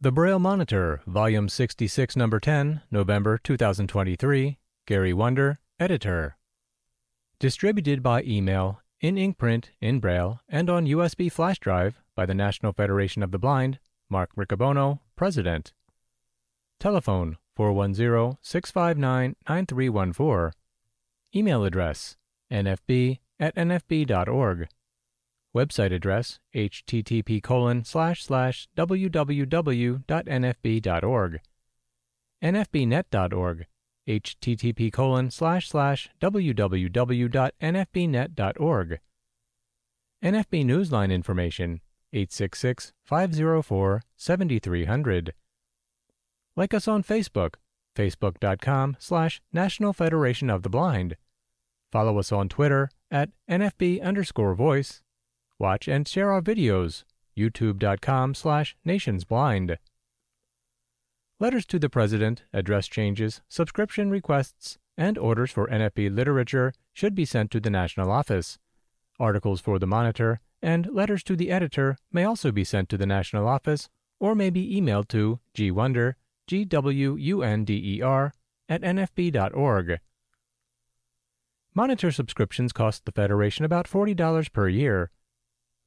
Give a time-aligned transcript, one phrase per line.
[0.00, 4.56] The Braille Monitor, Volume 66, Number 10, November 2023.
[4.86, 6.36] Gary Wunder, Editor.
[7.40, 12.34] Distributed by email, in ink print, in Braille, and on USB flash drive by the
[12.34, 15.72] National Federation of the Blind, Mark Riccobono, President.
[16.78, 20.52] Telephone 410 659 9314.
[21.34, 22.16] Email address
[22.52, 24.68] nfb at nfb.org.
[25.58, 30.00] Website address http colon slash slash www.nfb.org.
[32.40, 33.66] nfbnet.org
[34.08, 39.00] http colon slash slash www.nfbnet.org.
[40.24, 41.80] NFB Newsline information
[42.12, 45.34] 866 504 7300.
[46.56, 47.54] Like us on Facebook,
[47.96, 51.16] facebook.com slash National Federation of the Blind.
[51.90, 55.02] Follow us on Twitter at NFB underscore voice.
[55.58, 57.02] Watch and share our videos,
[57.36, 59.76] youtube.com slash nationsblind.
[61.40, 67.24] Letters to the President, address changes, subscription requests, and orders for NFB literature should be
[67.24, 68.58] sent to the National Office.
[69.18, 73.06] Articles for the Monitor and letters to the editor may also be sent to the
[73.06, 73.88] National Office
[74.20, 76.14] or may be emailed to gwunder,
[76.46, 78.32] G-W-U-N-D-E-R,
[78.68, 79.98] at nfb.org.
[81.74, 85.10] Monitor subscriptions cost the Federation about $40 per year.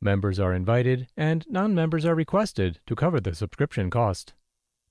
[0.03, 4.33] Members are invited and non-members are requested to cover the subscription cost.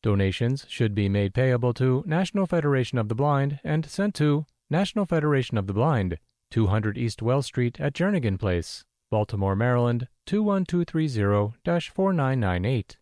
[0.04, 5.06] Donations should be made payable to National Federation of the Blind and sent to National
[5.06, 6.16] Federation of the Blind,
[6.52, 12.96] 200 East Wells Street at Jernigan Place, Baltimore, Maryland 21230-4998.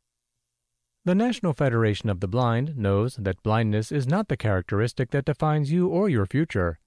[1.05, 5.71] The National Federation of the Blind knows that blindness is not the characteristic that defines
[5.71, 6.79] you or your future.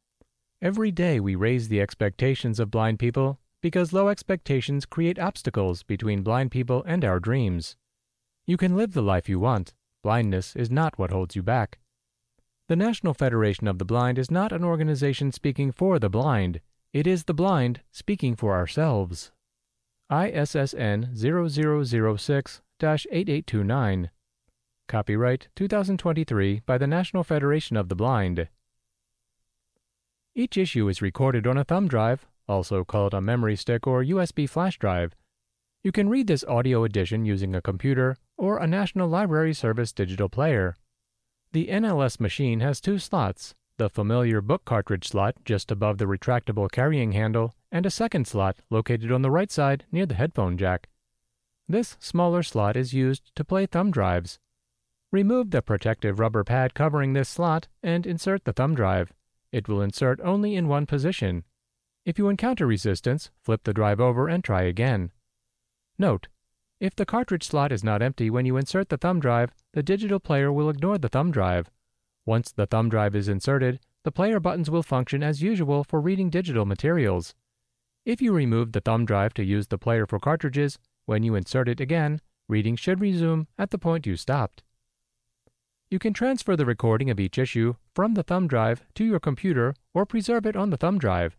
[0.62, 6.24] Every day we raise the expectations of blind people because low expectations create obstacles between
[6.24, 7.78] blind people and our dreams.
[8.46, 9.74] You can live the life you want.
[10.04, 11.78] Blindness is not what holds you back.
[12.68, 16.62] The National Federation of the Blind is not an organization speaking for the blind.
[16.94, 19.32] It is the blind speaking for ourselves.
[20.12, 24.10] ISSN 0006 8829.
[24.88, 28.48] Copyright 2023 by the National Federation of the Blind.
[30.34, 34.48] Each issue is recorded on a thumb drive, also called a memory stick or USB
[34.48, 35.16] flash drive.
[35.84, 40.30] You can read this audio edition using a computer or a National Library Service digital
[40.30, 40.76] player.
[41.54, 46.70] The NLS machine has two slots the familiar book cartridge slot just above the retractable
[46.70, 50.88] carrying handle, and a second slot located on the right side near the headphone jack.
[51.68, 54.38] This smaller slot is used to play thumb drives.
[55.12, 59.14] Remove the protective rubber pad covering this slot and insert the thumb drive.
[59.52, 61.44] It will insert only in one position.
[62.04, 65.12] If you encounter resistance, flip the drive over and try again.
[66.00, 66.28] Note,
[66.80, 70.20] if the cartridge slot is not empty when you insert the thumb drive, the digital
[70.20, 71.70] player will ignore the thumb drive.
[72.26, 76.32] Once the thumb drive is inserted, the player buttons will function as usual for reading
[76.32, 77.36] digital materials.
[78.04, 81.70] If you remove the thumb drive to use the player for cartridges, when you insert
[81.70, 84.64] it again, reading should resume at the point you stopped.
[85.92, 89.76] You can transfer the recording of each issue from the thumb drive to your computer
[89.94, 91.38] or preserve it on the thumb drive.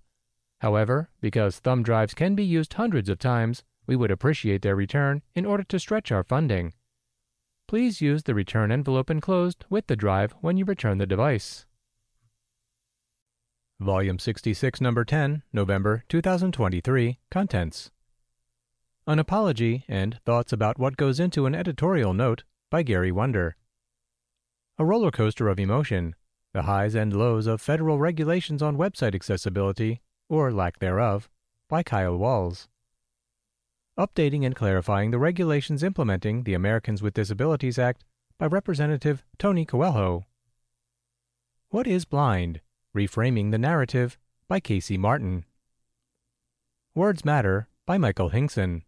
[0.62, 5.22] However, because thumb drives can be used hundreds of times, we would appreciate their return
[5.34, 6.72] in order to stretch our funding.
[7.66, 11.66] Please use the return envelope enclosed with the drive when you return the device.
[13.80, 17.18] Volume 66, Number 10, November 2023.
[17.28, 17.90] Contents
[19.08, 23.56] An Apology and Thoughts about What Goes into an Editorial Note by Gary Wunder.
[24.78, 26.14] A roller coaster of emotion,
[26.52, 30.00] the highs and lows of federal regulations on website accessibility,
[30.32, 31.28] or lack thereof,
[31.68, 32.66] by Kyle Walls.
[33.98, 38.02] Updating and clarifying the regulations implementing the Americans with Disabilities Act
[38.38, 40.24] by Representative Tony Coelho.
[41.68, 42.62] What is blind?
[42.96, 44.16] Reframing the Narrative
[44.48, 45.44] by Casey Martin.
[46.94, 48.84] Words Matter by Michael Hingson.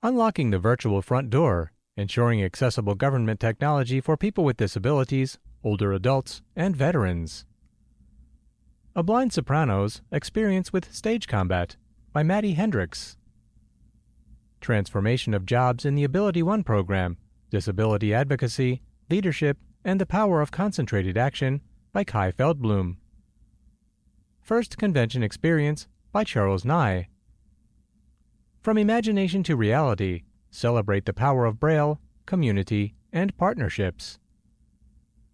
[0.00, 6.40] Unlocking the virtual front door, ensuring accessible government technology for people with disabilities, older adults,
[6.54, 7.44] and veterans.
[8.98, 11.76] A Blind Soprano's Experience with Stage Combat
[12.12, 13.16] by Madie Hendrix.
[14.60, 17.16] Transformation of Jobs in the AbilityOne program,
[17.48, 21.60] Disability Advocacy, Leadership, and the Power of Concentrated Action
[21.92, 22.96] by Chai Feldblum.
[24.40, 27.06] First Convention Experience by Charles Ny.
[28.60, 34.18] From Imagination to Reality Celebrate the Power of Braille, Community, and Partnerships.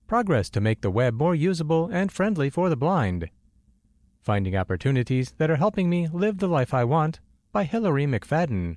[0.06, 3.30] Progress to make the web more usable and friendly for the blind.
[4.24, 7.20] Finding Opportunities that are helping me live the life I want
[7.52, 8.76] by Hillary McFadden.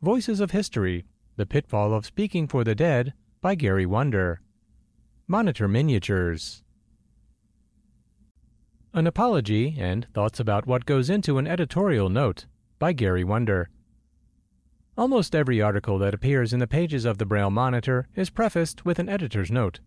[0.00, 1.04] Voices of History
[1.36, 3.12] The Pitfall of Speaking for the Dead
[3.42, 4.40] by Gary Wunder.
[5.28, 6.62] Monitor Miniatures.
[8.94, 12.46] An Apology and Thoughts About What Goes Into an Editorial Note
[12.78, 13.68] by Gary Wunder.
[14.96, 18.98] Almost every article that appears in the pages of the Braille Monitor is prefaced with
[18.98, 19.80] an editor's note.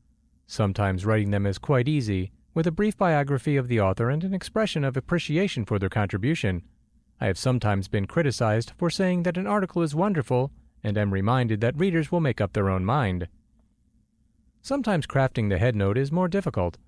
[0.46, 4.34] Sometimes writing them is quite easy, with a brief biography of the author and an
[4.34, 6.64] expression of appreciation for their contribution.
[7.22, 10.52] I have sometimes been criticized for saying that an article is wonderful
[10.84, 13.28] and am reminded that readers will make up their own mind.
[14.64, 16.80] Sometimes crafting the headnote is more difficult.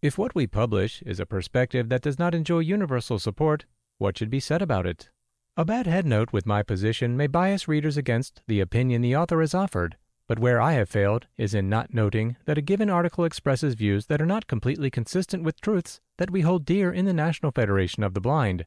[0.00, 3.66] If what we publish is a perspective that does not enjoy universal support,
[3.98, 5.10] what should be said about it?
[5.54, 9.52] A bad headnote with my position may bias readers against the opinion the author has
[9.52, 9.98] offered,
[10.30, 14.06] but where I have failed is in not noting that a given article expresses views
[14.06, 18.04] that are not completely consistent with truths that we hold dear in the National Federation
[18.04, 18.64] of the Blind.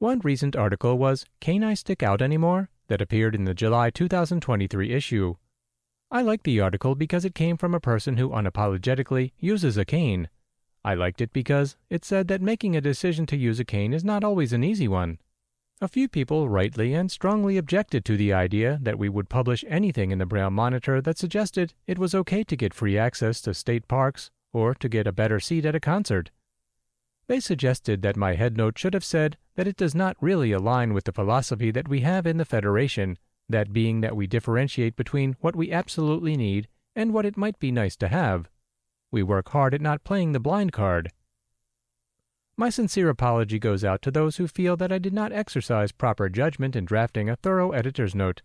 [0.00, 2.68] One recent article was Can I Stick Out Anymore?
[2.88, 5.36] that appeared in the July 2023 issue.
[6.10, 10.28] I liked the article because it came from a person who unapologetically uses a cane.
[10.84, 14.02] I liked it because it said that making a decision to use a cane is
[14.02, 15.18] not always an easy one.
[15.80, 20.10] A few people rightly and strongly objected to the idea that we would publish anything
[20.10, 23.86] in the Braille Monitor that suggested it was okay to get free access to state
[23.86, 26.32] parks or to get a better seat at a concert.
[27.28, 31.04] They suggested that my headnote should have said that it does not really align with
[31.04, 33.16] the philosophy that we have in the Federation,
[33.48, 36.66] that being that we differentiate between what we absolutely need
[36.96, 38.48] and what it might be nice to have.
[39.12, 41.12] We work hard at not playing the blind card.
[42.60, 46.28] My sincere apology goes out to those who feel that I did not exercise proper
[46.28, 48.42] judgment in drafting a thorough editor's note.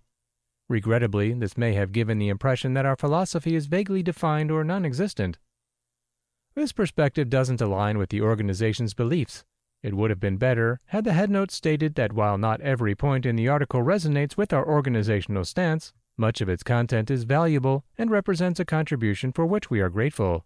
[0.69, 4.85] Regrettably, this may have given the impression that our philosophy is vaguely defined or non
[4.85, 5.39] existent.
[6.53, 9.45] This perspective doesn't align with the organization's beliefs.
[9.81, 13.35] It would have been better had the headnote stated that while not every point in
[13.35, 18.59] the article resonates with our organizational stance, much of its content is valuable and represents
[18.59, 20.45] a contribution for which we are grateful.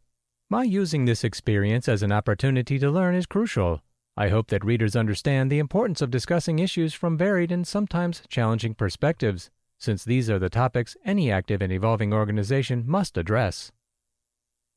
[0.50, 3.82] My using this experience as an opportunity to learn is crucial.
[4.16, 8.74] I hope that readers understand the importance of discussing issues from varied and sometimes challenging
[8.74, 13.74] perspectives, since these are the topics any active and evolving organization must address.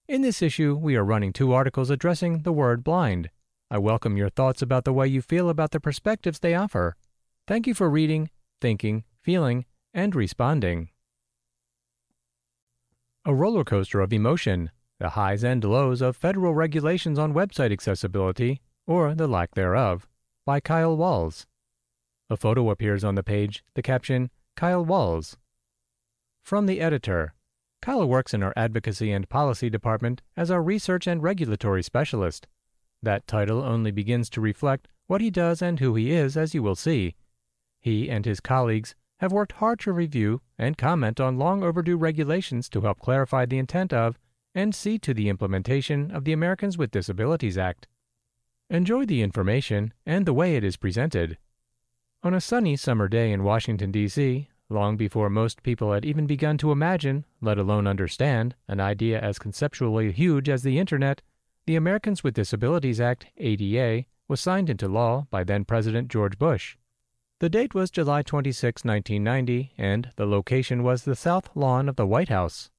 [0.09, 3.31] In this issue, we are running two articles addressing the word blind.
[3.71, 6.97] I welcome your thoughts about the way you feel about the perspectives they offer.
[7.47, 8.31] Thank you for reading,
[8.61, 10.89] thinking, feeling, and responding.
[13.25, 18.61] A roller coaster of emotion, the highs and lows of federal regulations on website accessibility,
[18.87, 20.07] or the lack thereof,
[20.45, 21.47] by Kyle Walls.
[22.29, 25.39] A photo appears on the page, the caption, Kyle Walls.
[26.43, 27.33] From the editor,
[27.81, 32.47] Kyle works in our advocacy and policy department as our research and regulatory specialist.
[33.03, 36.63] That title only begins to reflect what he does and who he is, as you
[36.63, 37.15] will see.
[37.81, 42.69] He and his colleagues have worked hard to review and comment on long overdue regulations
[42.69, 44.19] to help clarify the intent of
[44.55, 47.87] and see to the implementation of the Americans with Disabilities Act.
[48.69, 51.39] Enjoy the information and the way it is presented.
[52.23, 56.59] On a sunny summer day in Washington, D.C., long before most people had even begun
[56.59, 61.23] to imagine, let alone understand, an idea as conceptually huge as the Internet,
[61.67, 66.77] the Americans with Disabilities Act, ADA, was signed into law by then President George Bush.
[67.41, 72.07] The date was July 26, 1990, and the location was the South Lawn of the
[72.07, 72.71] White House.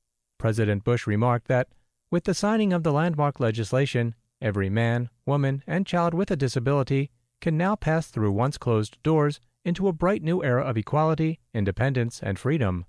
[0.41, 1.68] President Bush remarked that,
[2.09, 7.11] with the signing of the landmark legislation, every man, woman, and child with a disability
[7.42, 12.23] can now pass through once closed doors into a bright new era of equality, independence,
[12.23, 12.85] and freedom.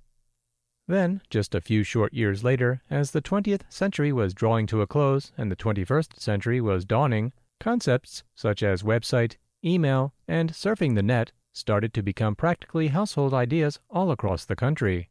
[0.88, 4.86] Then, just a few short years later, as the 20th century was drawing to a
[4.86, 11.02] close and the 21st century was dawning, concepts such as website, email, and surfing the
[11.02, 15.10] net started to become practically household ideas all across the country.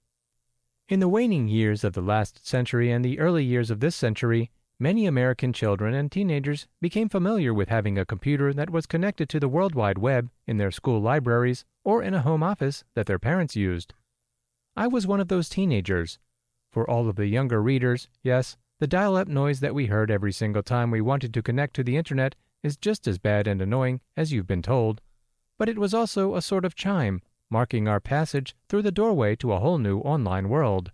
[0.91, 4.51] In the waning years of the last century and the early years of this century,
[4.81, 9.39] Many American children and teenagers became familiar with having a computer that was connected to
[9.39, 13.19] the World Wide Web in their school libraries or in a home office that their
[13.19, 13.93] parents used.
[14.75, 16.17] I was one of those teenagers.
[16.71, 20.31] For all of the younger readers, yes, the dial up noise that we heard every
[20.31, 22.33] single time we wanted to connect to the internet
[22.63, 24.99] is just as bad and annoying as you've been told.
[25.59, 29.51] But it was also a sort of chime, marking our passage through the doorway to
[29.51, 30.91] a whole new online world.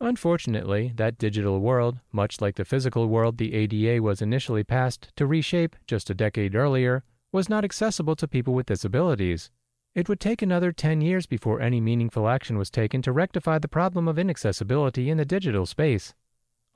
[0.00, 5.26] Unfortunately, that digital world, much like the physical world the ADA was initially passed to
[5.26, 9.50] reshape just a decade earlier, was not accessible to people with disabilities.
[9.96, 13.66] It would take another 10 years before any meaningful action was taken to rectify the
[13.66, 16.14] problem of inaccessibility in the digital space.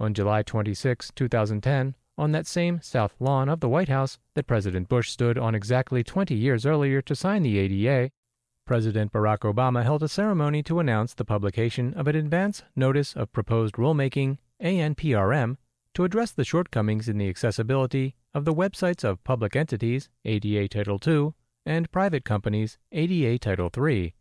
[0.00, 4.88] On July 26, 2010, on that same south lawn of the White House that President
[4.88, 8.10] Bush stood on exactly 20 years earlier to sign the ADA,
[8.64, 13.32] President Barack Obama held a ceremony to announce the publication of an Advance Notice of
[13.32, 15.56] Proposed Rulemaking, ANPRM,
[15.94, 21.00] to address the shortcomings in the accessibility of the websites of public entities, ADA Title
[21.04, 21.32] II,
[21.66, 24.14] and private companies, ADA Title III.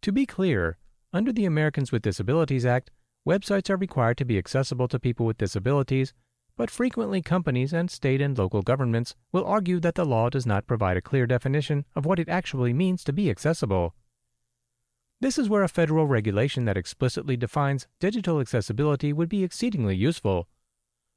[0.00, 0.78] To be clear,
[1.12, 2.90] under the Americans with Disabilities Act,
[3.28, 6.14] websites are required to be accessible to people with disabilities,
[6.56, 10.66] but frequently companies and state and local governments will argue that the law does not
[10.66, 13.94] provide a clear definition of what it actually means to be accessible.
[15.20, 20.48] This is where a federal regulation that explicitly defines digital accessibility would be exceedingly useful,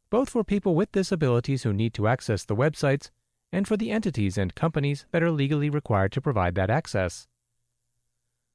[0.09, 3.09] both for people with disabilities who need to access the websites
[3.51, 7.27] and for the entities and companies that are legally required to provide that access.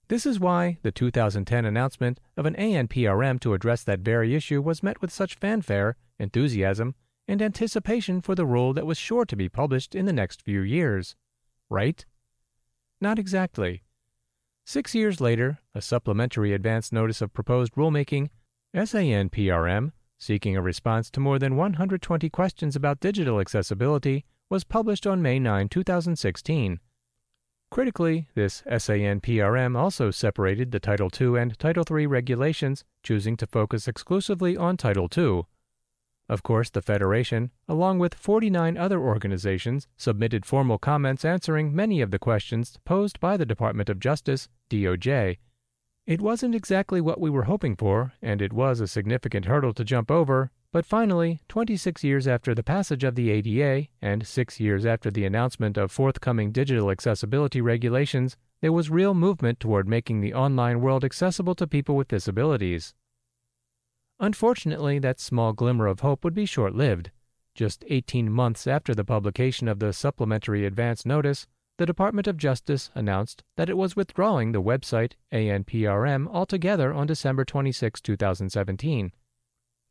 [0.09, 4.83] This is why the 2010 announcement of an ANPRM to address that very issue was
[4.83, 6.95] met with such fanfare, enthusiasm,
[7.27, 10.61] and anticipation for the rule that was sure to be published in the next few
[10.61, 11.17] years.
[11.69, 12.05] Right?
[13.01, 13.83] Not exactly.
[14.65, 18.29] Six years later, a supplementary advance notice of proposed rulemaking,
[18.75, 25.23] SANPRM, seeking a response to more than 120 questions about digital accessibility, was published on
[25.23, 26.79] May 9, 2016.
[27.71, 33.87] Critically, this SANPRM also separated the Title II and Title III regulations, choosing to focus
[33.87, 35.43] exclusively on Title II.
[36.31, 42.13] Of course, the Federation, along with 49 other organizations, submitted formal comments answering many of
[42.13, 45.39] the questions posed by the Department of Justice, DOJ.
[46.07, 49.83] It wasn't exactly what we were hoping for, and it was a significant hurdle to
[49.83, 54.87] jump over, but finally, 26 years after the passage of the ADA, and six years
[54.87, 60.35] after the announcement of forthcoming digital accessibility regulations, there was real movement toward making the
[60.35, 62.95] online world accessible to people with disabilities.
[64.21, 67.11] Unfortunately, that small glimmer of hope would be short lived.
[67.55, 71.47] Just 18 months after the publication of the supplementary advance notice,
[71.79, 77.47] the Department of Justice announced that it was withdrawing the website ANPRM altogether on December
[77.47, 79.13] 26, 2017.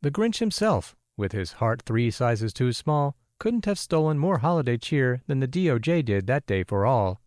[0.00, 4.76] The Grinch himself, with his heart three sizes too small, couldn't have stolen more holiday
[4.76, 7.20] cheer than the DOJ did that day for all.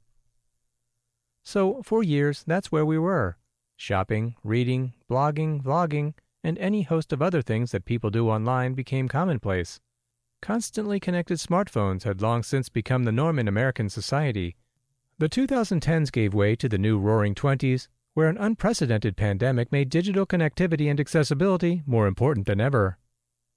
[1.44, 3.36] So, for years, that's where we were
[3.76, 9.08] shopping, reading, blogging, vlogging, and any host of other things that people do online became
[9.08, 9.80] commonplace.
[10.42, 14.56] Constantly connected smartphones had long since become the norm in American society.
[15.18, 20.26] The 2010s gave way to the new Roaring Twenties, where an unprecedented pandemic made digital
[20.26, 22.98] connectivity and accessibility more important than ever.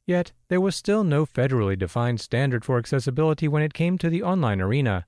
[0.06, 4.22] Yet, there was still no federally defined standard for accessibility when it came to the
[4.22, 5.06] online arena.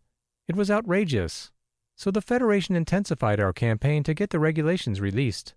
[0.49, 1.52] It was outrageous.
[1.94, 5.54] So the Federation intensified our campaign to get the regulations released.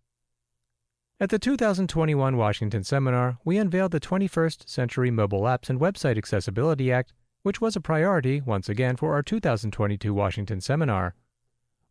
[1.22, 6.92] At the 2021 Washington Seminar, we unveiled the 21st Century Mobile Apps and Website Accessibility
[6.92, 7.14] Act,
[7.44, 11.14] which was a priority once again for our 2022 Washington Seminar.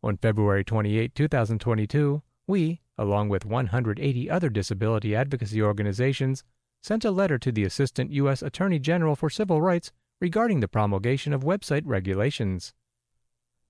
[0.03, 6.43] On February 28, 2022, we, along with 180 other disability advocacy organizations,
[6.81, 8.41] sent a letter to the Assistant U.S.
[8.41, 12.73] Attorney General for Civil Rights regarding the promulgation of website regulations.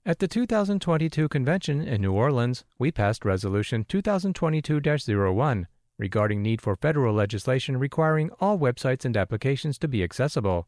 [0.04, 5.68] At the 2022 convention in New Orleans, we passed Resolution 2022 01
[6.00, 10.68] regarding need for federal legislation requiring all websites and applications to be accessible.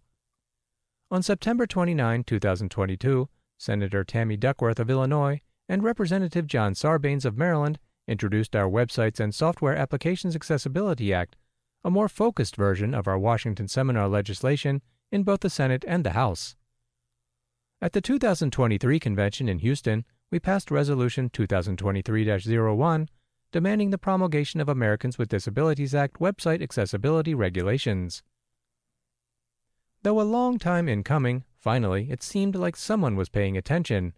[1.09, 7.79] On September 29, 2022, Senator Tammy Duckworth of Illinois and Representative John Sarbanes of Maryland
[8.07, 11.37] introduced our Websites and Software Applications Accessibility Act,
[11.83, 16.11] a more focused version of our Washington Seminar legislation in both the Senate and the
[16.11, 16.55] House.
[17.83, 23.09] At the 2023 convention in Houston, we passed Resolution 2023 01
[23.51, 28.23] demanding the promulgation of Americans with Disabilities Act website accessibility regulations.
[30.01, 34.13] Though a long time in coming, finally it seemed like someone was paying attention.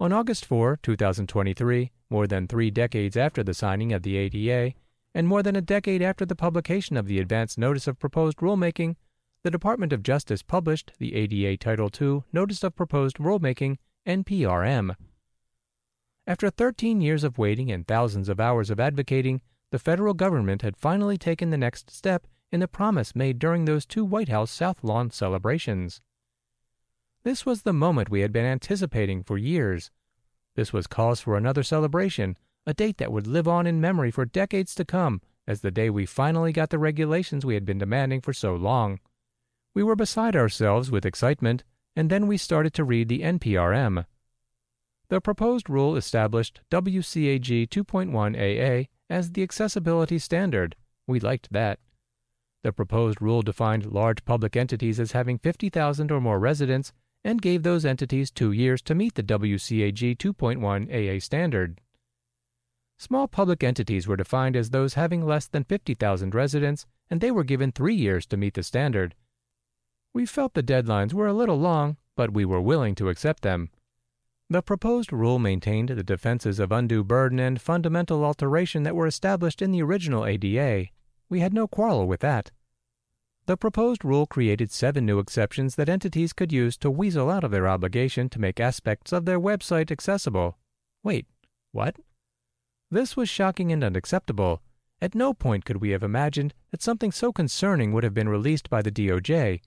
[0.00, 4.74] On August 4, 2023, more than three decades after the signing of the ADA,
[5.14, 8.96] and more than a decade after the publication of the advance notice of proposed rulemaking,
[9.42, 14.94] the Department of Justice published the ADA Title II Notice of Proposed Rulemaking, NPRM.
[16.26, 20.76] After 13 years of waiting and thousands of hours of advocating, the federal government had
[20.76, 24.84] finally taken the next step in the promise made during those two White House South
[24.84, 26.02] Lawn celebrations.
[27.22, 29.90] This was the moment we had been anticipating for years.
[30.54, 34.26] This was cause for another celebration, a date that would live on in memory for
[34.26, 38.20] decades to come as the day we finally got the regulations we had been demanding
[38.20, 39.00] for so long.
[39.74, 44.04] We were beside ourselves with excitement, and then we started to read the NPRM.
[45.08, 50.76] The proposed rule established WCAG 2.1AA as the accessibility standard.
[51.06, 51.80] We liked that.
[52.62, 56.92] The proposed rule defined large public entities as having 50,000 or more residents
[57.24, 61.80] and gave those entities two years to meet the WCAG 2.1 AA standard.
[62.98, 67.44] Small public entities were defined as those having less than 50,000 residents, and they were
[67.44, 69.14] given three years to meet the standard.
[70.12, 73.70] We felt the deadlines were a little long, but we were willing to accept them.
[74.48, 79.62] The proposed rule maintained the defenses of undue burden and fundamental alteration that were established
[79.62, 80.88] in the original ADA.
[81.28, 82.50] We had no quarrel with that.
[83.46, 87.52] The proposed rule created seven new exceptions that entities could use to weasel out of
[87.52, 90.58] their obligation to make aspects of their website accessible.
[91.04, 91.26] Wait,
[91.70, 91.96] what?
[92.90, 94.60] This was shocking and unacceptable.
[95.00, 98.68] At no point could we have imagined that something so concerning would have been released
[98.68, 99.60] by the DOJ.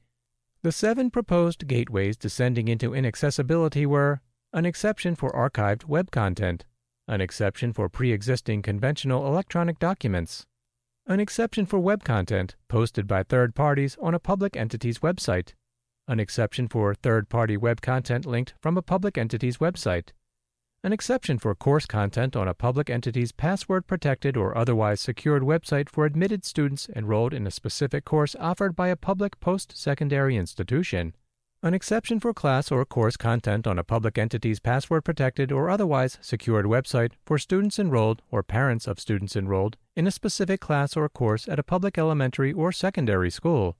[0.64, 4.22] The seven proposed gateways descending into inaccessibility were
[4.54, 6.64] an exception for archived web content,
[7.06, 10.46] an exception for pre existing conventional electronic documents,
[11.06, 15.54] an exception for web content posted by third parties on a public entity's website,
[16.08, 20.12] an exception for third party web content linked from a public entity's website,
[20.84, 25.88] an exception for course content on a public entity's password protected or otherwise secured website
[25.88, 31.14] for admitted students enrolled in a specific course offered by a public post secondary institution
[31.62, 36.18] an exception for class or course content on a public entity's password protected or otherwise
[36.20, 41.08] secured website for students enrolled or parents of students enrolled in a specific class or
[41.08, 43.78] course at a public elementary or secondary school.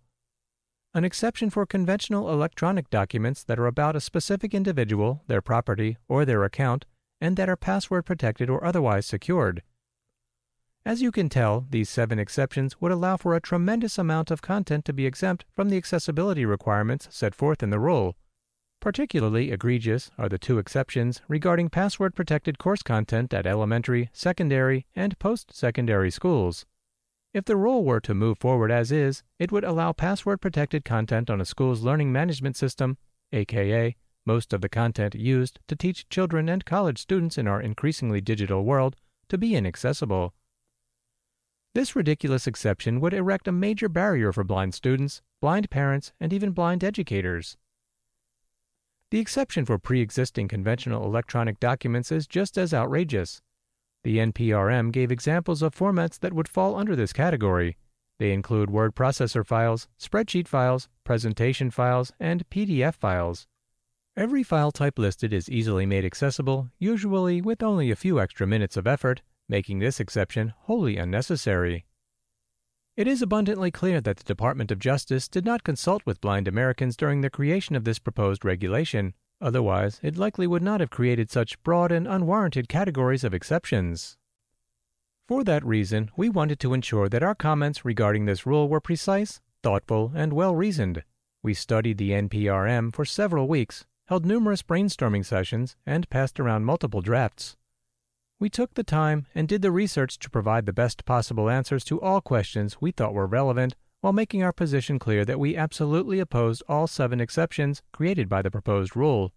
[0.94, 6.24] An exception for conventional electronic documents that are about a specific individual, their property, or
[6.24, 6.86] their account,
[7.24, 9.64] and that are password protected or otherwise secured.
[10.86, 14.84] As you can tell, these seven exceptions would allow for a tremendous amount of content
[14.84, 18.18] to be exempt from the accessibility requirements set forth in the rule.
[18.82, 25.18] Particularly egregious are the two exceptions regarding password protected course content at elementary, secondary, and
[25.18, 26.66] post secondary schools.
[27.34, 31.30] If the rule were to move forward as is, it would allow password protected content
[31.30, 32.98] on a school's learning management system,
[33.32, 38.22] aka most of the content used to teach children and college students in our increasingly
[38.22, 38.96] digital world,
[39.30, 40.34] to be inaccessible.
[41.74, 46.52] This ridiculous exception would erect a major barrier for blind students, blind parents, and even
[46.52, 47.58] blind educators.
[49.10, 53.42] The exception for pre existing conventional electronic documents is just as outrageous.
[54.04, 57.78] The NPRM gave examples of formats that would fall under this category.
[58.20, 63.48] They include word processor files, spreadsheet files, presentation files, and PDF files.
[64.16, 68.78] Every file type listed is easily made accessible, usually with only a few extra minutes
[68.78, 71.86] of effort, making this exception wholly unnecessary.
[72.96, 76.96] It is abundantly clear that the Department of Justice did not consult with blind Americans
[76.96, 81.62] during the creation of this proposed regulation, otherwise, it likely would not have created such
[81.64, 84.16] broad and unwarranted categories of exceptions.
[85.28, 89.42] For that reason, we wanted to ensure that our comments regarding this rule were precise,
[89.64, 91.04] thoughtful, and well reasoned.
[91.42, 97.02] We studied the NPRM for several weeks, held numerous brainstorming sessions, and passed around multiple
[97.02, 97.56] drafts.
[98.40, 102.02] We took the time and did the research to provide the best possible answers to
[102.02, 106.62] all questions we thought were relevant while making our position clear that we absolutely opposed
[106.68, 109.32] all seven exceptions created by the proposed rule.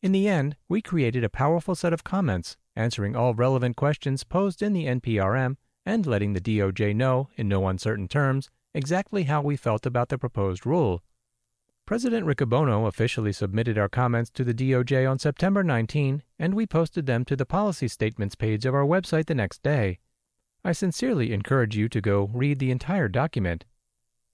[0.00, 4.62] In the end, we created a powerful set of comments, answering all relevant questions posed
[4.62, 9.56] in the NPRM and letting the DOJ know, in no uncertain terms, exactly how we
[9.56, 11.02] felt about the proposed rule.
[11.88, 17.06] President Riccobono officially submitted our comments to the DOJ on September 19, and we posted
[17.06, 19.98] them to the policy statements page of our website the next day.
[20.62, 23.64] I sincerely encourage you to go read the entire document.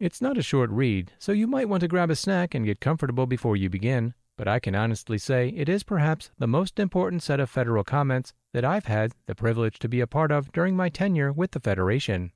[0.01, 2.81] It's not a short read, so you might want to grab a snack and get
[2.81, 7.23] comfortable before you begin, but I can honestly say it is perhaps the most important
[7.23, 10.75] set of federal comments that I've had the privilege to be a part of during
[10.75, 12.33] my tenure with the Federation.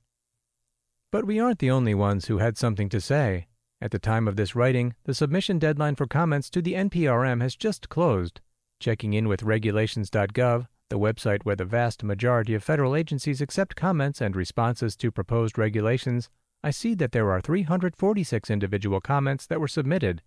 [1.11, 3.47] But we aren't the only ones who had something to say.
[3.81, 7.55] At the time of this writing, the submission deadline for comments to the NPRM has
[7.55, 8.41] just closed.
[8.81, 14.19] Checking in with regulations.gov, the website where the vast majority of federal agencies accept comments
[14.19, 16.29] and responses to proposed regulations,
[16.61, 20.23] I see that there are 346 individual comments that were submitted.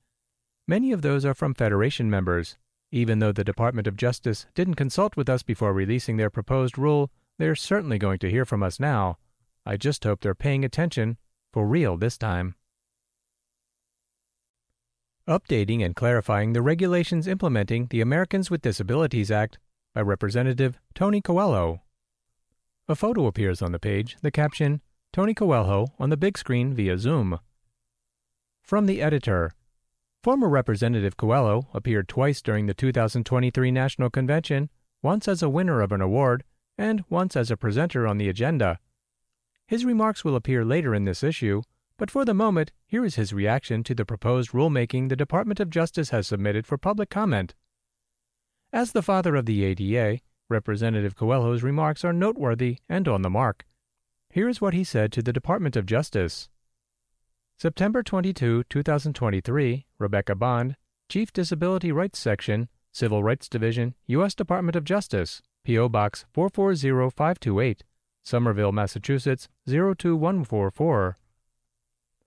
[0.67, 2.57] Many of those are from Federation members.
[2.91, 7.11] Even though the Department of Justice didn't consult with us before releasing their proposed rule,
[7.39, 9.19] they're certainly going to hear from us now.
[9.67, 11.19] I just hope they're paying attention,
[11.53, 12.55] for real this time
[15.29, 19.59] updating and clarifying the regulations implementing the Americans with Disabilities Act
[19.95, 21.83] by Representative Tony Coelho.
[22.89, 24.81] A photo appears on the page, the caption,
[25.13, 27.39] Tony Coelho on the big screen via Zoom.
[28.63, 29.53] From the editor
[30.23, 34.71] Former Representative Coelho appeared twice during the 2023 National Convention,
[35.03, 36.45] once as a winner of an award
[36.79, 38.79] and once as a presenter on the agenda.
[39.67, 41.63] His remarks will appear later in this issue,
[42.03, 45.71] But for the moment, here is his reaction to the proposed rulemaking the Department of
[45.71, 47.55] Justice has submitted for public comment.
[48.73, 53.67] As the father of the ADA, Representative Coelho's remarks are noteworthy and on the mark.
[54.31, 56.49] Here is what he said to the Department of Justice.
[57.57, 60.75] September 22, 2023, Rebecca Bond,
[61.09, 64.35] Chief Disability Rights Section, Civil Rights Division, U.S.
[64.35, 65.89] Department of Justice, P.O.
[65.89, 67.85] Box 440528,
[68.25, 71.17] Somerville, Massachusetts 02144.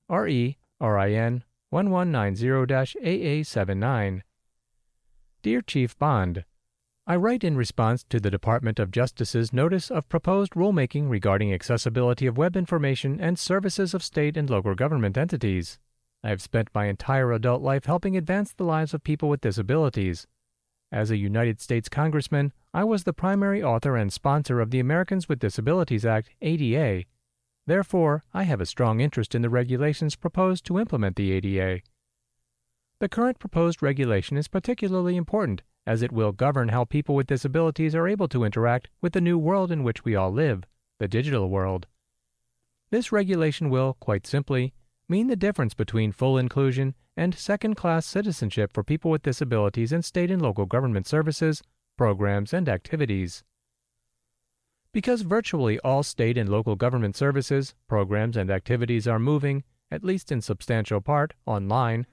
[0.07, 4.21] RE RIN 1190-AA79.
[5.41, 6.45] Dear Chief Bond,
[7.07, 12.27] I write in response to the Department of Justice's notice of proposed rulemaking regarding accessibility
[12.27, 15.79] of web information and services of state and local government entities.
[16.23, 20.27] I have spent my entire adult life helping advance the lives of people with disabilities.
[20.91, 25.27] As a United States Congressman, I was the primary author and sponsor of the Americans
[25.27, 27.05] with Disabilities Act, ADA,
[27.67, 31.81] Therefore, I have a strong interest in the regulations proposed to implement the ADA.
[32.99, 37.93] The current proposed regulation is particularly important as it will govern how people with disabilities
[37.93, 40.63] are able to interact with the new world in which we all live,
[40.99, 41.87] the digital world.
[42.89, 44.73] This regulation will, quite simply,
[45.07, 50.01] mean the difference between full inclusion and second class citizenship for people with disabilities in
[50.01, 51.61] state and local government services,
[51.97, 53.43] programs, and activities.
[54.95, 60.31] Because virtually all state and local government services, programs, and activities are moving, at least
[60.31, 62.07] in substantial part, online,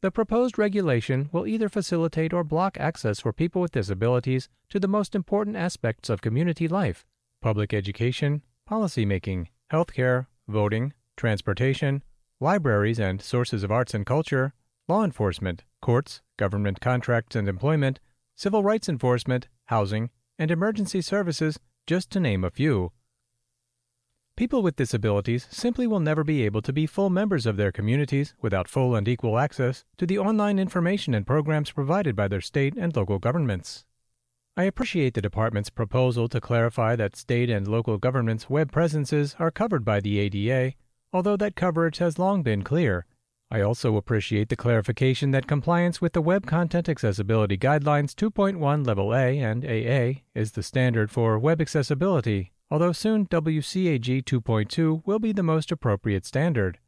[0.00, 4.88] the proposed regulation will either facilitate or block access for people with disabilities to the
[4.88, 7.04] most important aspects of community life
[7.42, 12.02] public education, policymaking, healthcare, voting, transportation,
[12.40, 14.54] libraries and sources of arts and culture,
[14.88, 18.00] law enforcement, courts, government contracts and employment,
[18.34, 20.08] civil rights enforcement, housing,
[20.38, 22.92] and emergency services just to name a few.
[24.36, 28.34] People with disabilities simply will never be able to be full members of their communities
[28.40, 32.74] without full and equal access to the online information and programs provided by their state
[32.76, 33.84] and local governments.
[34.56, 39.50] I appreciate the Department's proposal to clarify that state and local governments' web presences are
[39.50, 40.74] covered by the ADA,
[41.12, 43.06] although that coverage has long been clear.
[43.50, 49.14] I also appreciate the clarification that compliance with the Web Content Accessibility Guidelines 2.1 Level
[49.14, 55.32] A and AA is the standard for web accessibility, although soon WCAG 2.2 will be
[55.32, 56.78] the most appropriate standard.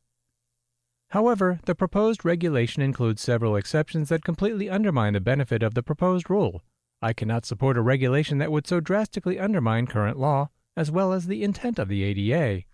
[1.11, 6.29] However, the proposed regulation includes several exceptions that completely undermine the benefit of the proposed
[6.29, 6.63] rule.
[7.01, 11.27] I cannot support a regulation that would so drastically undermine current law, as well as
[11.27, 12.65] the intent of the ADA.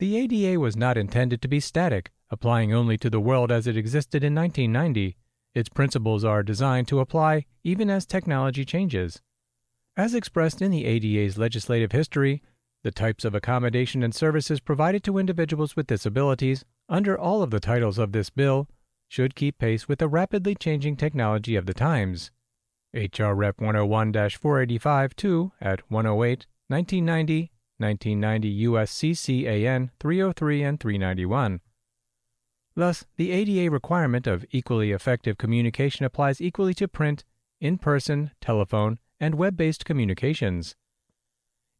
[0.00, 3.76] The ADA was not intended to be static, applying only to the world as it
[3.76, 5.16] existed in 1990.
[5.54, 9.22] Its principles are designed to apply even as technology changes.
[9.96, 12.42] As expressed in the ADA's legislative history,
[12.82, 17.60] the types of accommodation and services provided to individuals with disabilities under all of the
[17.60, 18.68] titles of this bill
[19.08, 22.32] should keep pace with the rapidly changing technology of the times.
[22.92, 23.34] H.R.
[23.34, 23.60] Rep.
[23.60, 28.92] 101 485 2 at 108, 1990 1990 U.S.
[28.92, 31.60] CCAN 303 and 391.
[32.76, 37.24] Thus, the ADA requirement of equally effective communication applies equally to print,
[37.60, 40.74] in person, telephone, and web based communications.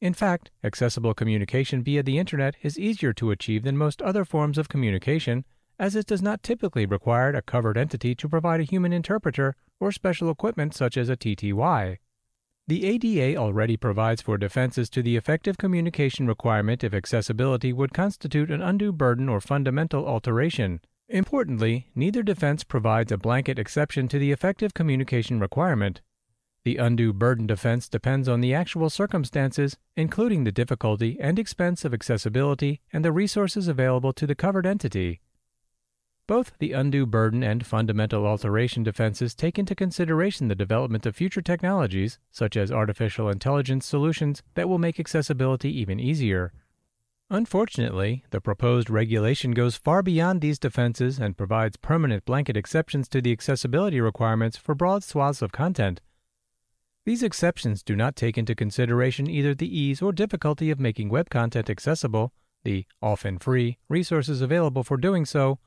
[0.01, 4.59] In fact, accessible communication via the Internet is easier to achieve than most other forms
[4.59, 5.45] of communication,
[5.79, 9.91] as it does not typically require a covered entity to provide a human interpreter or
[9.91, 11.99] special equipment such as a TTY.
[12.67, 18.51] The ADA already provides for defenses to the effective communication requirement if accessibility would constitute
[18.51, 20.81] an undue burden or fundamental alteration.
[21.11, 26.01] Importantly, neither defense provides a blanket exception to the effective communication requirement.
[26.65, 31.93] The undue burden defense depends on the actual circumstances, including the difficulty and expense of
[31.93, 35.21] accessibility and the resources available to the covered entity.
[36.27, 41.43] Both the undue burden and fundamental alteration defenses take into consideration the development of future
[41.43, 46.53] technologies, such as artificial intelligence solutions that will make accessibility even easier.
[47.29, 53.21] Unfortunately, the proposed regulation goes far beyond these defenses and provides permanent blanket exceptions to
[53.21, 56.01] the accessibility requirements for broad swaths of content.
[57.05, 61.29] These exceptions do not take into consideration either the ease or difficulty of making web
[61.29, 62.33] content accessible,
[62.63, 65.59] the often free resources available for doing so,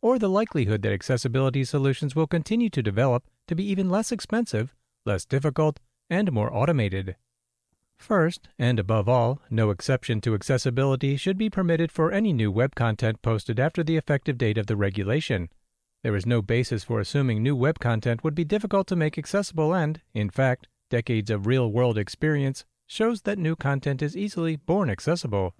[0.00, 4.74] or the likelihood that accessibility solutions will continue to develop to be even less expensive,
[5.04, 5.80] less difficult,
[6.10, 7.16] and more automated.
[7.96, 12.74] First, and above all, no exception to accessibility should be permitted for any new web
[12.74, 15.48] content posted after the effective date of the regulation.
[16.02, 19.74] There is no basis for assuming new web content would be difficult to make accessible,
[19.74, 24.88] and, in fact, decades of real world experience shows that new content is easily born
[24.88, 25.54] accessible.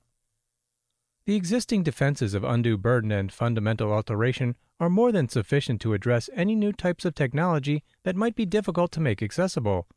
[1.26, 6.30] The existing defenses of undue burden and fundamental alteration are more than sufficient to address
[6.32, 9.88] any new types of technology that might be difficult to make accessible.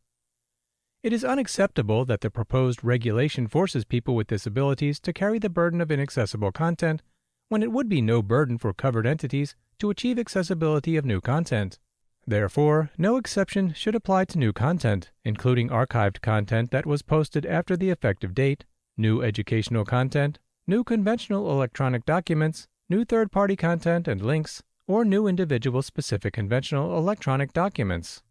[1.03, 5.81] It is unacceptable that the proposed regulation forces people with disabilities to carry the burden
[5.81, 7.03] of inaccessible content
[7.47, 11.77] when it would be no burden for covered entities to achieve accessibility of new content.
[12.25, 17.77] Therefore, no exception should apply to new content, including archived content that was posted after
[17.77, 18.65] the effective date,
[18.97, 20.39] new educational content,
[20.69, 26.95] new conventional electronic documents, new third party content and links, or new individual specific conventional
[26.95, 28.21] electronic documents.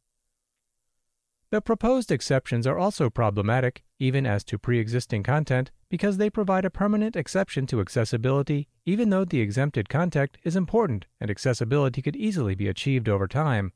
[1.51, 6.65] The proposed exceptions are also problematic, even as to pre existing content, because they provide
[6.65, 12.15] a permanent exception to accessibility, even though the exempted content is important and accessibility could
[12.15, 13.73] easily be achieved over time.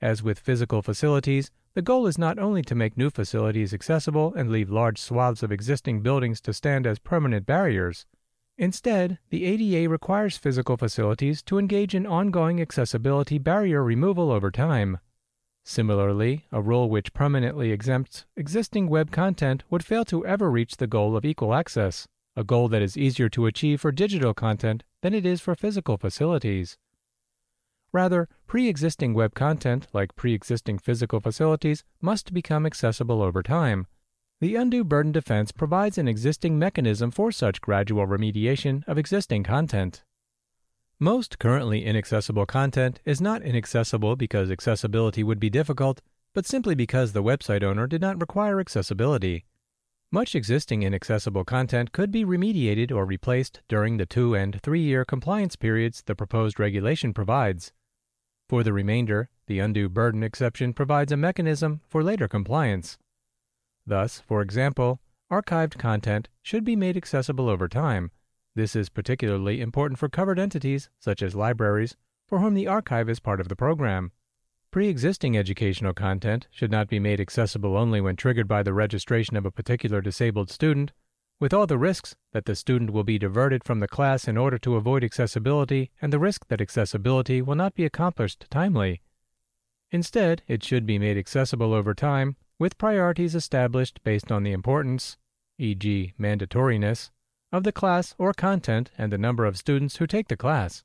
[0.00, 4.50] As with physical facilities, the goal is not only to make new facilities accessible and
[4.50, 8.04] leave large swaths of existing buildings to stand as permanent barriers.
[8.56, 14.98] Instead, the ADA requires physical facilities to engage in ongoing accessibility barrier removal over time.
[15.62, 20.88] Similarly, a rule which permanently exempts existing web content would fail to ever reach the
[20.88, 25.14] goal of equal access, a goal that is easier to achieve for digital content than
[25.14, 26.76] it is for physical facilities.
[27.92, 33.86] Rather, pre existing web content, like pre existing physical facilities, must become accessible over time.
[34.40, 40.04] The undue burden defense provides an existing mechanism for such gradual remediation of existing content.
[41.00, 46.02] Most currently inaccessible content is not inaccessible because accessibility would be difficult,
[46.34, 49.44] but simply because the website owner did not require accessibility.
[50.10, 55.04] Much existing inaccessible content could be remediated or replaced during the two and three year
[55.04, 57.72] compliance periods the proposed regulation provides.
[58.48, 62.96] For the remainder, the undue burden exception provides a mechanism for later compliance.
[63.86, 68.10] Thus, for example, archived content should be made accessible over time.
[68.54, 71.94] This is particularly important for covered entities, such as libraries,
[72.26, 74.12] for whom the archive is part of the program.
[74.70, 79.36] Pre existing educational content should not be made accessible only when triggered by the registration
[79.36, 80.92] of a particular disabled student,
[81.40, 84.58] with all the risks that the student will be diverted from the class in order
[84.58, 89.02] to avoid accessibility and the risk that accessibility will not be accomplished timely.
[89.90, 95.16] Instead, it should be made accessible over time with priorities established based on the importance,
[95.58, 97.10] e.g., mandatoriness,
[97.52, 100.84] of the class or content and the number of students who take the class.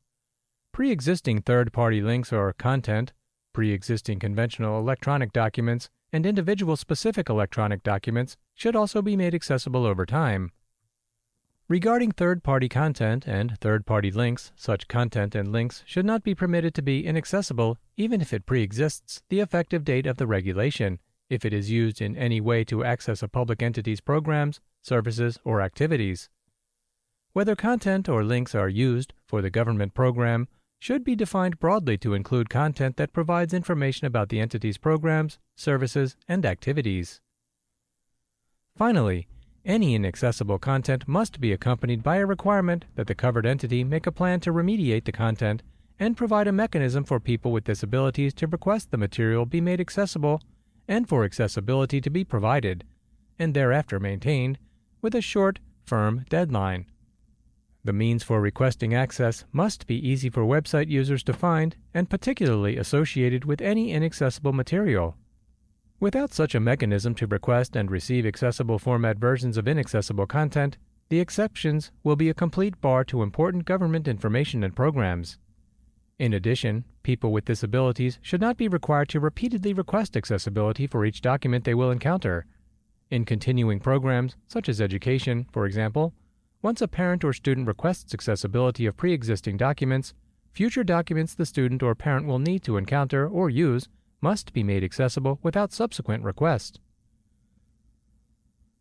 [0.72, 3.12] Pre existing third party links or content,
[3.54, 9.86] pre existing conventional electronic documents, and individual specific electronic documents should also be made accessible
[9.86, 10.52] over time.
[11.68, 16.36] Regarding third party content and third party links, such content and links should not be
[16.36, 21.00] permitted to be inaccessible even if it pre exists the effective date of the regulation,
[21.30, 25.62] if it is used in any way to access a public entity's programs, services, or
[25.62, 26.30] activities.
[27.32, 30.48] Whether content or links are used for the government program
[30.84, 36.18] should be defined broadly to include content that provides information about the entity's programs, services,
[36.28, 37.22] and activities.
[38.76, 39.26] Finally,
[39.64, 44.12] any inaccessible content must be accompanied by a requirement that the covered entity make a
[44.12, 45.64] plan to remediate the content
[46.00, 50.42] and provide a mechanism for people with disabilities to request the material be made accessible
[50.86, 52.84] and for accessibility to be provided,
[53.40, 54.60] and thereafter maintained,
[55.02, 56.86] with a short, firm deadline.
[57.86, 62.78] The means for requesting access must be easy for website users to find and particularly
[62.78, 65.18] associated with any inaccessible material.
[66.00, 70.78] Without such a mechanism to request and receive accessible format versions of inaccessible content,
[71.10, 75.38] the exceptions will be a complete bar to important government information and programs.
[76.20, 81.20] In addition, people with disabilities should not be required to repeatedly request accessibility for each
[81.20, 82.46] document they will encounter.
[83.12, 86.14] In continuing programs, such as education, for example,
[86.64, 90.14] once a parent or student requests accessibility of pre existing documents,
[90.54, 93.90] future documents the student or parent will need to encounter or use
[94.22, 96.80] must be made accessible without subsequent request.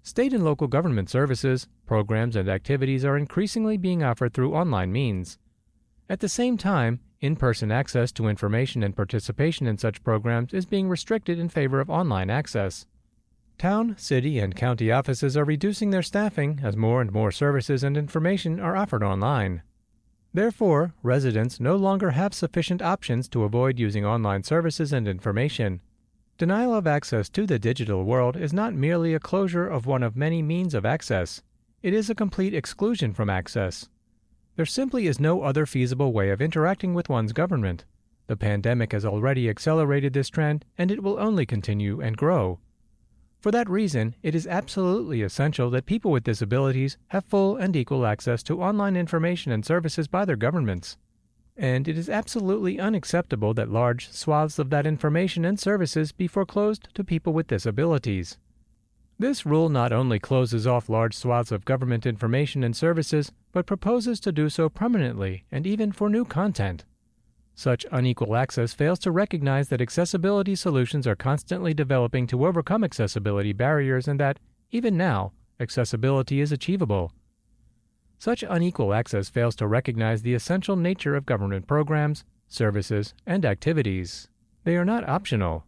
[0.04, 5.38] State and local government services, programs, and activities are increasingly being offered through online means.
[6.08, 10.66] At the same time, in person access to information and participation in such programs is
[10.66, 12.86] being restricted in favor of online access.
[13.58, 17.96] Town, city, and county offices are reducing their staffing as more and more services and
[17.96, 19.62] information are offered online.
[20.34, 25.80] Therefore, residents no longer have sufficient options to avoid using online services and information.
[26.38, 30.16] Denial of access to the digital world is not merely a closure of one of
[30.16, 31.42] many means of access,
[31.82, 33.88] it is a complete exclusion from access.
[34.54, 37.84] There simply is no other feasible way of interacting with one's government.
[38.28, 42.60] The pandemic has already accelerated this trend, and it will only continue and grow.
[43.42, 48.06] For that reason, it is absolutely essential that people with disabilities have full and equal
[48.06, 50.96] access to online information and services by their governments.
[51.56, 56.86] And it is absolutely unacceptable that large swaths of that information and services be foreclosed
[56.94, 58.38] to people with disabilities.
[59.18, 64.20] This rule not only closes off large swaths of government information and services, but proposes
[64.20, 66.84] to do so permanently and even for new content.
[67.54, 73.52] Such unequal access fails to recognize that accessibility solutions are constantly developing to overcome accessibility
[73.52, 77.12] barriers and that, even now, accessibility is achievable.
[78.18, 84.28] Such unequal access fails to recognize the essential nature of government programs, services, and activities.
[84.64, 85.64] They are not optional,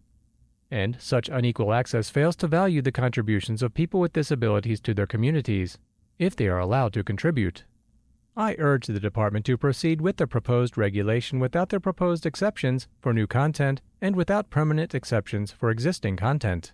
[0.71, 5.07] and such unequal access fails to value the contributions of people with disabilities to their
[5.07, 5.79] communities,
[6.19, 7.65] if they are allowed to contribute.
[8.37, 13.13] I urge the Department to proceed with the proposed regulation without the proposed exceptions for
[13.13, 16.73] new content and without permanent exceptions for existing content.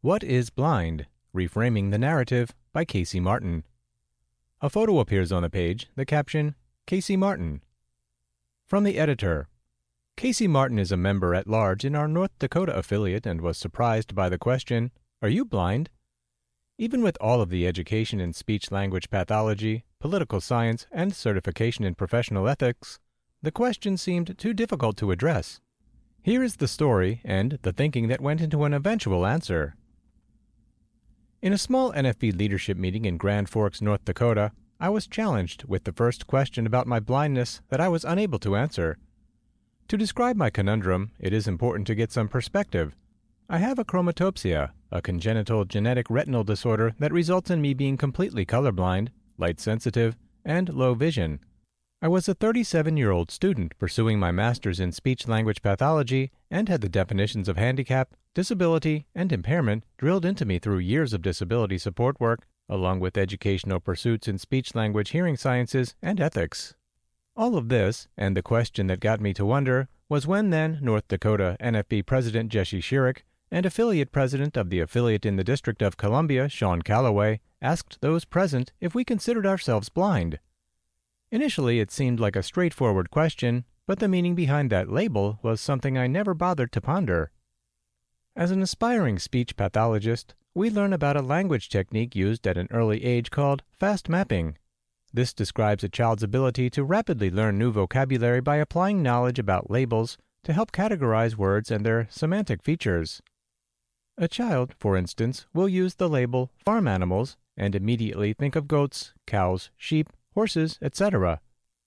[0.00, 1.06] What is Blind?
[1.32, 3.62] Reframing the Narrative by Casey Martin.
[4.60, 6.56] A photo appears on the page, the caption,
[6.86, 7.62] Casey Martin.
[8.66, 9.48] From the editor
[10.16, 14.16] Casey Martin is a member at large in our North Dakota affiliate and was surprised
[14.16, 14.90] by the question,
[15.22, 15.90] Are you blind?
[16.78, 21.94] Even with all of the education in speech language pathology, political science, and certification in
[21.94, 22.98] professional ethics,
[23.42, 25.60] the question seemed too difficult to address.
[26.22, 29.74] Here is the story and the thinking that went into an eventual answer.
[31.40, 35.84] In a small NFB leadership meeting in Grand Forks, North Dakota, I was challenged with
[35.84, 38.98] the first question about my blindness that I was unable to answer
[39.92, 42.96] to describe my conundrum, it is important to get some perspective.
[43.52, 49.08] I have achromatopsia, a congenital genetic retinal disorder that results in me being completely colorblind,
[49.36, 51.38] light sensitive, and low vision.
[52.00, 56.70] I was a 37 year old student pursuing my master's in speech language pathology and
[56.70, 61.76] had the definitions of handicap, disability, and impairment drilled into me through years of disability
[61.76, 66.74] support work, along with educational pursuits in speech language hearing sciences and ethics.
[67.36, 71.06] All of this, and the question that got me to wonder, was when then North
[71.08, 73.18] Dakota NFB President Jesse Schierick
[73.52, 78.24] and affiliate president of the affiliate in the District of Columbia, Sean Calloway, asked those
[78.24, 80.38] present if we considered ourselves blind.
[81.30, 85.98] Initially, it seemed like a straightforward question, but the meaning behind that label was something
[85.98, 87.30] I never bothered to ponder.
[88.34, 93.04] As an aspiring speech pathologist, we learn about a language technique used at an early
[93.04, 94.56] age called fast mapping.
[95.12, 100.16] This describes a child's ability to rapidly learn new vocabulary by applying knowledge about labels
[100.44, 103.20] to help categorize words and their semantic features.
[104.18, 109.14] A child, for instance, will use the label farm animals and immediately think of goats,
[109.26, 111.40] cows, sheep, horses, etc.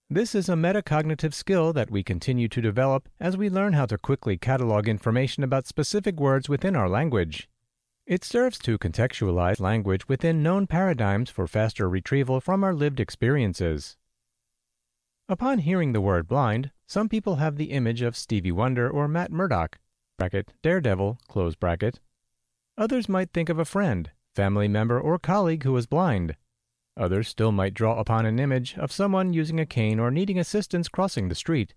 [0.10, 3.98] This is a metacognitive skill that we continue to develop as we learn how to
[3.98, 7.48] quickly catalog information about specific words within our language.
[8.06, 13.98] It serves to contextualize language within known paradigms for faster retrieval from our lived experiences.
[15.28, 19.32] Upon hearing the word blind, some people have the image of Stevie Wonder or Matt
[19.32, 19.80] Murdock,
[20.20, 22.00] bracket, Daredevil, close bracket.
[22.78, 26.36] Others might think of a friend, family member, or colleague who is blind.
[26.98, 30.90] Others still might draw upon an image of someone using a cane or needing assistance
[30.90, 31.74] crossing the street.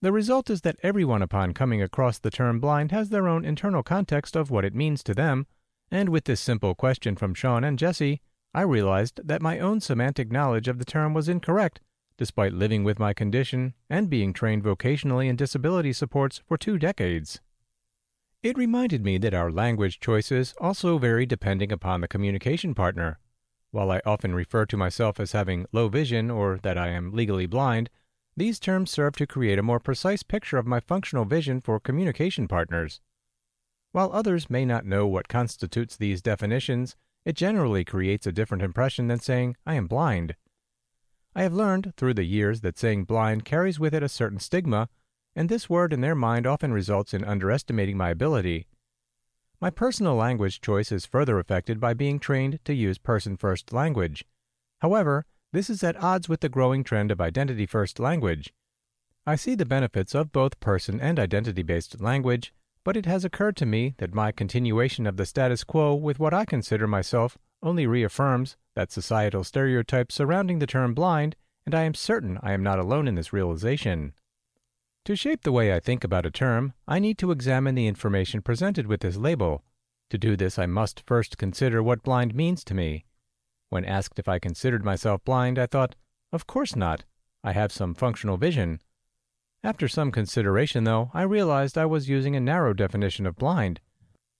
[0.00, 3.82] The result is that everyone upon coming across the term blind has their own internal
[3.82, 5.46] context of what it means to them,
[5.90, 8.20] and with this simple question from Sean and Jesse,
[8.54, 11.80] I realized that my own semantic knowledge of the term was incorrect,
[12.16, 17.40] despite living with my condition and being trained vocationally in disability supports for two decades.
[18.46, 23.18] It reminded me that our language choices also vary depending upon the communication partner.
[23.72, 27.46] While I often refer to myself as having low vision or that I am legally
[27.46, 27.90] blind,
[28.36, 32.46] these terms serve to create a more precise picture of my functional vision for communication
[32.46, 33.00] partners.
[33.90, 39.08] While others may not know what constitutes these definitions, it generally creates a different impression
[39.08, 40.36] than saying, I am blind.
[41.34, 44.88] I have learned through the years that saying blind carries with it a certain stigma,
[45.36, 48.66] and this word in their mind often results in underestimating my ability.
[49.60, 54.24] My personal language choice is further affected by being trained to use person first language.
[54.80, 58.52] However, this is at odds with the growing trend of identity first language.
[59.26, 62.52] I see the benefits of both person and identity based language,
[62.84, 66.32] but it has occurred to me that my continuation of the status quo with what
[66.32, 71.94] I consider myself only reaffirms that societal stereotypes surrounding the term blind, and I am
[71.94, 74.12] certain I am not alone in this realization.
[75.06, 78.42] To shape the way I think about a term, I need to examine the information
[78.42, 79.62] presented with this label.
[80.10, 83.04] To do this, I must first consider what blind means to me.
[83.68, 85.94] When asked if I considered myself blind, I thought,
[86.32, 87.04] of course not.
[87.44, 88.80] I have some functional vision.
[89.62, 93.78] After some consideration, though, I realized I was using a narrow definition of blind.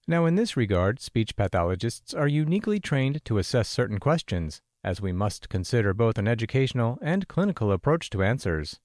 [0.09, 5.13] Now, in this regard, speech pathologists are uniquely trained to assess certain questions, as we
[5.13, 8.81] must consider both an educational and clinical approach to answers.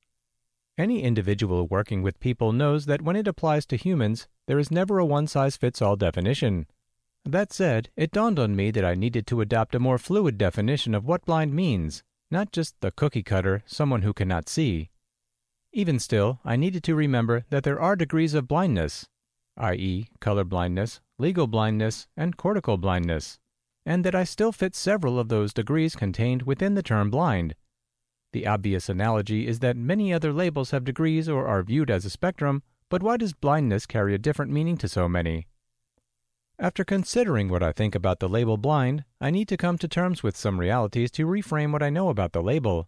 [0.82, 4.98] Any individual working with people knows that when it applies to humans, there is never
[4.98, 6.66] a one size fits all definition.
[7.24, 10.96] That said, it dawned on me that I needed to adopt a more fluid definition
[10.96, 12.02] of what blind means,
[12.32, 14.90] not just the cookie cutter, someone who cannot see.
[15.72, 19.08] Even still, I needed to remember that there are degrees of blindness,
[19.58, 23.38] i.e., color blindness, legal blindness, and cortical blindness,
[23.86, 27.54] and that I still fit several of those degrees contained within the term blind.
[28.34, 32.10] The obvious analogy is that many other labels have degrees or are viewed as a
[32.10, 35.48] spectrum, but why does blindness carry a different meaning to so many?
[36.60, 40.24] After considering what I think about the label blind, I need to come to terms
[40.24, 42.88] with some realities to reframe what I know about the label.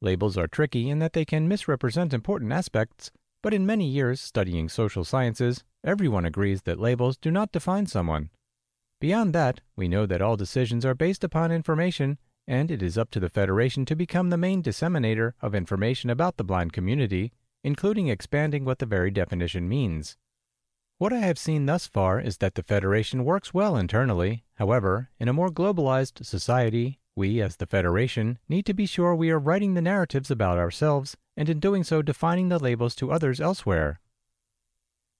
[0.00, 3.10] Labels are tricky in that they can misrepresent important aspects,
[3.42, 8.30] but in many years studying social sciences, Everyone agrees that labels do not define someone.
[9.00, 13.10] Beyond that, we know that all decisions are based upon information, and it is up
[13.10, 17.32] to the Federation to become the main disseminator of information about the blind community,
[17.62, 20.16] including expanding what the very definition means.
[20.98, 24.44] What I have seen thus far is that the Federation works well internally.
[24.54, 29.30] However, in a more globalized society, we, as the Federation, need to be sure we
[29.30, 33.40] are writing the narratives about ourselves, and in doing so defining the labels to others
[33.40, 34.00] elsewhere.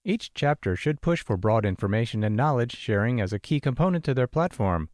[0.04, 4.14] Each chapter should push for broad information and knowledge sharing as a key component to
[4.14, 4.90] their platform.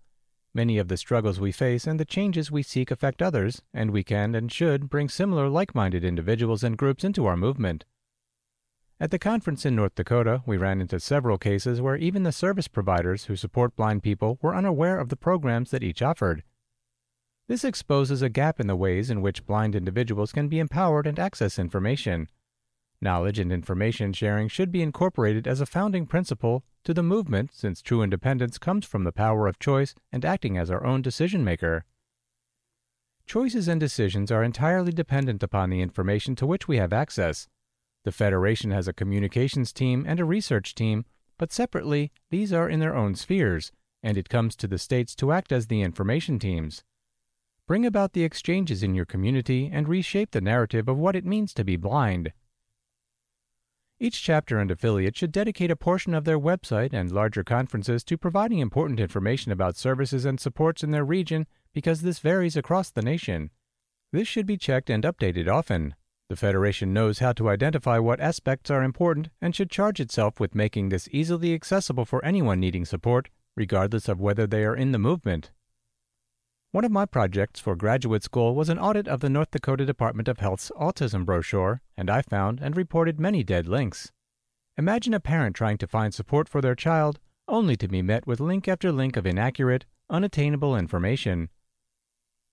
[0.52, 4.02] Many of the struggles we face and the changes we seek affect others, and we
[4.02, 7.84] can and should bring similar like minded individuals and groups into our movement.
[8.98, 12.68] At the conference in North Dakota, we ran into several cases where even the service
[12.68, 16.42] providers who support blind people were unaware of the programs that each offered.
[17.46, 21.18] This exposes a gap in the ways in which blind individuals can be empowered and
[21.18, 22.28] access information.
[23.02, 27.80] Knowledge and information sharing should be incorporated as a founding principle to the movement since
[27.80, 31.84] true independence comes from the power of choice and acting as our own decision maker.
[33.26, 37.48] Choices and decisions are entirely dependent upon the information to which we have access.
[38.04, 41.04] The Federation has a communications team and a research team,
[41.38, 43.72] but separately, these are in their own spheres,
[44.02, 46.84] and it comes to the states to act as the information teams.
[47.66, 51.54] Bring about the exchanges in your community and reshape the narrative of what it means
[51.54, 52.32] to be blind.
[54.02, 58.16] Each chapter and affiliate should dedicate a portion of their website and larger conferences to
[58.16, 63.02] providing important information about services and supports in their region because this varies across the
[63.02, 63.50] nation.
[64.10, 65.94] This should be checked and updated often.
[66.30, 70.54] The Federation knows how to identify what aspects are important and should charge itself with
[70.54, 74.98] making this easily accessible for anyone needing support, regardless of whether they are in the
[74.98, 75.50] movement.
[76.72, 80.28] One of my projects for graduate school was an audit of the North Dakota Department
[80.28, 84.12] of Health's autism brochure, and I found and reported many dead links.
[84.78, 87.18] Imagine a parent trying to find support for their child
[87.48, 91.48] only to be met with link after link of inaccurate, unattainable information.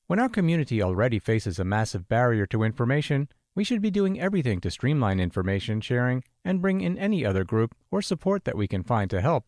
[0.07, 4.59] When our community already faces a massive barrier to information, we should be doing everything
[4.61, 8.82] to streamline information sharing and bring in any other group or support that we can
[8.82, 9.45] find to help.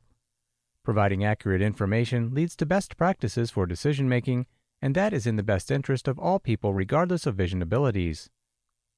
[0.85, 4.45] Providing accurate information leads to best practices for decision making
[4.81, 8.29] and that is in the best interest of all people regardless of vision abilities.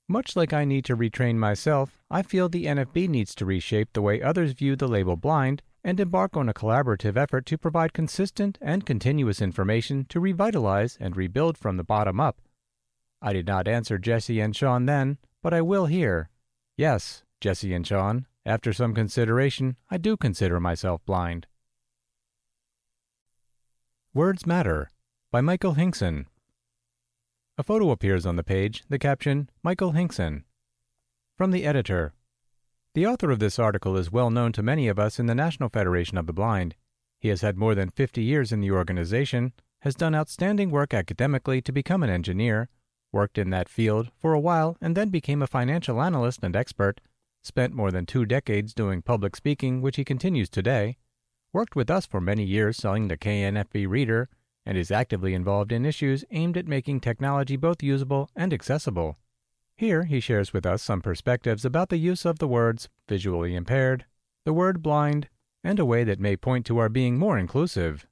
[0.07, 4.01] Much like I need to retrain myself, I feel the NFB needs to reshape the
[4.01, 8.57] way others view the label blind and embark on a collaborative effort to provide consistent
[8.61, 12.41] and continuous information to revitalize and rebuild from the bottom up.
[13.21, 16.29] I did not answer Jesse and Sean then, but I will here.
[16.75, 21.47] Yes, Jesse and Sean, after some consideration, I do consider myself blind.
[24.13, 24.91] Words Matter
[25.31, 26.25] by Michael Hingson.
[27.57, 30.43] A photo appears on the page, the caption, Michael Hingson.
[31.37, 32.11] From the editor.
[32.95, 35.69] The author of this article is well known to many of us in the National
[35.69, 36.75] Federation of the Blind.
[37.17, 39.53] He has had more than 50 years in the organization,
[39.83, 42.67] has done outstanding work academically to become an engineer,
[43.13, 46.99] worked in that field for a while, and then became a financial analyst and expert,
[47.41, 50.97] spent more than two decades doing public speaking, which he continues today,
[51.53, 54.27] worked with us for many years selling the KNFB reader,
[54.65, 59.17] and is actively involved in issues aimed at making technology both usable and accessible.
[59.75, 64.05] Here he shares with us some perspectives about the use of the words visually impaired,
[64.45, 65.27] the word blind,
[65.63, 68.05] and a way that may point to our being more inclusive.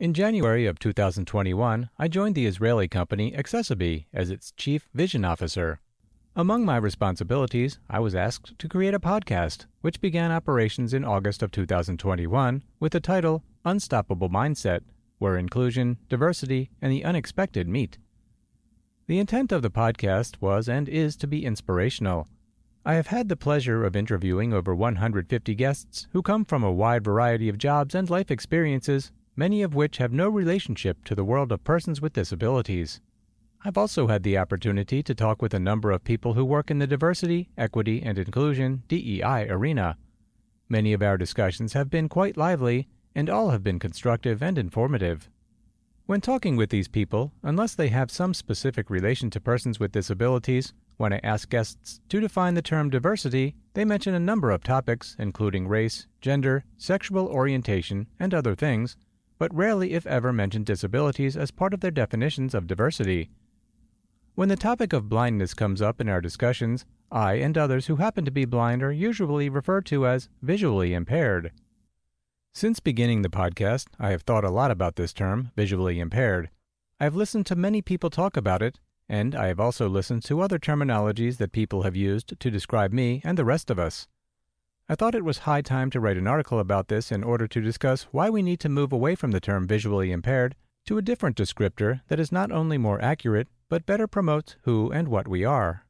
[0.00, 5.80] In January of 2021, I joined the Israeli company accessiBe as its chief vision officer.
[6.36, 11.42] Among my responsibilities, I was asked to create a podcast, which began operations in August
[11.42, 14.82] of 2021 with the title Unstoppable Mindset
[15.18, 17.98] where inclusion, diversity, and the unexpected meet.
[19.06, 22.28] The intent of the podcast was and is to be inspirational.
[22.84, 27.04] I have had the pleasure of interviewing over 150 guests who come from a wide
[27.04, 31.52] variety of jobs and life experiences, many of which have no relationship to the world
[31.52, 33.00] of persons with disabilities.
[33.64, 36.78] I've also had the opportunity to talk with a number of people who work in
[36.78, 39.96] the diversity, equity, and inclusion DEI arena.
[40.68, 45.28] Many of our discussions have been quite lively, and all have been constructive and informative.
[46.06, 50.72] When talking with these people, unless they have some specific relation to persons with disabilities,
[50.96, 55.14] when I ask guests to define the term diversity, they mention a number of topics,
[55.18, 58.96] including race, gender, sexual orientation, and other things,
[59.38, 63.30] but rarely, if ever, mention disabilities as part of their definitions of diversity.
[64.34, 68.24] When the topic of blindness comes up in our discussions, I and others who happen
[68.24, 71.52] to be blind are usually referred to as visually impaired.
[72.58, 76.50] Since beginning the podcast, I have thought a lot about this term, visually impaired.
[76.98, 80.40] I have listened to many people talk about it, and I have also listened to
[80.40, 84.08] other terminologies that people have used to describe me and the rest of us.
[84.88, 87.60] I thought it was high time to write an article about this in order to
[87.60, 90.56] discuss why we need to move away from the term visually impaired
[90.86, 95.06] to a different descriptor that is not only more accurate, but better promotes who and
[95.06, 95.86] what we are.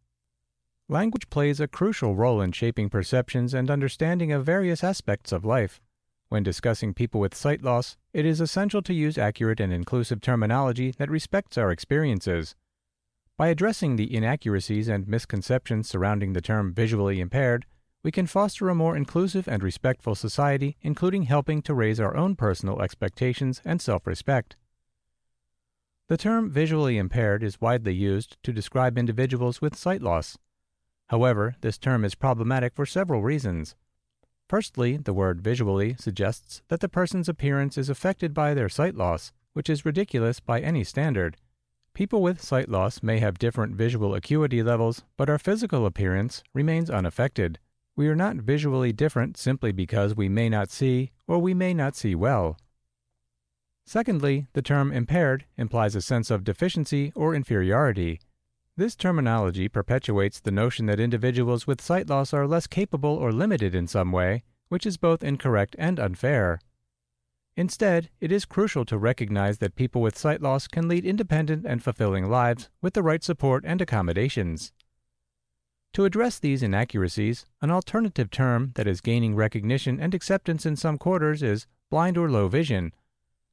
[0.87, 5.81] Language plays a crucial role in shaping perceptions and understanding of various aspects of life.
[6.29, 10.91] When discussing people with sight loss, it is essential to use accurate and inclusive terminology
[10.99, 12.55] that respects our experiences.
[13.39, 17.65] By addressing the inaccuracies and misconceptions surrounding the term visually impaired,
[18.03, 22.37] we can foster a more inclusive and respectful society, including helping to raise our own
[22.37, 24.57] personal expectations and self respect.
[26.09, 30.39] The term visually impaired is widely used to describe individuals with sight loss.
[31.09, 33.75] However, this term is problematic for several reasons.
[34.49, 39.33] Firstly, the word visually suggests that the person's appearance is affected by their sight loss,
[39.53, 41.37] which is ridiculous by any standard.
[41.93, 46.89] People with sight loss may have different visual acuity levels, but our physical appearance remains
[46.89, 47.59] unaffected.
[47.95, 51.97] We are not visually different simply because we may not see or we may not
[51.97, 52.57] see well.
[53.85, 58.21] Secondly, the term impaired implies a sense of deficiency or inferiority.
[58.79, 63.75] This terminology perpetuates the notion that individuals with sight loss are less capable or limited
[63.75, 66.61] in some way, which is both incorrect and unfair.
[67.57, 71.83] Instead, it is crucial to recognize that people with sight loss can lead independent and
[71.83, 74.73] fulfilling lives with the right support and accommodations.
[75.95, 80.99] To address these inaccuracies, an alternative term that is gaining recognition and acceptance in some
[80.99, 82.93] quarters is blind or low vision,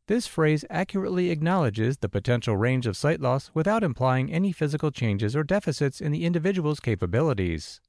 [0.07, 5.35] this phrase accurately acknowledges the potential range of sight loss without implying any physical changes
[5.35, 7.81] or deficits in the individual's capabilities.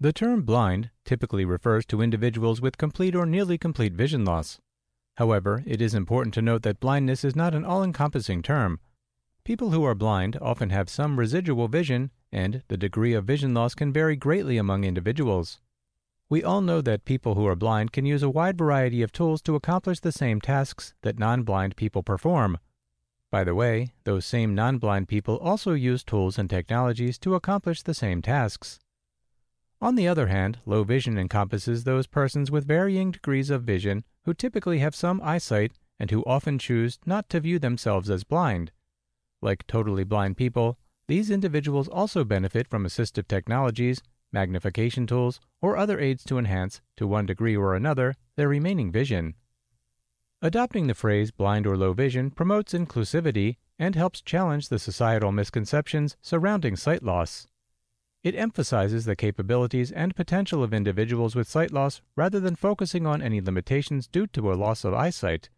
[0.00, 4.60] The term blind typically refers to individuals with complete or nearly complete vision loss.
[5.16, 8.78] However, it is important to note that blindness is not an all encompassing term.
[9.44, 13.74] People who are blind often have some residual vision, and the degree of vision loss
[13.74, 15.60] can vary greatly among individuals.
[16.30, 19.40] We all know that people who are blind can use a wide variety of tools
[19.42, 22.58] to accomplish the same tasks that non blind people perform.
[23.30, 27.82] By the way, those same non blind people also use tools and technologies to accomplish
[27.82, 28.78] the same tasks.
[29.80, 34.34] On the other hand, low vision encompasses those persons with varying degrees of vision who
[34.34, 38.70] typically have some eyesight and who often choose not to view themselves as blind.
[39.40, 44.02] Like totally blind people, these individuals also benefit from assistive technologies
[44.32, 49.34] magnification tools, or other aids to enhance, to one degree or another, their remaining vision.
[50.40, 56.16] Adopting the phrase blind or low vision promotes inclusivity and helps challenge the societal misconceptions
[56.20, 57.46] surrounding sight loss.
[58.22, 63.22] It emphasizes the capabilities and potential of individuals with sight loss rather than focusing on
[63.22, 65.50] any limitations due to a loss of eyesight.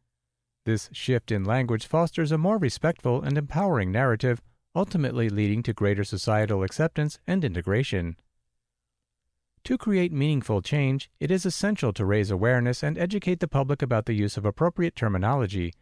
[0.66, 4.42] This shift in language fosters a more respectful and empowering narrative,
[4.74, 8.16] ultimately leading to greater societal acceptance and integration.
[9.64, 14.06] To create meaningful change, it is essential to raise awareness and educate the public about
[14.06, 15.74] the use of appropriate terminology.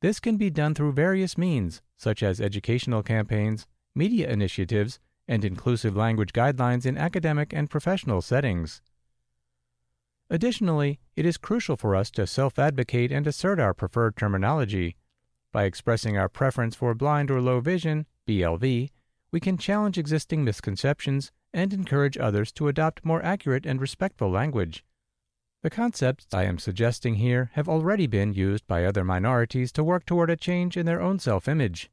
[0.00, 5.96] This can be done through various means, such as educational campaigns, media initiatives, and inclusive
[5.96, 8.82] language guidelines in academic and professional settings.
[10.30, 14.96] Additionally, it is crucial for us to self advocate and assert our preferred terminology.
[15.50, 18.90] By expressing our preference for blind or low vision, BLV,
[19.32, 24.84] we can challenge existing misconceptions and encourage others to adopt more accurate and respectful language.
[25.64, 30.06] The concepts I am suggesting here have already been used by other minorities to work
[30.06, 31.90] toward a change in their own self image.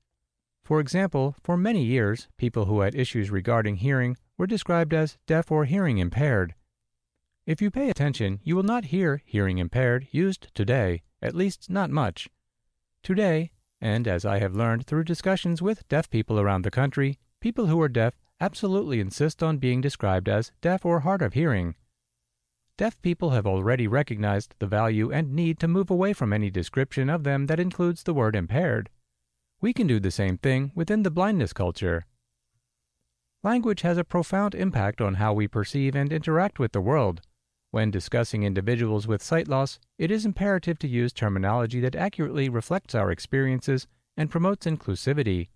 [0.64, 5.52] For example, for many years, people who had issues regarding hearing were described as deaf
[5.52, 6.54] or hearing impaired.
[7.48, 11.90] If you pay attention, you will not hear hearing impaired used today, at least not
[11.90, 12.30] much.
[13.02, 13.50] Today,
[13.82, 17.82] and as I have learned through discussions with deaf people around the country, people who
[17.82, 18.14] are deaf
[18.46, 21.74] absolutely insist on being described as deaf or hard of hearing.
[22.78, 27.10] Deaf people have already recognized the value and need to move away from any description
[27.10, 28.92] of them that includes the word impaired.
[29.62, 32.06] We can do the same thing within the blindness culture.
[33.42, 37.22] Language has a profound impact on how we perceive and interact with the world.
[37.72, 42.94] When discussing individuals with sight loss, it is imperative to use terminology that accurately reflects
[42.94, 45.48] our experiences and promotes inclusivity.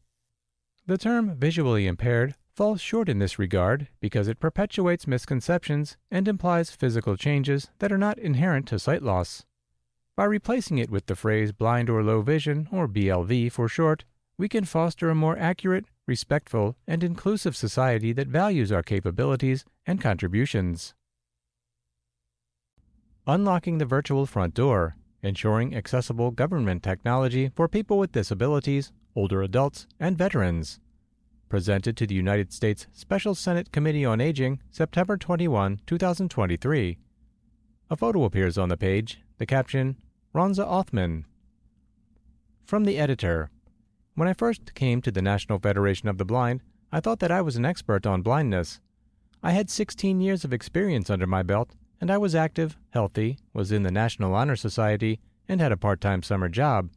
[0.88, 6.72] The term visually impaired falls short in this regard because it perpetuates misconceptions and implies
[6.72, 9.46] physical changes that are not inherent to sight loss.
[10.18, 14.04] By replacing it with the phrase blind or low vision, or BLV for short,
[14.38, 20.02] we can foster a more accurate, respectful, and inclusive society that values our capabilities and
[20.02, 20.94] contributions.
[23.26, 29.88] Unlocking the virtual front door, ensuring accessible government technology for people with disabilities, older adults,
[29.98, 30.82] and veterans.
[31.50, 36.98] Presented to the United States Special Senate Committee on Aging, September 21, 2023.
[37.90, 39.98] A photo appears on the page, the caption,
[40.34, 41.26] Ronza Othman.
[42.64, 43.50] From the editor
[44.14, 47.42] When I first came to the National Federation of the Blind, I thought that I
[47.42, 48.80] was an expert on blindness.
[49.42, 53.72] I had 16 years of experience under my belt and I was active, healthy, was
[53.72, 56.90] in the National Honor Society, and had a part time summer job.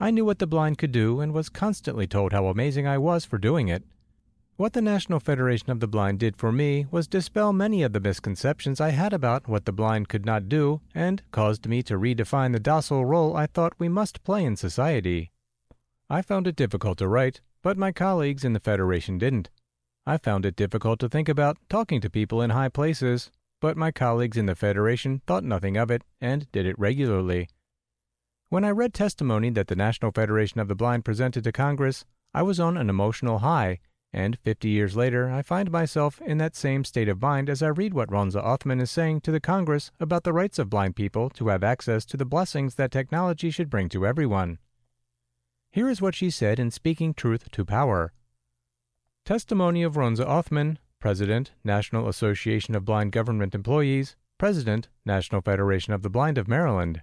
[0.00, 3.24] I knew what the blind could do and was constantly told how amazing I was
[3.24, 3.82] for doing it.
[4.56, 8.00] What the National Federation of the Blind did for me was dispel many of the
[8.00, 12.52] misconceptions I had about what the blind could not do and caused me to redefine
[12.52, 15.32] the docile role I thought we must play in society.
[16.08, 19.50] I found it difficult to write, but my colleagues in the Federation didn't.
[20.06, 23.30] I found it difficult to think about talking to people in high places,
[23.60, 27.48] but my colleagues in the Federation thought nothing of it and did it regularly.
[28.50, 32.40] When I read testimony that the National Federation of the Blind presented to Congress, I
[32.40, 33.78] was on an emotional high,
[34.10, 37.68] and 50 years later I find myself in that same state of mind as I
[37.68, 41.28] read what Ronza Othman is saying to the Congress about the rights of blind people
[41.30, 44.58] to have access to the blessings that technology should bring to everyone.
[45.70, 48.14] Here is what she said in Speaking Truth to Power.
[49.26, 56.00] Testimony of Ronza Othman, President, National Association of Blind Government Employees, President, National Federation of
[56.00, 57.02] the Blind of Maryland.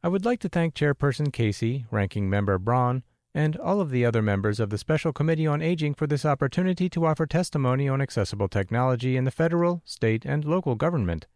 [0.00, 3.02] I would like to thank Chairperson Casey, Ranking Member Braun,
[3.34, 6.88] and all of the other members of the Special Committee on Aging for this opportunity
[6.90, 11.26] to offer testimony on accessible technology in the federal, state, and local government.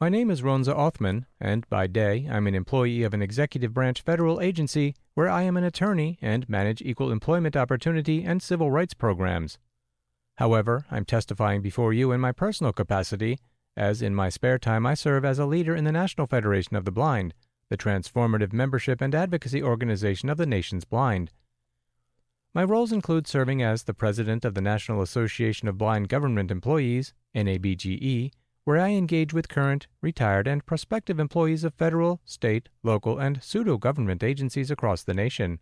[0.00, 4.02] My name is Ronza Othman, and by day I'm an employee of an executive branch
[4.02, 8.94] federal agency where I am an attorney and manage equal employment opportunity and civil rights
[8.94, 9.58] programs.
[10.38, 13.38] However, I'm testifying before you in my personal capacity,
[13.76, 16.84] as in my spare time I serve as a leader in the National Federation of
[16.84, 17.32] the Blind,
[17.70, 21.30] the transformative membership and advocacy organization of the nation's blind.
[22.52, 27.14] My roles include serving as the president of the National Association of Blind Government Employees,
[27.34, 28.32] NABGE,
[28.64, 33.78] where I engage with current, retired, and prospective employees of federal, state, local, and pseudo
[33.78, 35.60] government agencies across the nation.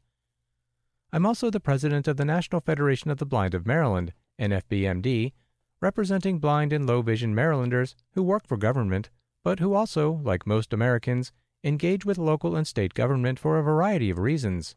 [1.12, 5.32] I'm also the president of the National Federation of the Blind of Maryland, NFBMD,
[5.80, 9.10] representing blind and low vision Marylanders who work for government,
[9.44, 11.32] but who also, like most Americans,
[11.64, 14.76] engage with local and state government for a variety of reasons.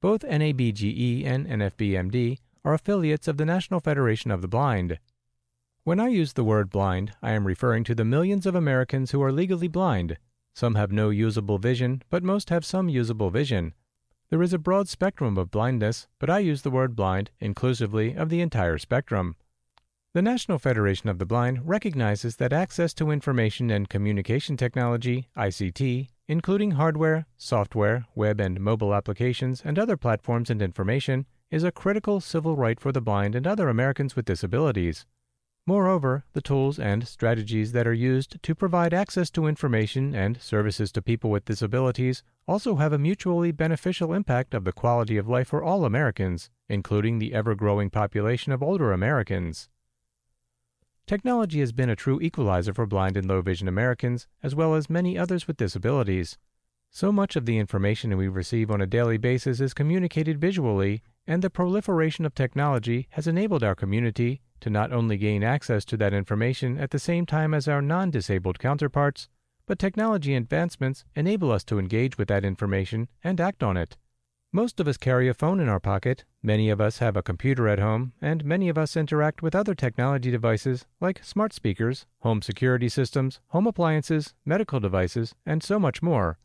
[0.00, 4.98] Both NABGE and NFBMD are affiliates of the National Federation of the Blind.
[5.84, 9.22] When I use the word blind, I am referring to the millions of Americans who
[9.22, 10.18] are legally blind.
[10.54, 13.74] Some have no usable vision, but most have some usable vision,
[14.34, 18.30] there is a broad spectrum of blindness, but I use the word blind inclusively of
[18.30, 19.36] the entire spectrum.
[20.14, 26.06] The National Federation of the Blind recognizes that access to information and communication technology, ICT,
[26.28, 32.20] including hardware, software, web and mobile applications, and other platforms and information, is a critical
[32.20, 35.04] civil right for the blind and other Americans with disabilities.
[35.66, 40.92] Moreover, the tools and strategies that are used to provide access to information and services
[40.92, 45.48] to people with disabilities also have a mutually beneficial impact of the quality of life
[45.48, 49.68] for all Americans, including the ever growing population of older Americans.
[51.06, 54.88] Technology has been a true equalizer for blind and low vision Americans, as well as
[54.88, 56.38] many others with disabilities.
[56.90, 61.42] So much of the information we receive on a daily basis is communicated visually, and
[61.42, 66.14] the proliferation of technology has enabled our community to not only gain access to that
[66.14, 69.28] information at the same time as our non disabled counterparts,
[69.66, 73.98] but technology advancements enable us to engage with that information and act on it.
[74.54, 77.66] Most of us carry a phone in our pocket, many of us have a computer
[77.66, 82.40] at home, and many of us interact with other technology devices like smart speakers, home
[82.40, 86.38] security systems, home appliances, medical devices, and so much more.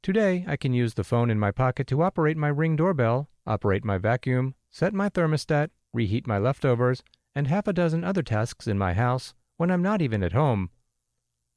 [0.00, 3.84] Today, I can use the phone in my pocket to operate my Ring doorbell, operate
[3.84, 7.02] my vacuum, set my thermostat, reheat my leftovers,
[7.34, 10.70] and half a dozen other tasks in my house when I'm not even at home.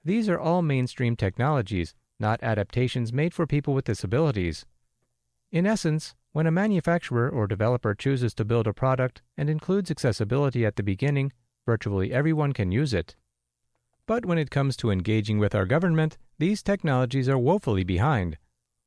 [0.04, 4.66] These are all mainstream technologies, not adaptations made for people with disabilities.
[5.52, 10.66] In essence, when a manufacturer or developer chooses to build a product and includes accessibility
[10.66, 11.34] at the beginning,
[11.66, 13.18] virtually everyone can use it.
[14.06, 18.38] But when it comes to engaging with our government, these technologies are woefully behind.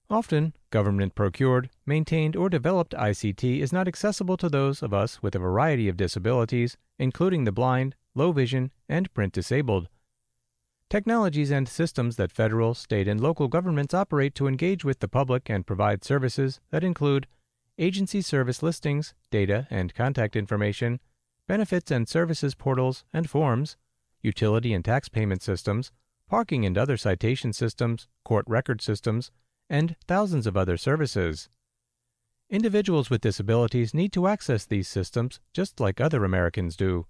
[0.09, 5.35] Often, government procured, maintained, or developed ICT is not accessible to those of us with
[5.35, 9.89] a variety of disabilities, including the blind, low vision, and print disabled.
[10.95, 15.51] Technologies and systems that federal, state, and local governments operate to engage with the public
[15.51, 17.27] and provide services that include
[17.77, 21.01] agency service listings, data and contact information,
[21.49, 23.77] benefits and services portals and forms,
[24.23, 25.91] utility and tax payment systems,
[26.29, 29.33] parking and other citation systems, court record systems,
[29.69, 31.49] and thousands of other services.
[32.49, 37.05] Individuals with disabilities need to access these systems just like other Americans do.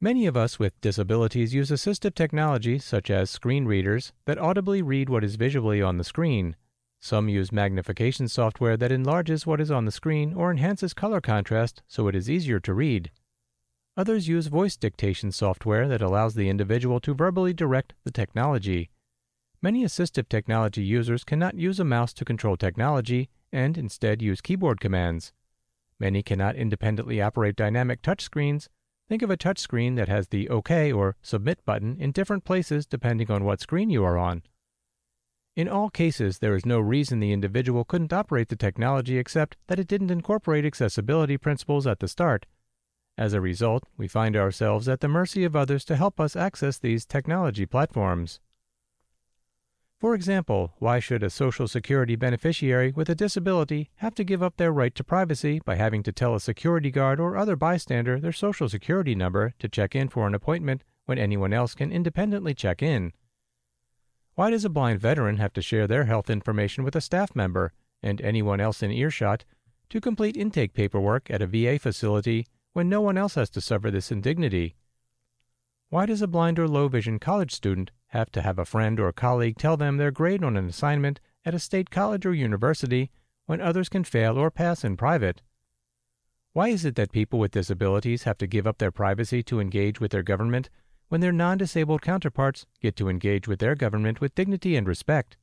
[0.00, 5.08] Many of us with disabilities use assistive technology such as screen readers that audibly read
[5.08, 6.54] what is visually on the screen.
[7.00, 11.82] Some use magnification software that enlarges what is on the screen or enhances color contrast
[11.88, 13.10] so it is easier to read.
[13.96, 18.90] Others use voice dictation software that allows the individual to verbally direct the technology.
[19.60, 24.78] Many assistive technology users cannot use a mouse to control technology and instead use keyboard
[24.78, 25.32] commands.
[25.98, 28.68] Many cannot independently operate dynamic touchscreens
[29.08, 33.30] Think of a touchscreen that has the OK or Submit button in different places depending
[33.30, 34.42] on what screen you are on.
[35.56, 39.78] In all cases, there is no reason the individual couldn't operate the technology except that
[39.78, 42.44] it didn't incorporate accessibility principles at the start.
[43.16, 46.78] As a result, we find ourselves at the mercy of others to help us access
[46.78, 48.40] these technology platforms.
[49.98, 54.56] For example, why should a Social Security beneficiary with a disability have to give up
[54.56, 58.30] their right to privacy by having to tell a security guard or other bystander their
[58.30, 62.80] Social Security number to check in for an appointment when anyone else can independently check
[62.80, 63.12] in?
[64.36, 67.72] Why does a blind veteran have to share their health information with a staff member
[68.00, 69.44] and anyone else in earshot
[69.88, 73.90] to complete intake paperwork at a VA facility when no one else has to suffer
[73.90, 74.76] this indignity?
[75.88, 79.12] Why does a blind or low vision college student have to have a friend or
[79.12, 83.10] colleague tell them their grade on an assignment at a state college or university
[83.46, 85.42] when others can fail or pass in private?
[86.52, 90.00] Why is it that people with disabilities have to give up their privacy to engage
[90.00, 90.70] with their government
[91.08, 95.36] when their non disabled counterparts get to engage with their government with dignity and respect?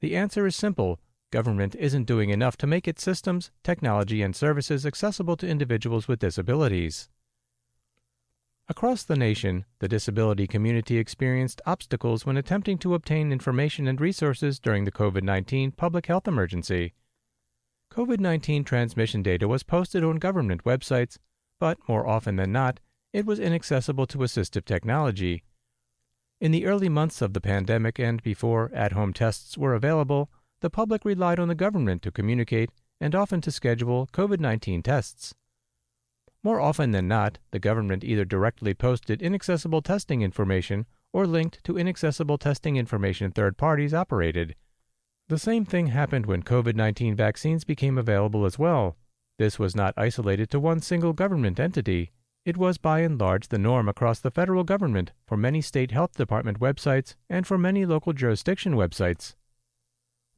[0.00, 4.84] The answer is simple government isn't doing enough to make its systems, technology, and services
[4.84, 7.08] accessible to individuals with disabilities.
[8.68, 14.60] Across the nation, the disability community experienced obstacles when attempting to obtain information and resources
[14.60, 16.94] during the COVID 19 public health emergency.
[17.90, 21.18] COVID 19 transmission data was posted on government websites,
[21.58, 22.78] but more often than not,
[23.12, 25.42] it was inaccessible to assistive technology.
[26.40, 30.70] In the early months of the pandemic and before at home tests were available, the
[30.70, 35.34] public relied on the government to communicate and often to schedule COVID 19 tests.
[36.44, 41.78] More often than not, the government either directly posted inaccessible testing information or linked to
[41.78, 44.56] inaccessible testing information third parties operated.
[45.28, 48.96] The same thing happened when COVID 19 vaccines became available as well.
[49.38, 52.10] This was not isolated to one single government entity.
[52.44, 56.16] It was by and large the norm across the federal government for many state health
[56.16, 59.36] department websites and for many local jurisdiction websites.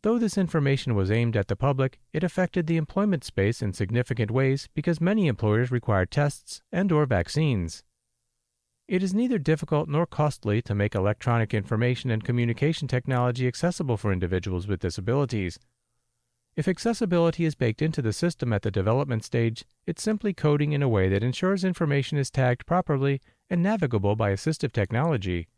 [0.04, 4.30] Though this information was aimed at the public, it affected the employment space in significant
[4.30, 7.84] ways because many employers require tests and or vaccines.
[8.86, 14.12] It is neither difficult nor costly to make electronic information and communication technology accessible for
[14.12, 15.58] individuals with disabilities.
[16.54, 20.82] If accessibility is baked into the system at the development stage, it's simply coding in
[20.82, 25.48] a way that ensures information is tagged properly and navigable by assistive technology.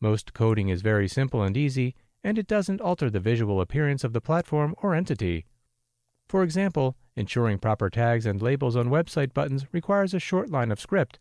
[0.00, 1.96] Most coding is very simple and easy,
[2.26, 5.46] and it doesn't alter the visual appearance of the platform or entity.
[6.28, 10.80] For example, ensuring proper tags and labels on website buttons requires a short line of
[10.80, 11.20] script.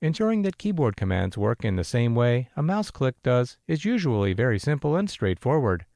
[0.00, 4.32] Ensuring that keyboard commands work in the same way a mouse click does is usually
[4.32, 5.86] very simple and straightforward.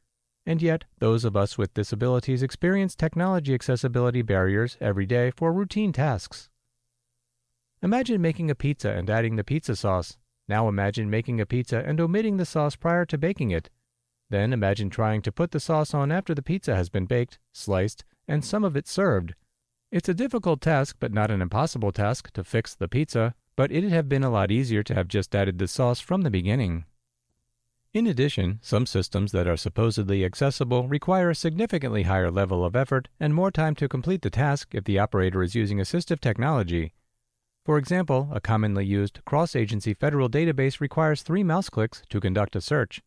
[0.44, 5.92] And yet, those of us with disabilities experience technology accessibility barriers every day for routine
[5.92, 6.50] tasks.
[7.80, 10.18] Imagine making a pizza and adding the pizza sauce.
[10.48, 13.70] Now imagine making a pizza and omitting the sauce prior to baking it.
[14.30, 18.04] Then imagine trying to put the sauce on after the pizza has been baked, sliced,
[18.26, 19.34] and some of it served.
[19.90, 23.90] It's a difficult task, but not an impossible task, to fix the pizza, but it'd
[23.90, 26.84] have been a lot easier to have just added the sauce from the beginning.
[27.94, 33.08] In addition, some systems that are supposedly accessible require a significantly higher level of effort
[33.18, 36.92] and more time to complete the task if the operator is using assistive technology.
[37.64, 42.56] For example, a commonly used cross agency federal database requires three mouse clicks to conduct
[42.56, 43.02] a search.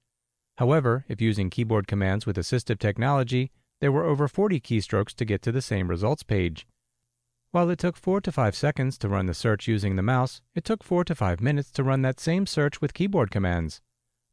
[0.62, 3.50] However, if using keyboard commands with assistive technology,
[3.80, 6.68] there were over 40 keystrokes to get to the same results page.
[7.50, 10.64] While it took 4 to 5 seconds to run the search using the mouse, it
[10.64, 13.82] took 4 to 5 minutes to run that same search with keyboard commands.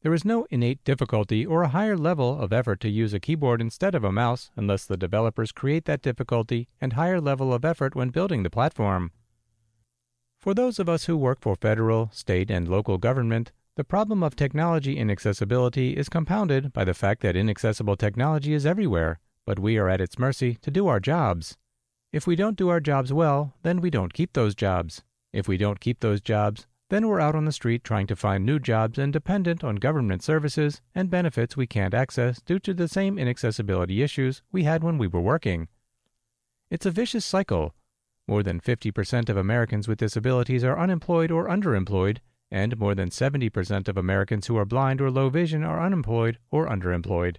[0.02, 3.62] There is no innate difficulty or a higher level of effort to use a keyboard
[3.62, 7.94] instead of a mouse unless the developers create that difficulty and higher level of effort
[7.96, 9.12] when building the platform.
[10.38, 14.34] For those of us who work for federal, state, and local government, the problem of
[14.34, 19.88] technology inaccessibility is compounded by the fact that inaccessible technology is everywhere, but we are
[19.88, 21.56] at its mercy to do our jobs.
[22.12, 25.04] If we don't do our jobs well, then we don't keep those jobs.
[25.32, 28.44] If we don't keep those jobs, then we're out on the street trying to find
[28.44, 32.88] new jobs and dependent on government services and benefits we can't access due to the
[32.88, 35.68] same inaccessibility issues we had when we were working.
[36.68, 37.76] It's a vicious cycle.
[38.26, 42.18] More than 50% of Americans with disabilities are unemployed or underemployed,
[42.50, 46.68] and more than 70% of Americans who are blind or low vision are unemployed or
[46.68, 47.36] underemployed.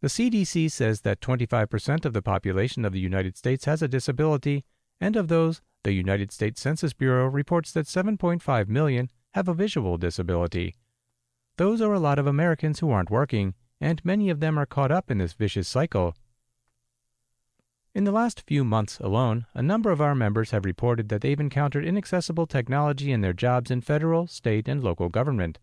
[0.00, 4.64] The CDC says that 25% of the population of the United States has a disability,
[5.00, 9.98] and of those, the United States Census Bureau reports that 7.5 million have a visual
[9.98, 10.74] disability.
[11.56, 14.90] Those are a lot of Americans who aren't working, and many of them are caught
[14.90, 16.14] up in this vicious cycle.
[17.96, 21.40] In the last few months alone, a number of our members have reported that they've
[21.40, 25.58] encountered inaccessible technology in their jobs in federal, state, and local government.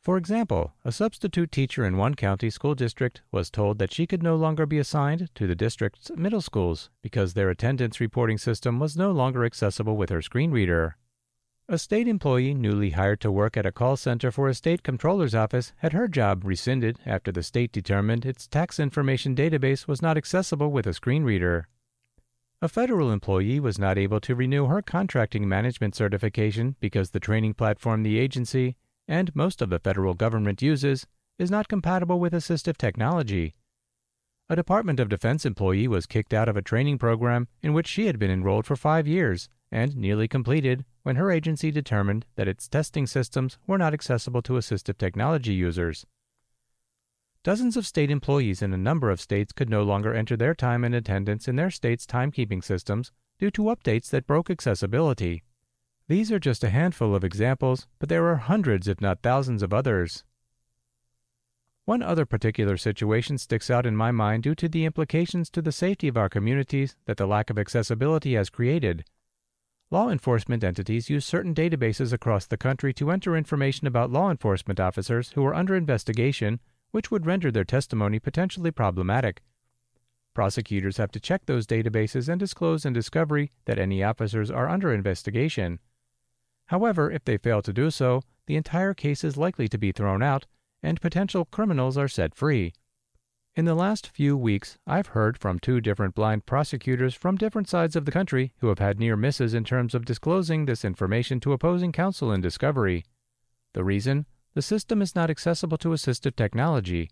[0.00, 4.22] For example, a substitute teacher in one county school district was told that she could
[4.22, 8.96] no longer be assigned to the district's middle schools because their attendance reporting system was
[8.96, 10.96] no longer accessible with her screen reader.
[11.70, 15.34] A state employee newly hired to work at a call center for a state comptroller's
[15.34, 20.16] office had her job rescinded after the state determined its tax information database was not
[20.16, 21.68] accessible with a screen reader.
[22.62, 27.52] A federal employee was not able to renew her contracting management certification because the training
[27.52, 28.74] platform the agency
[29.06, 31.06] and most of the federal government uses,
[31.38, 33.54] is not compatible with assistive technology.
[34.48, 38.06] A Department of Defense employee was kicked out of a training program in which she
[38.06, 42.68] had been enrolled for five years and nearly completed when her agency determined that its
[42.68, 46.06] testing systems were not accessible to assistive technology users.
[47.44, 50.84] Dozens of state employees in a number of states could no longer enter their time
[50.84, 55.44] and attendance in their state's timekeeping systems due to updates that broke accessibility.
[56.08, 59.72] These are just a handful of examples, but there are hundreds, if not thousands, of
[59.72, 60.24] others.
[61.84, 65.72] One other particular situation sticks out in my mind due to the implications to the
[65.72, 69.04] safety of our communities that the lack of accessibility has created.
[69.90, 74.78] Law enforcement entities use certain databases across the country to enter information about law enforcement
[74.78, 76.60] officers who are under investigation,
[76.90, 79.40] which would render their testimony potentially problematic.
[80.34, 84.92] Prosecutors have to check those databases and disclose in discovery that any officers are under
[84.92, 85.78] investigation.
[86.66, 90.22] However, if they fail to do so, the entire case is likely to be thrown
[90.22, 90.44] out,
[90.82, 92.74] and potential criminals are set free.
[93.58, 97.96] In the last few weeks, I've heard from two different blind prosecutors from different sides
[97.96, 101.52] of the country who have had near misses in terms of disclosing this information to
[101.52, 103.04] opposing counsel in discovery.
[103.72, 104.26] The reason?
[104.54, 107.10] The system is not accessible to assistive technology.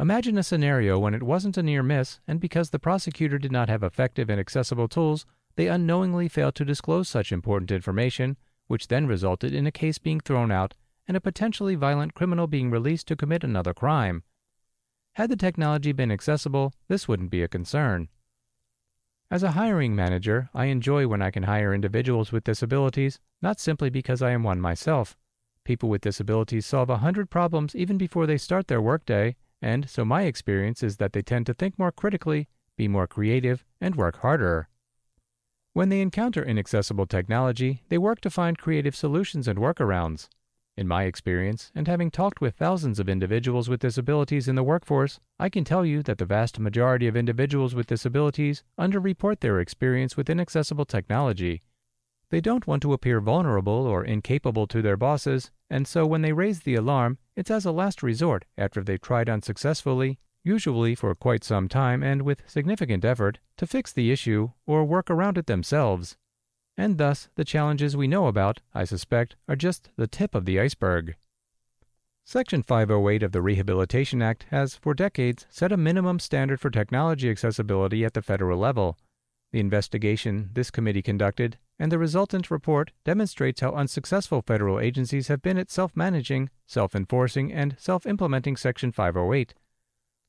[0.00, 3.68] Imagine a scenario when it wasn't a near miss, and because the prosecutor did not
[3.68, 8.36] have effective and accessible tools, they unknowingly failed to disclose such important information
[8.66, 10.74] which then resulted in a case being thrown out
[11.06, 14.24] and a potentially violent criminal being released to commit another crime.
[15.16, 18.08] Had the technology been accessible, this wouldn't be a concern.
[19.30, 23.90] As a hiring manager, I enjoy when I can hire individuals with disabilities, not simply
[23.90, 25.18] because I am one myself.
[25.64, 30.02] People with disabilities solve a hundred problems even before they start their workday, and so
[30.02, 32.48] my experience is that they tend to think more critically,
[32.78, 34.70] be more creative, and work harder.
[35.74, 40.28] When they encounter inaccessible technology, they work to find creative solutions and workarounds.
[40.76, 45.20] In my experience, and having talked with thousands of individuals with disabilities in the workforce,
[45.38, 50.16] I can tell you that the vast majority of individuals with disabilities underreport their experience
[50.16, 51.62] with inaccessible technology.
[52.30, 56.32] They don't want to appear vulnerable or incapable to their bosses, and so when they
[56.32, 61.44] raise the alarm, it's as a last resort after they've tried unsuccessfully usually for quite
[61.44, 66.16] some time and with significant effort, to fix the issue or work around it themselves.
[66.76, 70.58] And thus, the challenges we know about, I suspect, are just the tip of the
[70.58, 71.16] iceberg.
[72.24, 77.28] Section 508 of the Rehabilitation Act has, for decades, set a minimum standard for technology
[77.28, 78.96] accessibility at the federal level.
[79.50, 85.42] The investigation this committee conducted and the resultant report demonstrates how unsuccessful federal agencies have
[85.42, 89.54] been at self managing, self enforcing, and self implementing Section 508.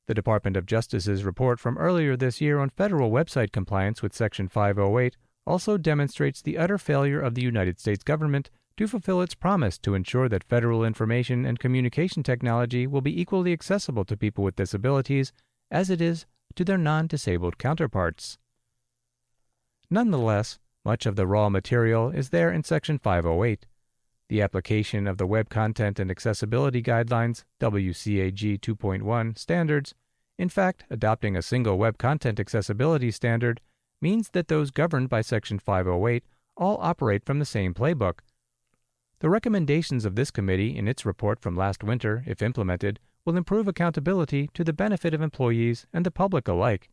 [0.08, 4.50] The Department of Justice's report from earlier this year on federal website compliance with Section
[4.50, 5.16] 508
[5.46, 9.94] also demonstrates the utter failure of the United States government to fulfill its promise to
[9.94, 15.32] ensure that federal information and communication technology will be equally accessible to people with disabilities
[15.70, 16.26] as it is
[16.56, 18.38] to their non disabled counterparts.
[19.90, 23.68] Nonetheless, much of the raw material is there in Section 508.
[24.30, 29.94] The application of the Web Content and Accessibility Guidelines WCAG 2.1 standards,
[30.38, 33.62] in fact, adopting a single web content accessibility standard,
[34.04, 36.24] means that those governed by Section 508
[36.58, 38.20] all operate from the same playbook.
[39.20, 43.70] The recommendations of this committee in its report from last winter, if implemented, will improve
[43.70, 46.90] accountability to the benefit of employees and the public alike.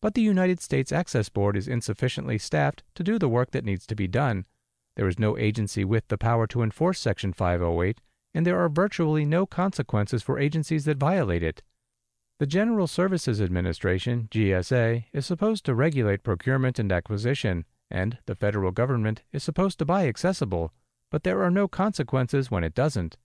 [0.00, 3.84] But the United States Access Board is insufficiently staffed to do the work that needs
[3.88, 4.46] to be done.
[4.94, 8.00] There is no agency with the power to enforce Section 508,
[8.32, 11.62] and there are virtually no consequences for agencies that violate it.
[12.38, 18.72] The General Services Administration, GSA, is supposed to regulate procurement and acquisition, and the federal
[18.72, 20.74] government is supposed to buy accessible,
[21.10, 23.16] but there are no consequences when it doesn't.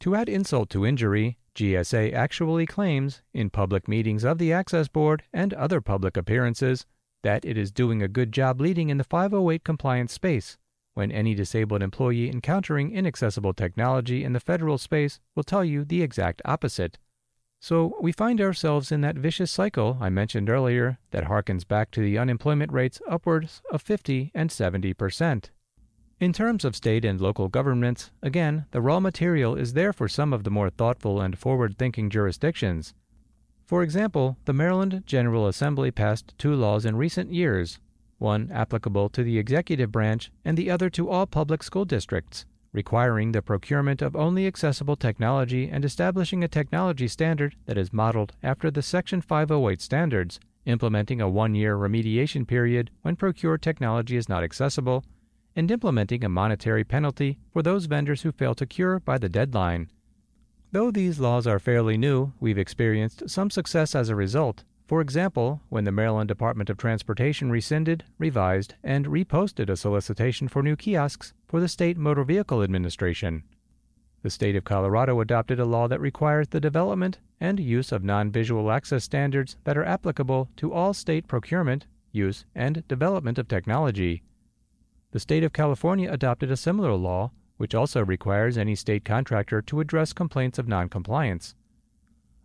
[0.00, 5.22] To add insult to injury, GSA actually claims, in public meetings of the Access Board
[5.32, 6.84] and other public appearances,
[7.22, 10.58] that it is doing a good job leading in the 508 compliance space,
[10.92, 16.02] when any disabled employee encountering inaccessible technology in the federal space will tell you the
[16.02, 16.98] exact opposite.
[17.66, 22.00] So we find ourselves in that vicious cycle I mentioned earlier that harkens back to
[22.00, 25.50] the unemployment rates upwards of 50 and 70 percent.
[26.20, 30.32] In terms of state and local governments, again, the raw material is there for some
[30.32, 32.94] of the more thoughtful and forward thinking jurisdictions.
[33.64, 37.80] For example, the Maryland General Assembly passed two laws in recent years
[38.18, 42.46] one applicable to the executive branch and the other to all public school districts
[42.76, 48.34] requiring the procurement of only accessible technology and establishing a technology standard that is modeled
[48.42, 54.28] after the Section 508 standards, implementing a one year remediation period when procured technology is
[54.28, 55.02] not accessible,
[55.56, 59.88] and implementing a monetary penalty for those vendors who fail to cure by the deadline.
[60.70, 64.64] Though these laws are fairly new, we've experienced some success as a result.
[64.86, 70.62] For example, when the Maryland Department of Transportation rescinded, revised, and reposted a solicitation for
[70.62, 73.44] new kiosks for the State Motor Vehicle Administration.
[74.22, 78.32] The state of Colorado adopted a law that requires the development and use of non
[78.32, 84.22] visual access standards that are applicable to all state procurement, use, and development of technology.
[85.12, 89.80] The state of California adopted a similar law, which also requires any state contractor to
[89.80, 91.54] address complaints of noncompliance.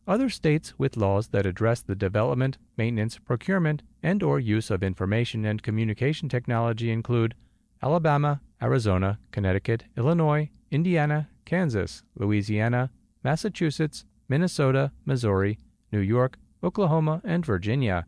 [0.08, 5.46] Other states with laws that address the development, maintenance, procurement, and or use of information
[5.46, 7.36] and communication technology include
[7.82, 12.92] Alabama, Arizona, Connecticut, Illinois, Indiana, Kansas, Louisiana,
[13.24, 15.58] Massachusetts, Minnesota, Missouri,
[15.92, 18.06] New York, Oklahoma, and Virginia.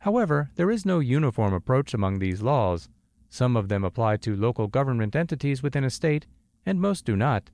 [0.00, 2.88] However, there is no uniform approach among these laws.
[3.30, 6.26] Some of them apply to local government entities within a state,
[6.66, 7.50] and most do not.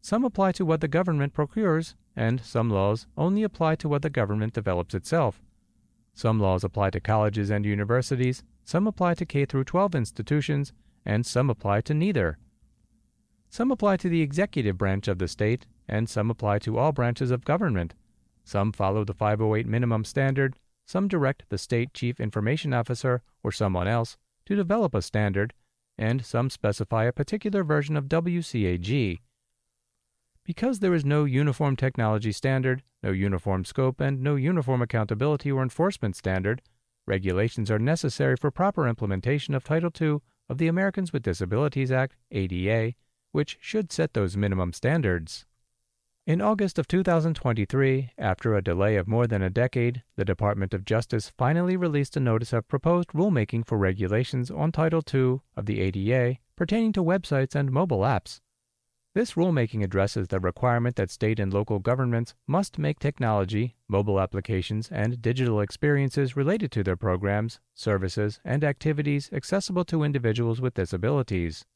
[0.00, 4.10] Some apply to what the government procures, and some laws only apply to what the
[4.10, 5.42] government develops itself.
[6.14, 10.72] Some laws apply to colleges and universities, some apply to K through 12 institutions,
[11.04, 12.38] and some apply to neither.
[13.48, 17.30] Some apply to the executive branch of the state, and some apply to all branches
[17.30, 17.94] of government.
[18.44, 20.56] Some follow the 508 minimum standard,
[20.86, 25.52] some direct the state chief information officer or someone else to develop a standard,
[25.98, 29.20] and some specify a particular version of WCAG.
[30.44, 35.62] Because there is no uniform technology standard, no uniform scope, and no uniform accountability or
[35.62, 36.62] enforcement standard,
[37.06, 42.16] regulations are necessary for proper implementation of Title II of the Americans with Disabilities Act,
[42.30, 42.94] ADA,
[43.32, 45.46] which should set those minimum standards.
[46.24, 50.84] In August of 2023, after a delay of more than a decade, the Department of
[50.84, 55.80] Justice finally released a notice of proposed rulemaking for regulations on Title II of the
[55.80, 58.40] ADA pertaining to websites and mobile apps.
[59.14, 64.88] This rulemaking addresses the requirement that state and local governments must make technology, mobile applications,
[64.90, 71.66] and digital experiences related to their programs, services, and activities accessible to individuals with disabilities.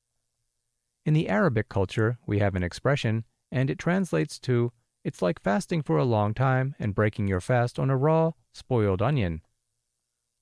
[1.04, 4.72] In the Arabic culture, we have an expression, and it translates to
[5.04, 9.02] it's like fasting for a long time and breaking your fast on a raw, spoiled
[9.02, 9.42] onion.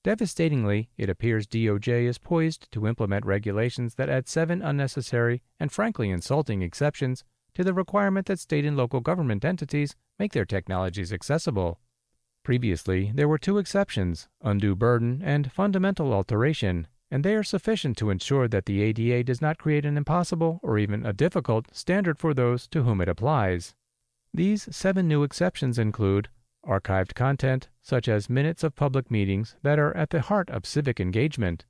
[0.05, 6.11] Devastatingly, it appears DOJ is poised to implement regulations that add seven unnecessary and frankly
[6.11, 7.23] insulting exceptions
[7.55, 11.79] to the requirement that state and local government entities make their technologies accessible.
[12.43, 18.11] Previously, there were two exceptions undue burden and fundamental alteration, and they are sufficient to
[18.11, 22.35] ensure that the ADA does not create an impossible or even a difficult standard for
[22.35, 23.73] those to whom it applies.
[24.31, 26.29] These seven new exceptions include
[26.65, 30.99] archived content, such as minutes of public meetings that are at the heart of civic
[30.99, 31.65] engagement,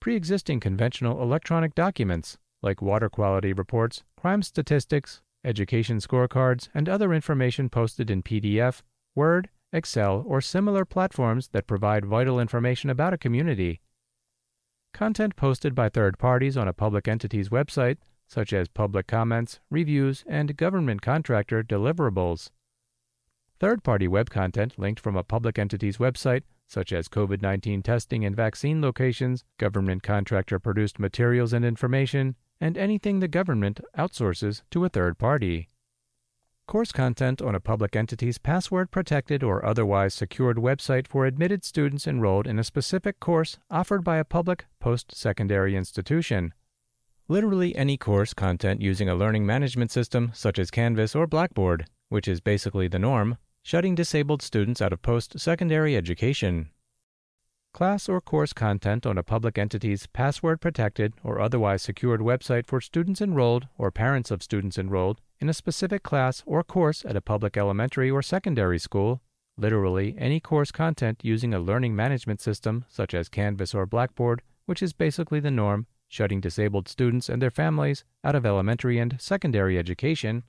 [0.00, 7.12] pre existing conventional electronic documents, like water quality reports, crime statistics, education scorecards, and other
[7.12, 8.82] information posted in PDF,
[9.14, 13.80] Word, Excel, or similar platforms that provide vital information about a community.
[14.94, 20.24] Content posted by third parties on a public entity's website, such as public comments, reviews,
[20.26, 22.50] and government contractor deliverables.
[23.58, 28.22] Third party web content linked from a public entity's website, such as COVID 19 testing
[28.22, 34.84] and vaccine locations, government contractor produced materials and information, and anything the government outsources to
[34.84, 35.70] a third party.
[36.66, 42.06] Course content on a public entity's password protected or otherwise secured website for admitted students
[42.06, 46.52] enrolled in a specific course offered by a public post secondary institution.
[47.26, 52.28] Literally any course content using a learning management system such as Canvas or Blackboard, which
[52.28, 56.70] is basically the norm, shutting disabled students out of post secondary education.
[57.74, 62.80] Class or course content on a public entity's password protected or otherwise secured website for
[62.80, 67.20] students enrolled or parents of students enrolled in a specific class or course at a
[67.20, 69.20] public elementary or secondary school,
[69.56, 74.80] literally any course content using a learning management system such as Canvas or Blackboard, which
[74.80, 79.76] is basically the norm, shutting disabled students and their families out of elementary and secondary
[79.76, 80.44] education,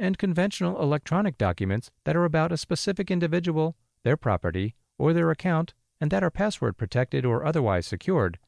[0.00, 5.74] and conventional electronic documents that are about a specific individual, their property, or their account
[6.00, 8.38] and that are password protected or otherwise secured,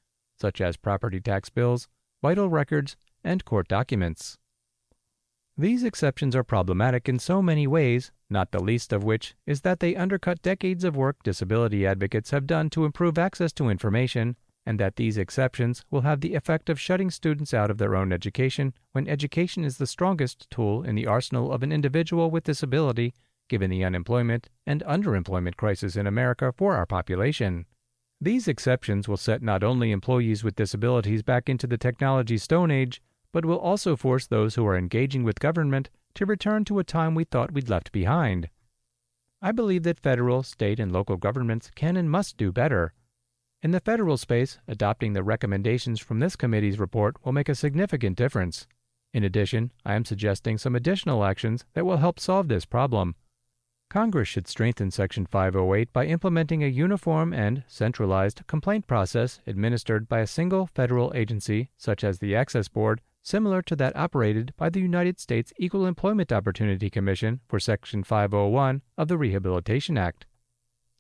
[0.41, 1.89] such as property tax bills,
[2.23, 4.39] vital records, and court documents.
[5.57, 9.81] These exceptions are problematic in so many ways, not the least of which is that
[9.81, 14.79] they undercut decades of work disability advocates have done to improve access to information, and
[14.79, 18.73] that these exceptions will have the effect of shutting students out of their own education
[18.93, 23.15] when education is the strongest tool in the arsenal of an individual with disability
[23.49, 27.67] given the unemployment and underemployment crisis in America for our population.
[28.19, 33.03] These exceptions will set not only employees with disabilities back into the technology stone age,
[33.31, 37.15] but will also force those who are engaging with government to return to a time
[37.15, 38.49] we thought we'd left behind.
[39.43, 42.95] I believe that federal, state, and local governments can and must do better.
[43.63, 48.17] In the federal space, adopting the recommendations from this committee's report will make a significant
[48.17, 48.67] difference.
[49.15, 53.15] In addition, I am suggesting some additional actions that will help solve this problem.
[53.89, 60.19] Congress should strengthen Section 508 by implementing a uniform and centralized complaint process administered by
[60.19, 64.81] a single federal agency, such as the Access Board, similar to that operated by the
[64.81, 70.27] United States Equal Employment Opportunity Commission for Section 501 of the Rehabilitation Act.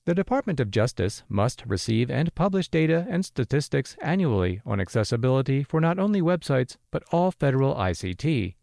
[0.05, 5.81] The Department of Justice must receive and publish data and statistics annually on accessibility for
[5.81, 8.57] not only websites but all federal ICT.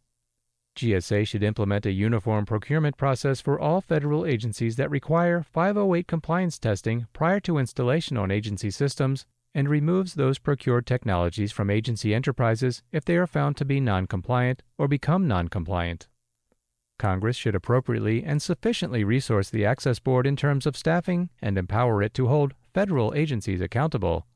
[0.75, 6.59] GSA should implement a uniform procurement process for all federal agencies that require 508 compliance
[6.59, 9.25] testing prior to installation on agency systems
[9.55, 14.07] and removes those procured technologies from agency enterprises if they are found to be non
[14.07, 16.09] compliant or become non compliant.
[16.99, 22.03] Congress should appropriately and sufficiently resource the Access Board in terms of staffing and empower
[22.03, 24.27] it to hold federal agencies accountable.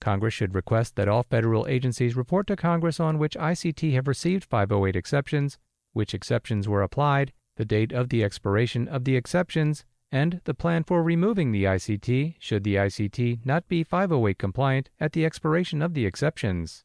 [0.00, 4.44] Congress should request that all federal agencies report to Congress on which ICT have received
[4.44, 5.58] 508 exceptions,
[5.94, 10.84] which exceptions were applied, the date of the expiration of the exceptions, and the plan
[10.84, 15.94] for removing the ICT should the ICT not be 508 compliant at the expiration of
[15.94, 16.84] the exceptions.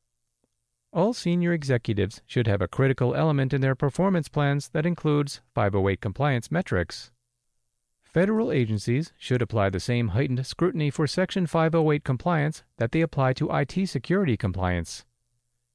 [0.92, 6.02] All senior executives should have a critical element in their performance plans that includes 508
[6.02, 7.12] compliance metrics.
[8.02, 13.34] Federal agencies should apply the same heightened scrutiny for Section 508 compliance that they apply
[13.34, 15.06] to IT security compliance.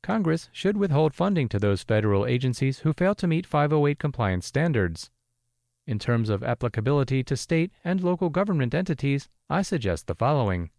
[0.03, 5.13] Congress should withhold funding to those federal agencies who fail to meet 508 compliance standards.
[5.87, 10.71] In terms of applicability to state and local government entities, I suggest the following.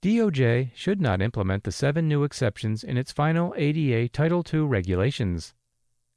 [0.00, 5.54] DOJ should not implement the seven new exceptions in its final ADA Title II regulations.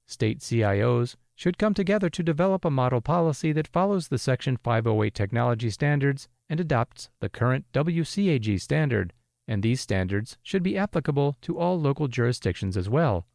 [0.06, 5.16] State CIOs should come together to develop a model policy that follows the Section 508
[5.16, 9.14] technology standards and adopts the current WCAG standard,
[9.48, 13.26] and these standards should be applicable to all local jurisdictions as well.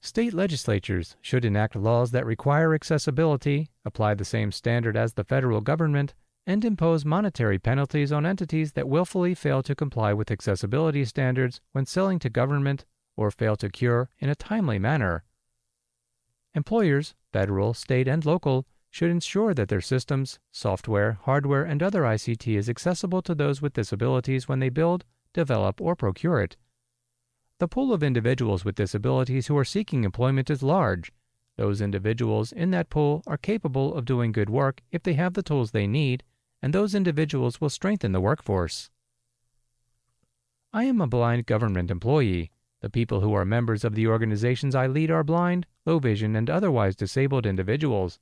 [0.00, 5.60] State legislatures should enact laws that require accessibility, apply the same standard as the federal
[5.60, 6.14] government,
[6.48, 11.84] and impose monetary penalties on entities that willfully fail to comply with accessibility standards when
[11.84, 12.86] selling to government
[13.18, 15.24] or fail to cure in a timely manner.
[16.54, 22.56] Employers, federal, state, and local, should ensure that their systems, software, hardware, and other ICT
[22.56, 25.04] is accessible to those with disabilities when they build,
[25.34, 26.56] develop, or procure it.
[27.58, 31.12] The pool of individuals with disabilities who are seeking employment is large.
[31.58, 35.42] Those individuals in that pool are capable of doing good work if they have the
[35.42, 36.24] tools they need,
[36.62, 38.90] and those individuals will strengthen the workforce.
[40.72, 42.50] I am a blind government employee.
[42.80, 46.48] The people who are members of the organizations I lead are blind, low vision, and
[46.50, 48.18] otherwise disabled individuals.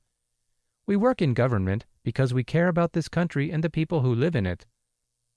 [0.85, 4.35] We work in government because we care about this country and the people who live
[4.35, 4.65] in it.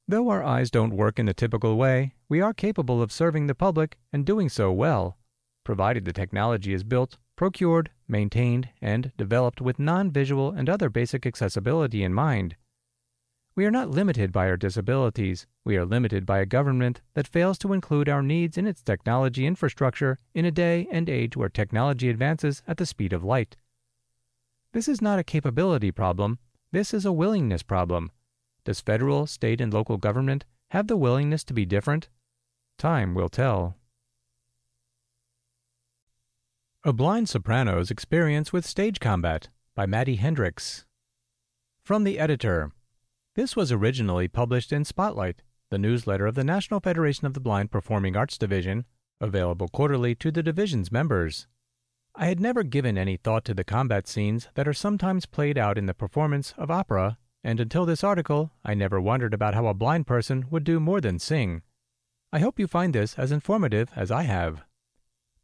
[0.07, 3.55] Though our eyes don't work in the typical way, we are capable of serving the
[3.55, 5.19] public and doing so well,
[5.65, 11.27] provided the technology is built, procured, maintained, and developed with non visual and other basic
[11.27, 12.57] accessibility in mind.
[13.57, 17.59] We are not limited by our disabilities, we are limited by a government that fails
[17.59, 22.09] to include our needs in its technology infrastructure in a day and age where technology
[22.09, 23.57] advances at the speed of light.
[24.73, 26.39] This is not a capability problem,
[26.71, 28.13] this is a willingness problem.
[28.65, 32.09] Does federal, state, and local government have the willingness to be different?
[32.79, 33.77] Time will tell.
[36.85, 40.87] A Blind Soprano's Experience with Stage Combat by Madie Hendrix.
[41.83, 42.73] From the editor.
[43.37, 47.71] This was originally published in Spotlight, the newsletter of the National Federation of the Blind
[47.71, 48.87] Performing Arts Division,
[49.21, 51.47] available quarterly to the division's members.
[52.17, 55.79] I had never given any thought to the combat scenes that are sometimes played out
[55.79, 59.75] in the performance of opera, and until this article, I never wondered about how a
[59.75, 61.63] blind person would do more than sing.
[62.33, 64.65] I hope you find this as informative as I have.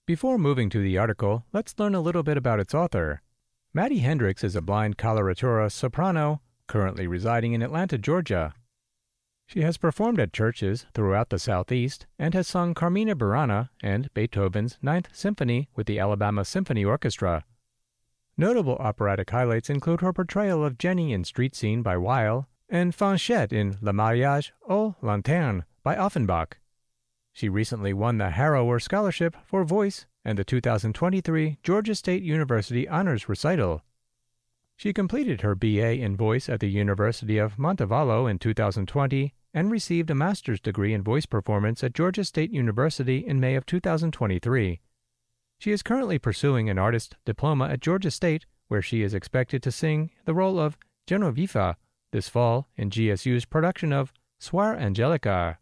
[0.07, 3.23] Before moving to the article, let's learn a little bit about its author.
[3.73, 8.55] Madie Hendrix is a blind coloratura soprano currently residing in Atlanta, Georgia.
[9.47, 14.77] She has performed at churches throughout the Southeast and has sung Carmina Burana and Beethoven's
[14.83, 17.45] Ninth Symphony with the Alabama Symphony Orchestra.
[18.37, 23.53] Notable operatic highlights include her portrayal of Jenny in Street Scene by Weill and Fanchette
[23.53, 26.59] in Le Mariage aux Lanternes by Offenbach.
[27.33, 33.29] She recently won the Harrower Scholarship for Voice and the 2023 Georgia State University Honors
[33.29, 33.83] Recital.
[34.77, 40.11] She completed her BA in voice at the University of Montevallo in 2020 and received
[40.11, 44.81] a master's degree in voice performance at Georgia State University in May of 2023.
[45.59, 49.73] She is currently pursuing an artist diploma at Georgia State, where she is expected to
[49.73, 50.77] sing the role of
[51.09, 51.77] Genoveva
[52.13, 55.59] this fall in GSU's production of Suor Angelica.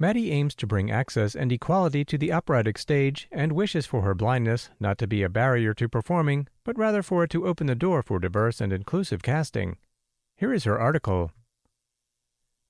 [0.00, 4.14] Madie aims to bring access and equality to the operatic stage and wishes for her
[4.14, 7.76] blindness not to be a barrier to performing, but rather for it to open the
[7.76, 9.76] door for diverse and inclusive casting.
[10.36, 11.30] Here is her article.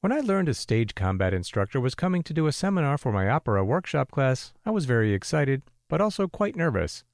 [0.00, 3.30] When I learned a stage combat instructor was coming to do a seminar for my
[3.30, 7.04] opera workshop class, I was very excited, but also quite nervous.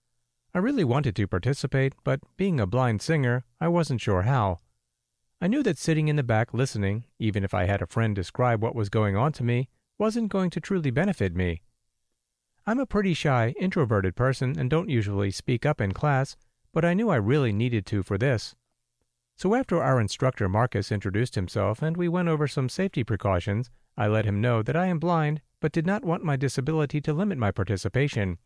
[0.52, 4.58] I really wanted to participate, but being a blind singer, I wasn't sure how.
[5.40, 8.60] I knew that sitting in the back listening, even if I had a friend describe
[8.60, 9.68] what was going on to me,
[10.00, 11.60] wasn't going to truly benefit me.
[12.66, 16.36] I'm a pretty shy, introverted person and don't usually speak up in class,
[16.72, 18.54] but I knew I really needed to for this.
[19.36, 24.06] So after our instructor Marcus introduced himself and we went over some safety precautions, I
[24.06, 27.36] let him know that I am blind but did not want my disability to limit
[27.36, 28.38] my participation.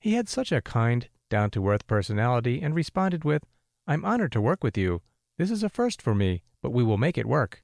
[0.00, 3.44] He had such a kind, down to earth personality and responded with,
[3.86, 5.00] I'm honored to work with you.
[5.38, 7.62] This is a first for me, but we will make it work.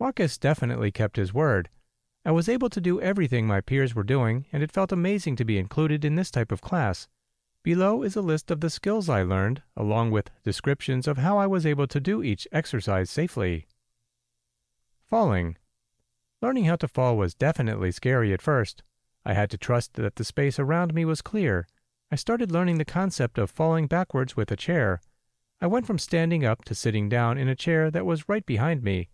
[0.00, 1.68] Marcus definitely kept his word.
[2.24, 5.44] I was able to do everything my peers were doing, and it felt amazing to
[5.44, 7.06] be included in this type of class.
[7.62, 11.46] Below is a list of the skills I learned, along with descriptions of how I
[11.46, 13.66] was able to do each exercise safely.
[15.04, 15.58] Falling.
[16.40, 18.82] Learning how to fall was definitely scary at first.
[19.26, 21.66] I had to trust that the space around me was clear.
[22.10, 25.02] I started learning the concept of falling backwards with a chair.
[25.60, 28.82] I went from standing up to sitting down in a chair that was right behind
[28.82, 29.10] me.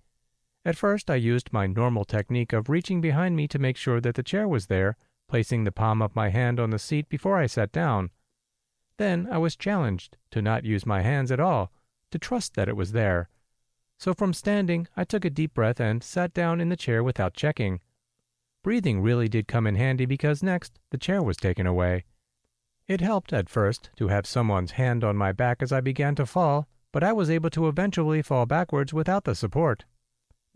[0.67, 4.17] At first, I used my normal technique of reaching behind me to make sure that
[4.17, 4.97] the chair was there,
[5.29, 8.11] placing the palm of my hand on the seat before I sat down.
[8.99, 11.71] Then I was challenged to not use my hands at all,
[12.11, 13.29] to trust that it was there.
[13.97, 17.35] So from standing, I took a deep breath and sat down in the chair without
[17.35, 17.79] checking.
[18.65, 22.07] Breathing really did come in handy because next, the chair was taken away.
[22.89, 26.27] It helped at first to have someone's hand on my back as I began to
[26.27, 29.85] fall, but I was able to eventually fall backwards without the support.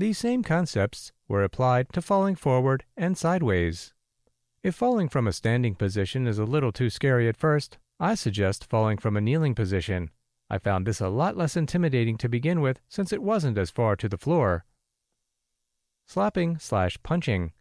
[0.01, 3.93] These same concepts were applied to falling forward and sideways.
[4.63, 8.65] If falling from a standing position is a little too scary at first, I suggest
[8.65, 10.09] falling from a kneeling position.
[10.49, 13.95] I found this a lot less intimidating to begin with since it wasn't as far
[13.97, 14.65] to the floor.
[16.07, 17.53] Slapping slash punching.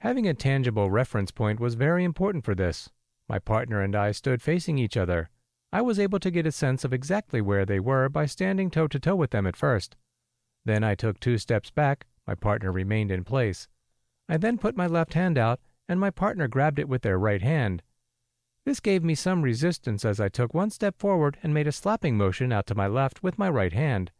[0.00, 2.90] Having a tangible reference point was very important for this.
[3.26, 5.30] My partner and I stood facing each other.
[5.72, 8.86] I was able to get a sense of exactly where they were by standing toe
[8.86, 9.96] to toe with them at first.
[10.64, 13.68] Then I took two steps back, My partner remained in place.
[14.28, 17.42] I then put my left hand out, and my partner grabbed it with their right
[17.42, 17.82] hand.
[18.64, 22.16] This gave me some resistance as I took one step forward and made a slapping
[22.16, 24.10] motion out to my left with my right hand.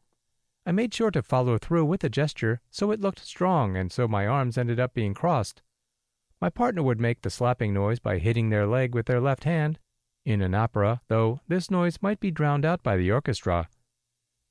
[0.66, 4.06] I made sure to follow through with the gesture so it looked strong and so
[4.06, 5.62] my arms ended up being crossed.
[6.40, 9.78] My partner would make the slapping noise by hitting their leg with their left hand.
[10.26, 13.68] In an opera, though, this noise might be drowned out by the orchestra.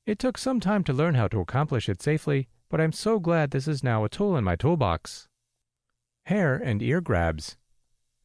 [0.06, 3.50] It took some time to learn how to accomplish it safely, but I'm so glad
[3.50, 5.28] this is now a tool in my toolbox.
[6.26, 7.56] Hair and ear grabs.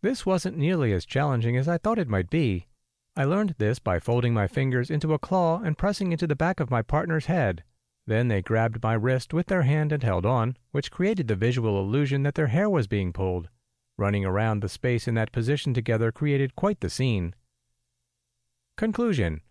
[0.01, 2.67] This wasn't nearly as challenging as I thought it might be.
[3.15, 6.59] I learned this by folding my fingers into a claw and pressing into the back
[6.59, 7.63] of my partner's head.
[8.05, 11.79] Then they grabbed my wrist with their hand and held on, which created the visual
[11.79, 13.47] illusion that their hair was being pulled.
[13.97, 17.35] Running around the space in that position together created quite the scene.
[18.75, 19.41] Conclusion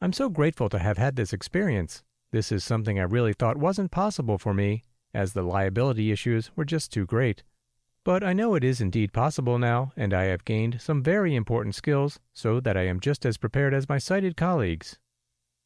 [0.00, 2.02] I'm so grateful to have had this experience.
[2.30, 4.82] This is something I really thought wasn't possible for me,
[5.14, 7.42] as the liability issues were just too great.
[8.04, 11.74] But I know it is indeed possible now, and I have gained some very important
[11.74, 14.98] skills so that I am just as prepared as my sighted colleagues.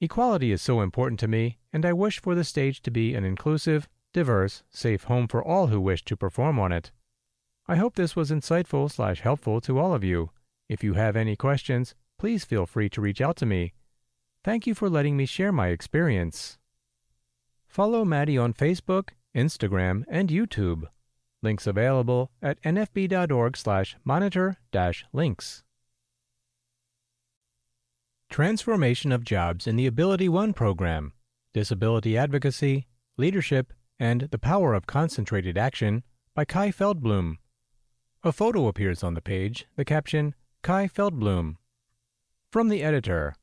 [0.01, 3.25] Equality is so important to me, and I wish for the stage to be an
[3.25, 6.93] inclusive, diverse, safe home for all who wish to perform on it.
[7.67, 10.31] I hope this was insightful slash helpful to all of you.
[10.69, 13.73] If you have any questions, please feel free to reach out to me.
[14.43, 16.59] Thank you for letting me share my experience.
[17.69, 20.85] Follow Madie on Facebook, Instagram, and YouTube.
[21.43, 24.57] Links available at nfb.org slash monitor
[25.13, 25.63] links.
[28.31, 31.13] Transformation of Jobs in the AbilityOne program,
[31.53, 32.87] Disability Advocacy,
[33.17, 36.03] Leadership, and the Power of Concentrated Action
[36.35, 37.37] by Chai Feldblum.
[38.23, 40.35] A photo appears on the page, the caption,
[40.65, 41.57] Chai Feldblum.
[42.51, 43.35] From the editor,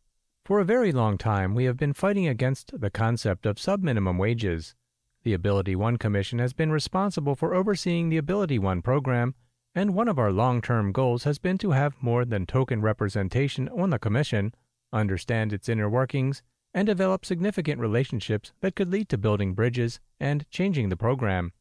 [0.47, 4.75] for a very long time we have been fighting against the concept of subminimum wages.
[5.23, 9.35] The AbilityOne Commission has been responsible for overseeing the AbilityOne program,
[9.75, 13.67] and one of our long term goals has been to have more than token representation
[13.67, 14.53] on the Commission,
[14.93, 16.41] understand its inner workings,
[16.73, 21.51] and develop significant relationships that could lead to building bridges and changing the program.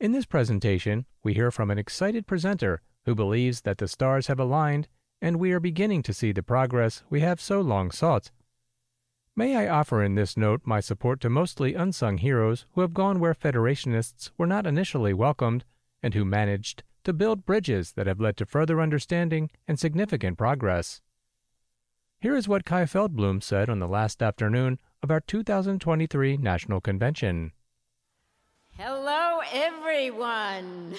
[0.00, 4.40] In this presentation, we hear from an excited presenter who believes that the stars have
[4.40, 4.88] aligned
[5.24, 8.30] and we are beginning to see the progress we have so long sought.
[9.34, 13.18] May I offer in this note my support to mostly unsung heroes who have gone
[13.18, 15.64] where Federationists were not initially welcomed
[16.02, 21.00] and who managed to build bridges that have led to further understanding and significant progress.
[22.20, 27.52] Here is what Chai Feldblum said on the last afternoon of our 2023 National Convention.
[28.76, 30.96] Hello, everyone.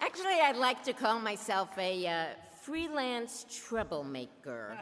[0.00, 2.26] Actually, I'd like to call myself a uh,
[2.62, 4.76] freelance troublemaker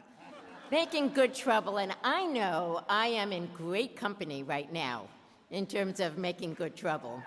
[0.70, 5.06] making good trouble, and I know I am in great company right now
[5.50, 7.22] in terms of making good trouble.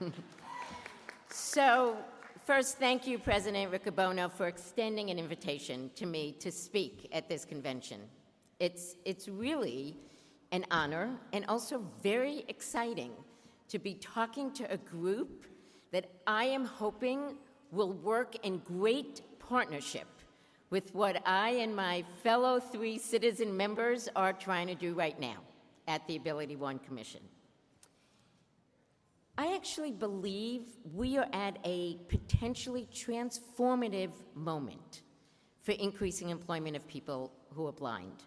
[1.30, 1.96] so,
[2.46, 7.44] first, thank you, President Riccobono, for extending an invitation to me to speak at this
[7.44, 8.00] convention.
[8.60, 9.96] It's, it's really
[10.52, 13.12] an honor and also very exciting
[13.68, 15.44] to be talking to a group
[15.92, 17.36] that I am hoping
[17.70, 20.06] will work in great partnership
[20.70, 25.36] with what I and my fellow three citizen members are trying to do right now
[25.86, 27.20] at the AbilityOne Commission.
[29.38, 30.62] I actually believe
[30.94, 35.02] we are at a potentially transformative moment
[35.62, 38.24] for increasing employment of people who are blind.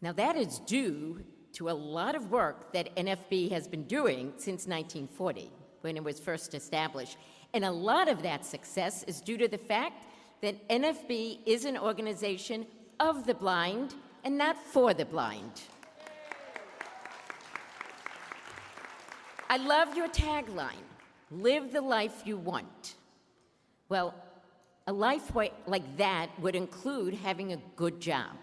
[0.00, 1.24] Now, that is due
[1.54, 5.50] to a lot of work that NFB has been doing since 1940,
[5.82, 7.16] when it was first established.
[7.54, 10.04] And a lot of that success is due to the fact
[10.42, 12.66] that NFB is an organization
[13.00, 13.94] of the blind
[14.24, 15.62] and not for the blind.
[19.50, 20.84] I love your tagline
[21.30, 22.96] live the life you want.
[23.88, 24.14] Well,
[24.86, 25.34] a life
[25.66, 28.36] like that would include having a good job.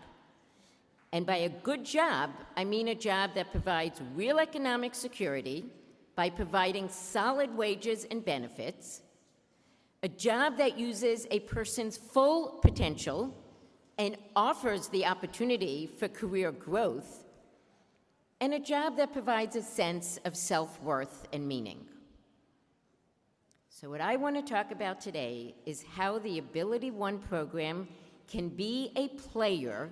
[1.12, 5.66] And by a good job, I mean a job that provides real economic security
[6.16, 9.02] by providing solid wages and benefits
[10.06, 13.36] a job that uses a person's full potential
[13.98, 17.24] and offers the opportunity for career growth,
[18.40, 21.80] and a job that provides a sense of self worth and meaning.
[23.70, 27.88] So, what I want to talk about today is how the AbilityOne program
[28.28, 29.90] can be a player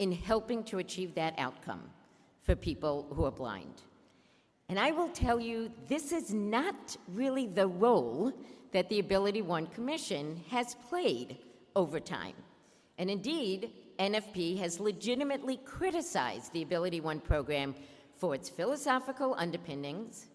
[0.00, 1.82] in helping to achieve that outcome
[2.42, 3.82] for people who are blind.
[4.72, 8.32] And I will tell you, this is not really the role
[8.70, 11.36] that the AbilityOne Commission has played
[11.76, 12.32] over time.
[12.96, 17.74] And indeed, NFB has legitimately criticized the AbilityOne program
[18.16, 20.28] for its philosophical underpinnings,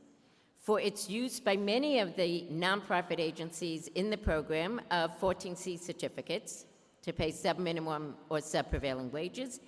[0.60, 6.68] for its use by many of the nonprofit agencies in the program of 14C certificates
[7.02, 9.62] to pay sub-minimum or sub-prevailing wages,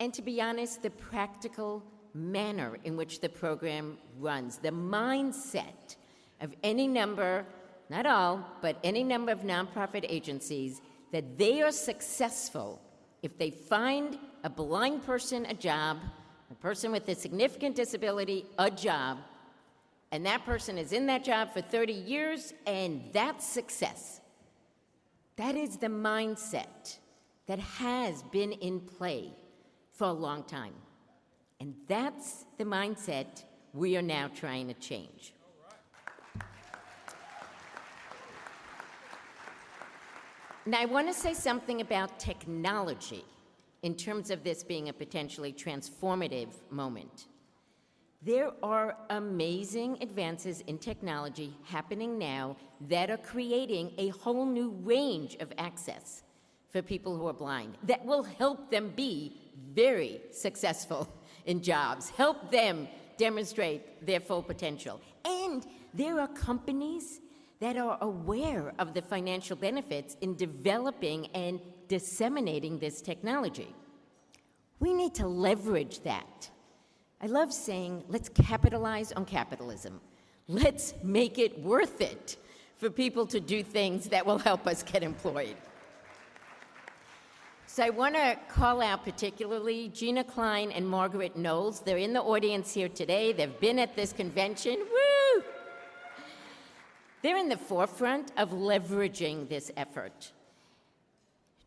[0.00, 1.84] and to be honest, the practical
[2.14, 5.96] manner in which the program runs, the mindset
[6.40, 7.44] of any number,
[7.88, 10.80] not all, but any number of nonprofit agencies,
[11.12, 12.80] that they are successful
[13.22, 15.98] if they find a blind person a job,
[16.50, 19.18] a person with a significant disability a job,
[20.12, 24.20] and that person is in that job for 30 years, and that's success.
[25.36, 26.98] That is the mindset
[27.46, 29.32] that has been in play
[29.92, 30.74] for a long time.
[31.60, 35.34] And that's the mindset we are now trying to change.
[40.66, 43.24] Now, I want to say something about technology
[43.82, 47.26] in terms of this being a potentially transformative moment.
[48.22, 52.56] There are amazing advances in technology happening now
[52.88, 56.22] that are creating a whole new range of access
[56.68, 59.40] for people who are blind that will help them be
[59.74, 61.08] very successful
[61.50, 65.00] in jobs, help them demonstrate their full potential.
[65.24, 67.20] And there are companies
[67.58, 73.74] that are aware of the financial benefits in developing and disseminating this technology.
[74.78, 76.50] We need to leverage that
[77.22, 80.00] I love saying, let's capitalize on capitalism.
[80.48, 82.36] Let's make it worth it
[82.78, 85.56] for people to do things that will help us get employed.
[87.72, 91.82] So I want to call out particularly Gina Klein and Margaret Knowles.
[91.82, 93.32] They're in the audience here today.
[93.32, 94.76] They've been at this convention.
[94.80, 95.44] Woo!
[97.22, 100.32] They're in the forefront of leveraging this effort.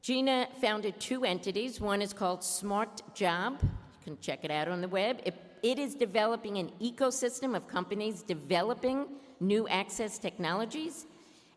[0.02, 1.80] Gina founded two entities.
[1.80, 3.70] One is called Smart Job, You
[4.04, 5.22] can check it out on the web.
[5.24, 9.06] It, it is developing an ecosystem of companies developing
[9.40, 11.06] new access technologies.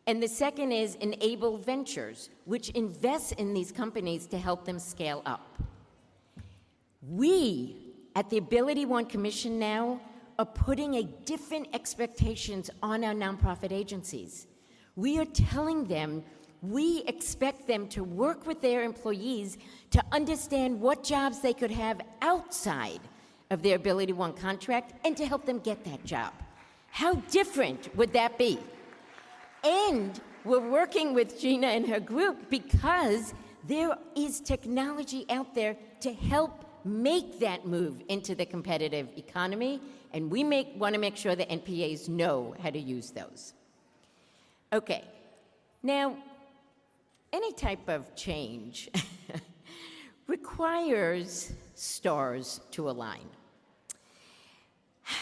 [0.07, 5.21] And the second is Enable Ventures, which invests in these companies to help them scale
[5.27, 5.61] up.
[7.03, 7.77] We
[8.15, 10.01] at the AbilityOne Commission now
[10.39, 14.47] are putting a different expectations on our nonprofit agencies.
[14.95, 16.23] We are telling them
[16.63, 19.59] we expect them to work with their employees
[19.91, 23.01] to understand what jobs they could have outside
[23.51, 26.33] of their AbilityOne contract and to help them get that job.
[26.91, 28.59] How different would that be?
[29.67, 33.35] And we're working with Gina and her group because
[33.67, 39.81] there is technology out there to help make that move into the competitive economy,
[40.13, 40.45] and we
[40.77, 43.55] want to make sure that NPAs know how to use those.
[44.73, 45.03] Okay,
[45.83, 46.17] now
[47.33, 48.89] any type of change
[50.29, 53.27] requires stars to align.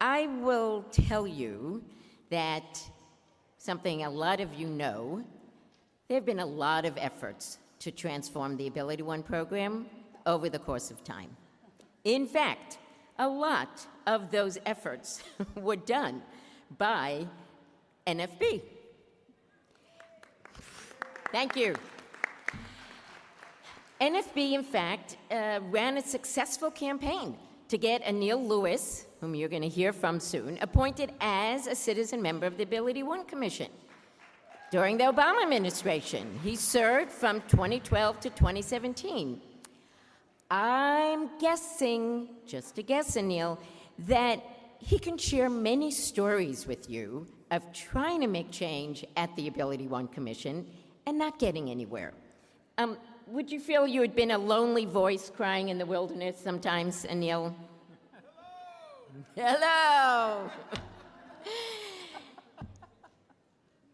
[0.00, 1.84] I will tell you
[2.34, 2.82] that
[3.58, 5.22] something a lot of you know
[6.08, 9.86] there have been a lot of efforts to transform the AbilityOne program
[10.26, 11.30] over the course of time.
[12.02, 12.78] In fact,
[13.20, 15.22] a lot of those efforts
[15.54, 16.22] were done
[16.76, 17.26] by
[18.04, 18.62] NFB.
[21.30, 21.76] Thank you.
[24.00, 27.36] NFB, in fact, uh, ran a successful campaign
[27.68, 32.20] to get Anil Lewis, whom you're going to hear from soon, appointed as a citizen
[32.20, 33.68] member of the AbilityOne Commission.
[34.70, 39.40] During the Obama administration, he served from 2012 to 2017.
[40.50, 43.56] I'm guessing, just a guess, Anil,
[44.00, 44.42] that
[44.78, 50.12] he can share many stories with you of trying to make change at the AbilityOne
[50.12, 50.66] Commission
[51.06, 52.12] and not getting anywhere.
[52.76, 52.98] Um,
[53.28, 57.54] would you feel you had been a lonely voice crying in the wilderness sometimes, Anil?
[59.36, 60.50] Hello.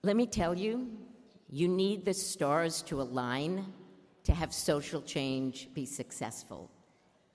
[0.03, 0.89] Let me tell you,
[1.51, 3.67] you need the stars to align
[4.25, 6.71] to have social change be successful.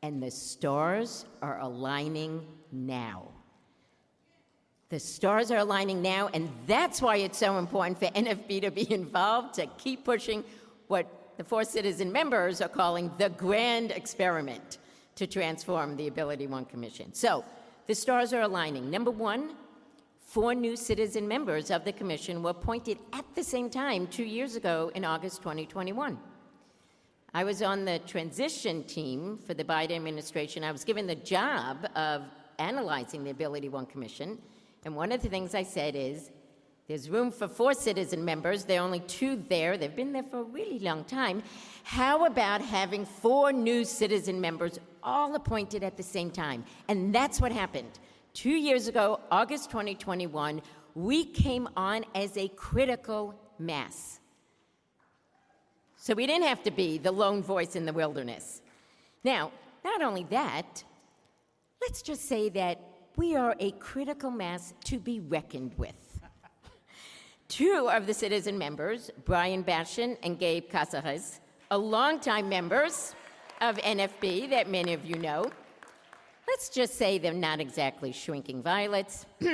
[0.01, 3.27] And the stars are aligning now.
[4.89, 8.91] The stars are aligning now, and that's why it's so important for NFB to be
[8.91, 10.43] involved, to keep pushing
[10.87, 14.77] what the four citizen members are calling the grand experiment
[15.15, 17.13] to transform the AbilityOne Commission.
[17.13, 17.43] So
[17.87, 18.89] the stars are aligning.
[18.89, 19.55] Number one,
[20.19, 24.55] four new citizen members of the commission were appointed at the same time two years
[24.55, 26.17] ago in August 2021.
[27.33, 30.63] I was on the transition team for the Biden administration.
[30.63, 32.23] I was given the job of
[32.59, 34.39] analyzing the AbilityOne Commission.
[34.85, 36.31] And one of the things I said is
[36.87, 38.63] there's room for four citizen members.
[38.63, 39.75] There are only two there.
[39.75, 41.41] They've been there for a really long time.
[41.83, 46.65] How about having four new citizen members all appointed at the same time.
[46.89, 47.99] And that's what happened.
[48.33, 50.61] Two years ago, August 2021,
[50.95, 54.19] we came on as a critical mass.
[55.95, 58.61] So we didn't have to be the lone voice in the wilderness.
[59.23, 59.51] Now,
[59.83, 60.83] not only that,
[61.81, 62.81] let's just say that
[63.15, 65.95] we are a critical mass to be reckoned with.
[67.47, 71.39] Two of the citizen members, Bryan Bashin and Gabe Cazares,
[71.71, 73.15] are longtime members
[73.69, 75.51] of NFB that many of you know.
[76.47, 79.25] Let's just say they're not exactly shrinking violets.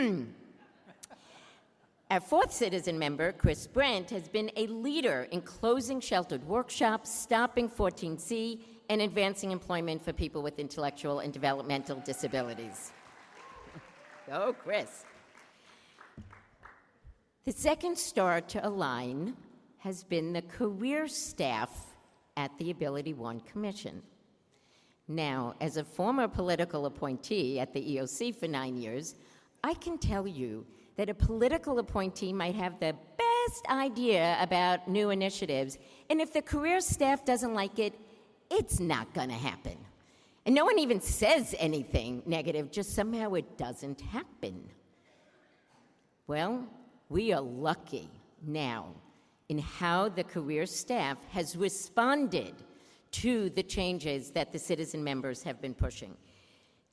[2.12, 7.70] Our fourth citizen member, Chris Brent, has been a leader in closing sheltered workshops, stopping
[7.70, 8.60] 14C,
[8.90, 12.92] and advancing employment for people with intellectual and developmental disabilities.
[14.28, 15.06] Go, oh, Chris.
[17.46, 19.38] The second star to align
[19.78, 21.91] has been the career staff
[22.38, 24.02] at the AbilityOne Commission.
[25.08, 29.16] Now, as a former political appointee at the EOC for nine years,
[29.64, 35.10] I can tell you that a political appointee might have the best idea about new
[35.10, 35.78] initiatives,
[36.10, 37.94] and if the career staff doesn't like it,
[38.50, 39.78] it's not going to happen.
[40.46, 44.70] And no one even says anything negative, just somehow it doesn't happen.
[46.28, 46.66] Well,
[47.10, 48.10] we are lucky
[48.46, 48.96] now
[49.52, 52.54] in how the career staff has responded
[53.12, 56.16] to the changes that the citizen members have been pushing.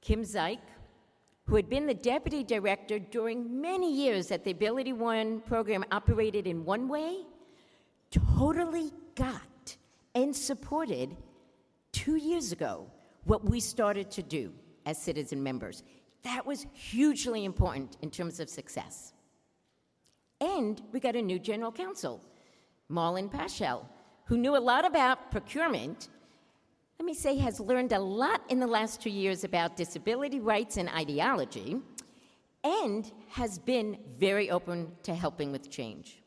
[0.00, 0.58] Kim Zeich,
[1.44, 6.64] who had been the deputy director during many years that the AbilityOne program operated in
[6.64, 7.18] one way,
[8.10, 9.76] totally got
[10.16, 11.16] and supported
[11.92, 12.90] two years ago
[13.22, 14.52] what we started to do
[14.84, 15.84] as citizen members.
[16.24, 19.12] That was hugely important in terms of success.
[20.40, 22.20] And we got a new general counsel,
[22.90, 23.86] Marlon Paschal,
[24.24, 26.08] who knew a lot about procurement,
[26.98, 30.76] let me say, has learned a lot in the last two years about disability rights
[30.78, 31.80] and ideology,
[32.64, 36.22] and has been very open to helping with change.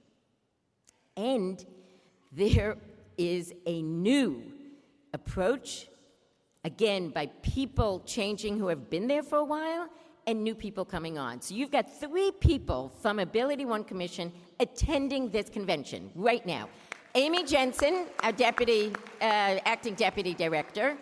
[1.18, 1.64] And
[2.32, 2.78] there
[3.18, 4.44] is a new
[5.14, 5.88] approach,
[6.64, 9.90] again, by people changing who have been there for a while
[10.28, 11.42] and new people coming on.
[11.42, 16.70] So you've got three people from AbilityOne Commission attending this convention right now.
[17.16, 20.96] Amy Jensen, our deputy, uh, acting deputy director,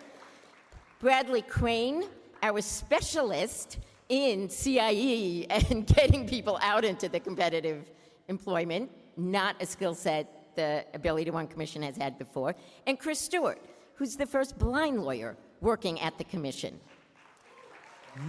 [1.00, 2.04] Bradley Crane,
[2.42, 3.78] our specialist
[4.08, 7.90] in CIE and getting people out into the competitive
[8.28, 12.54] employment, not a skill set the AbilityOne Commission has had before,
[12.86, 13.60] and Chris Stewart,
[13.94, 16.80] who's the first blind lawyer working at the commission.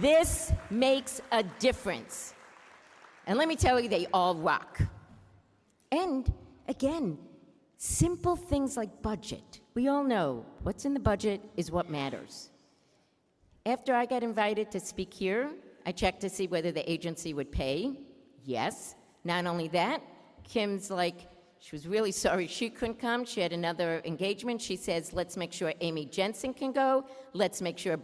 [0.00, 2.34] This makes a difference.
[3.26, 4.80] And let me tell you, they all rock.
[5.90, 6.32] And
[6.68, 7.18] again,
[7.76, 9.60] simple things like budget.
[9.74, 12.50] We all know what's in the budget is what matters.
[13.66, 15.50] After I got invited to speak here,
[15.86, 17.92] I checked to see whether the agency would pay.
[18.44, 18.94] Yes.
[19.24, 20.02] Not only that,
[20.44, 21.28] Kim's like,
[21.60, 23.24] she was really sorry she couldn't come.
[23.24, 24.60] She had another engagement.
[24.60, 27.04] She says, let's make sure Amy Jensen can go.
[27.34, 27.98] Let's make sure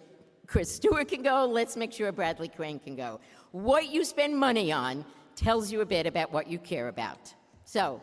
[0.48, 1.44] Chris Stewart can go.
[1.44, 3.20] Let's make sure Bradley Crane can go.
[3.52, 5.04] What you spend money on
[5.36, 7.34] tells you a bit about what you care about.
[7.64, 8.00] So,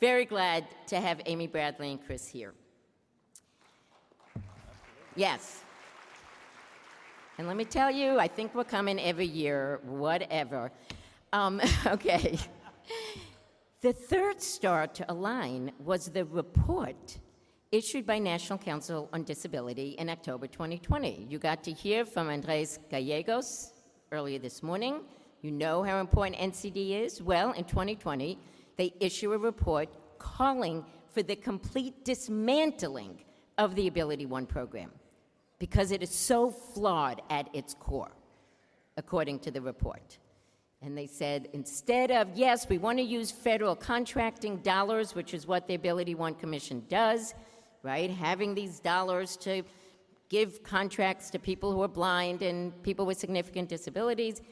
[0.00, 2.54] very glad to have Amy Bradley and Chris here.
[5.16, 5.64] Yes.
[7.36, 10.72] And let me tell you, I think we're coming every year, whatever.
[11.34, 12.38] Um, okay.
[13.82, 17.18] The third star to align was the report
[17.72, 21.26] issued by National Council on Disability in October 2020.
[21.28, 23.72] You got to hear from Andres Gallegos
[24.12, 25.00] earlier this morning.
[25.42, 27.20] You know how important NCD is.
[27.20, 28.38] Well, in 2020,
[28.76, 29.88] they issue a report
[30.18, 33.18] calling for the complete dismantling
[33.58, 34.90] of the AbilityOne program
[35.58, 38.12] because it is so flawed at its core,
[38.96, 40.18] according to the report.
[40.82, 45.46] And they said instead of, yes, we want to use federal contracting dollars, which is
[45.46, 47.34] what the AbilityOne Commission does,
[47.86, 48.10] right?
[48.10, 49.62] Having these dollars to
[50.28, 54.42] give contracts to people who are blind and people with significant disabilities.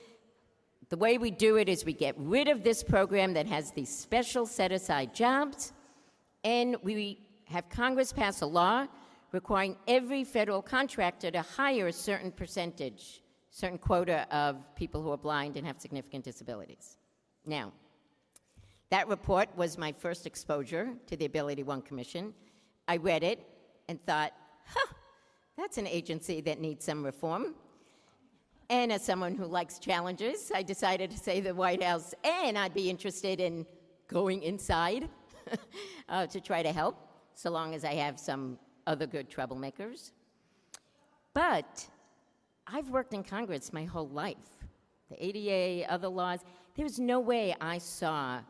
[0.89, 3.95] The way we do it is we get rid of this program that has these
[3.95, 5.73] special set aside jobs,
[6.45, 8.87] and we have Congress pass a law
[9.33, 13.21] requiring every federal contractor to hire a certain percentage,
[13.51, 16.99] certain quota of people who are blind and have significant disabilities.
[17.45, 17.73] Now,
[18.91, 22.33] that report was my first exposure to the AbilityOne Commission.
[22.87, 23.41] I read it
[23.89, 24.33] and thought,
[24.67, 24.93] huh,
[25.57, 27.55] that's an agency that needs some reform.
[28.71, 32.75] And as someone who likes challenges, I decided to say the White House, and I'd
[32.75, 33.67] be interested in
[34.09, 35.09] going inside
[36.09, 36.97] uh, to try to help,
[37.35, 40.13] so long as I have some other good troublemakers.
[41.35, 41.87] But
[42.67, 44.37] I've worked in Congress my whole life.
[45.11, 46.41] The ADA, other laws,
[46.75, 48.41] there was no way I saw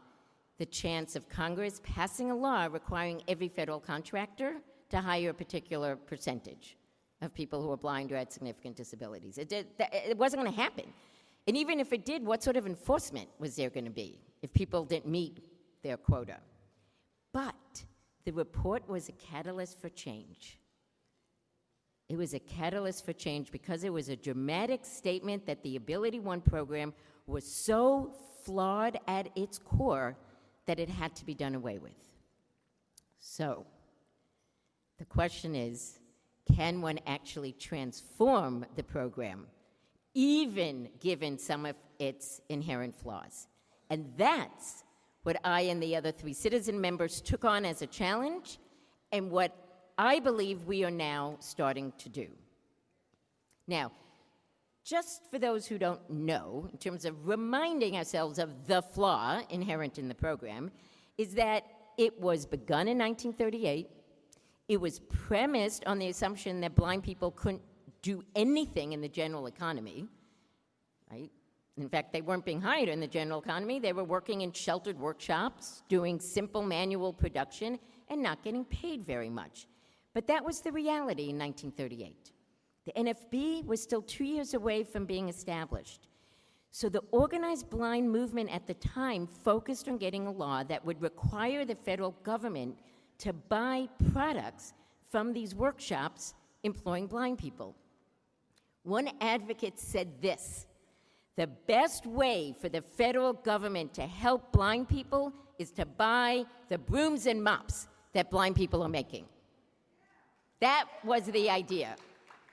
[0.59, 4.56] the chance of Congress passing a law requiring every federal contractor
[4.90, 6.76] to hire a particular percentage
[7.22, 9.39] of people who are blind or had significant disabilities.
[9.39, 10.85] It, did, it wasn't going to happen.
[11.47, 14.52] And even if it did, what sort of enforcement was there going to be if
[14.52, 15.44] people didn't meet
[15.82, 16.36] their quota?
[17.32, 17.85] But
[18.24, 20.59] the report was a catalyst for change.
[22.09, 26.44] It was a catalyst for change because it was a dramatic statement that the AbilityOne
[26.44, 26.93] program
[27.26, 28.14] was so
[28.44, 30.16] flawed at its core
[30.66, 31.93] that it had to be done away with.
[33.19, 33.66] So,
[34.99, 35.99] the question is
[36.55, 39.47] can one actually transform the program,
[40.15, 43.49] even given some of its inherent flaws?
[43.91, 44.85] And that's
[45.23, 48.59] what I and the other three citizen members took on as a challenge,
[49.11, 49.57] and what
[49.97, 52.28] I believe we are now starting to do.
[53.66, 53.93] Now,
[54.85, 59.98] just for those who don't know, in terms of reminding ourselves of the flaw inherent
[59.98, 60.70] in the program,
[61.16, 61.65] is that
[61.97, 63.89] it was begun in 1938.
[64.69, 67.62] It was premised on the assumption that blind people couldn't
[68.02, 70.06] do anything in the general economy,
[71.11, 71.31] right?
[71.78, 73.78] In fact, they weren't being hired in the general economy.
[73.78, 77.78] They were working in sheltered workshops, doing simple manual production,
[78.09, 79.66] and not getting paid very much.
[80.12, 82.34] But that was the reality in 1938.
[82.86, 86.09] The NFB was still two years away from being established.
[86.70, 91.01] So the organized blind movement at the time focused on getting a law that would
[91.01, 92.77] require the federal government
[93.19, 94.74] to buy products
[95.09, 96.35] from these workshops
[96.65, 97.77] employing blind people.
[98.82, 100.66] One advocate said this
[101.36, 106.78] the best way for the federal government to help blind people is to buy the
[106.78, 109.24] brooms and mops that blind people are making.
[110.61, 111.97] That was the idea,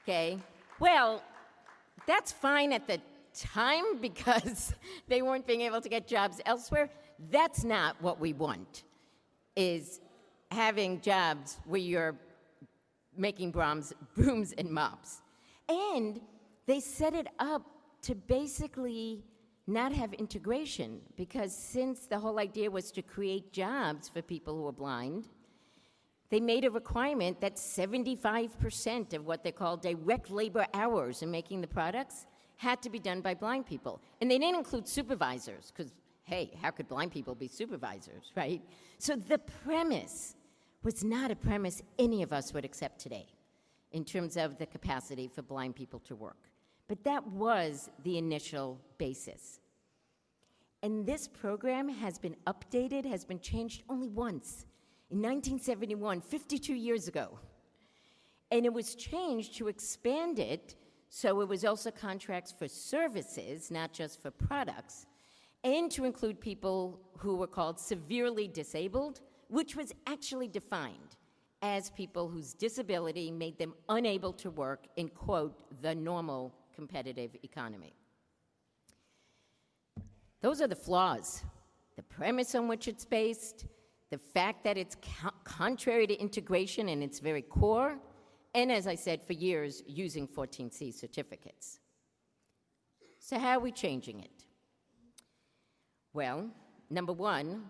[0.04, 0.40] okay?
[0.80, 1.24] Well,
[2.08, 3.00] that's fine at the
[3.34, 4.74] time because
[5.08, 6.90] they weren't being able to get jobs elsewhere.
[7.30, 8.84] That's not what we want,
[9.56, 10.00] is
[10.50, 12.16] having jobs where you're
[13.16, 15.22] making brooms, brooms and mops.
[15.70, 16.20] And
[16.66, 17.64] they set it up
[18.04, 19.24] to basically
[19.68, 24.68] not have integration because since the whole idea was to create jobs for people who
[24.68, 25.28] are blind,
[26.32, 31.60] they made a requirement that 75% of what they call direct labor hours in making
[31.60, 32.26] the products
[32.56, 34.02] had to be done by blind people.
[34.22, 35.92] And they didn't include supervisors because,
[36.24, 38.62] hey, how could blind people be supervisors, right?
[38.98, 40.36] So the premise
[40.84, 43.28] was not a premise any of us would accept today
[43.92, 46.50] in terms of the capacity for blind people to work.
[46.88, 49.60] But that was the initial basis.
[50.82, 54.66] And this program has been updated, has been changed only once
[55.12, 57.38] in 1971, 52 years ago.
[58.50, 60.76] And it was changed to expand it
[61.10, 65.06] so it was also contracts for services, not just for products,
[65.66, 69.20] and to include people who were called severely disabled,
[69.50, 71.18] which was actually defined
[71.62, 77.94] as people whose disability made them unable to work in, quote, the normal competitive economy.
[80.40, 81.44] Those are the flaws
[81.98, 83.66] the premise on which it's based,
[84.12, 87.98] the fact that it's co- contrary to integration in its very core,
[88.54, 91.80] and as I said, for years, using 14C certificates.
[93.20, 94.46] So, how are we changing it?
[96.14, 96.50] Well,
[96.90, 97.64] number one,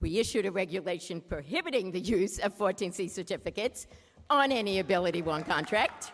[0.00, 3.86] we issued a regulation prohibiting the use of 14C certificates
[4.30, 6.12] on any AbilityOne contract.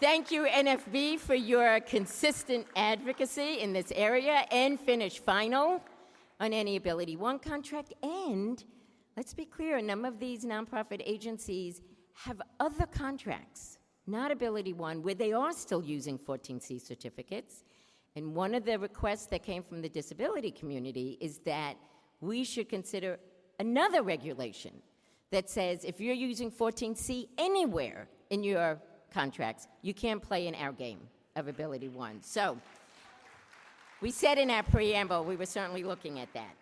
[0.00, 5.80] Thank you, NFB, for your consistent advocacy in this area and finish final
[6.40, 7.92] on any AbilityOne contract.
[8.02, 8.62] And
[9.16, 11.80] let's be clear, a number of these nonprofit agencies
[12.14, 17.64] have other contracts, not AbilityOne, where they are still using 14C certificates.
[18.14, 21.76] And one of the requests that came from the disability community is that
[22.20, 23.18] we should consider
[23.58, 24.72] another regulation
[25.30, 28.80] that says if you're using 14C anywhere in your
[29.12, 29.66] contracts.
[29.82, 31.00] You can't play in our game
[31.36, 32.24] of AbilityOne.
[32.24, 32.58] So
[34.00, 36.54] we said in our preamble we were certainly looking at that.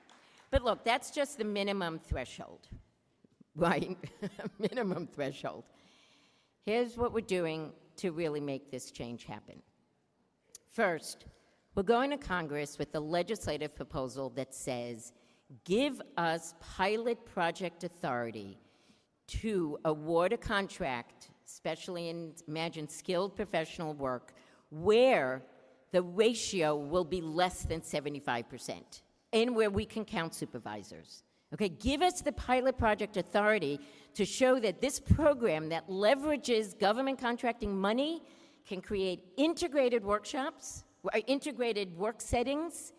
[0.50, 2.68] But look, that's just the minimum threshold,
[3.56, 3.96] right?
[4.58, 5.64] minimum threshold.
[6.64, 9.60] Here's what we're doing to really make this change happen.
[10.72, 11.26] First,
[11.74, 15.12] we're going to Congress with a legislative proposal that says
[15.64, 18.58] give us pilot project authority
[19.26, 24.34] to award a contract especially in, imagine, skilled professional work,
[24.70, 25.42] where
[25.94, 29.02] the ratio will be less than 75%,
[29.32, 31.22] and where we can count supervisors.
[31.52, 33.78] Okay, give us the pilot project authority
[34.14, 38.22] to show that this program that leverages government contracting money
[38.66, 42.92] can create integrated workshops, uh, integrated work settings,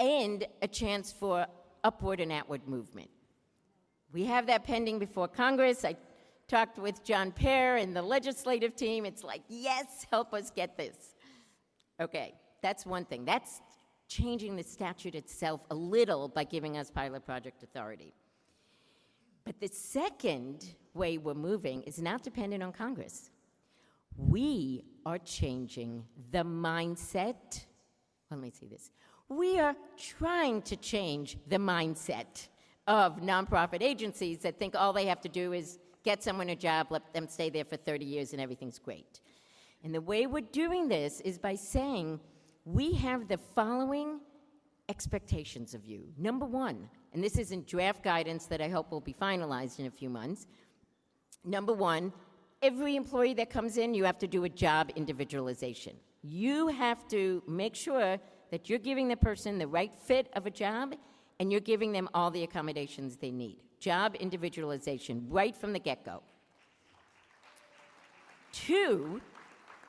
[0.00, 1.46] and a chance for
[1.84, 3.08] upward and outward movement.
[4.12, 5.84] We have that pending before Congress.
[5.84, 5.94] I
[6.48, 9.06] talked with John Paré and the legislative team.
[9.06, 11.14] It's like, yes, help us get this.
[12.02, 13.24] Okay, that's one thing.
[13.24, 13.60] That's
[14.08, 18.12] changing the statute itself a little by giving us pilot project authority.
[19.44, 23.30] But the second way we're moving is not dependent on Congress.
[24.16, 27.64] We are changing the mindset.
[28.30, 28.90] Let me see this.
[29.28, 32.48] We are trying to change the mindset
[32.86, 36.88] of nonprofit agencies that think all they have to do is get someone a job,
[36.90, 39.20] let them stay there for 30 years, and everything's great.
[39.84, 42.20] And the way we're doing this is by saying,
[42.64, 44.20] we have the following
[44.88, 46.04] expectations of you.
[46.16, 49.90] Number one, and this isn't draft guidance that I hope will be finalized in a
[49.90, 50.46] few months.
[51.44, 52.12] Number one,
[52.62, 55.96] every employee that comes in, you have to do a job individualization.
[56.22, 58.18] You have to make sure
[58.50, 60.94] that you're giving the person the right fit of a job
[61.40, 63.58] and you're giving them all the accommodations they need.
[63.80, 66.22] Job individualization right from the get go.
[68.52, 69.20] Two,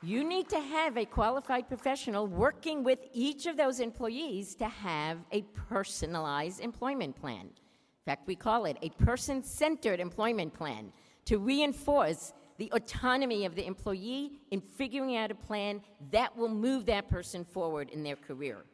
[0.03, 5.17] you need to have a qualified professional working with each of those employees to have
[5.31, 7.45] a personalized employment plan.
[7.45, 10.91] In fact, we call it a person centered employment plan
[11.23, 15.81] to reinforce the autonomy of the employee in figuring out a plan
[16.11, 18.65] that will move that person forward in their career.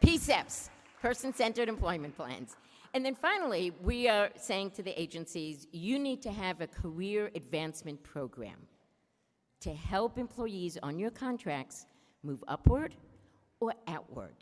[0.00, 0.68] PCEPs,
[1.00, 2.54] person centered employment plans.
[2.94, 7.32] And then finally, we are saying to the agencies you need to have a career
[7.34, 8.58] advancement program
[9.62, 11.86] to help employees on your contracts
[12.22, 12.94] move upward
[13.60, 14.34] or outward.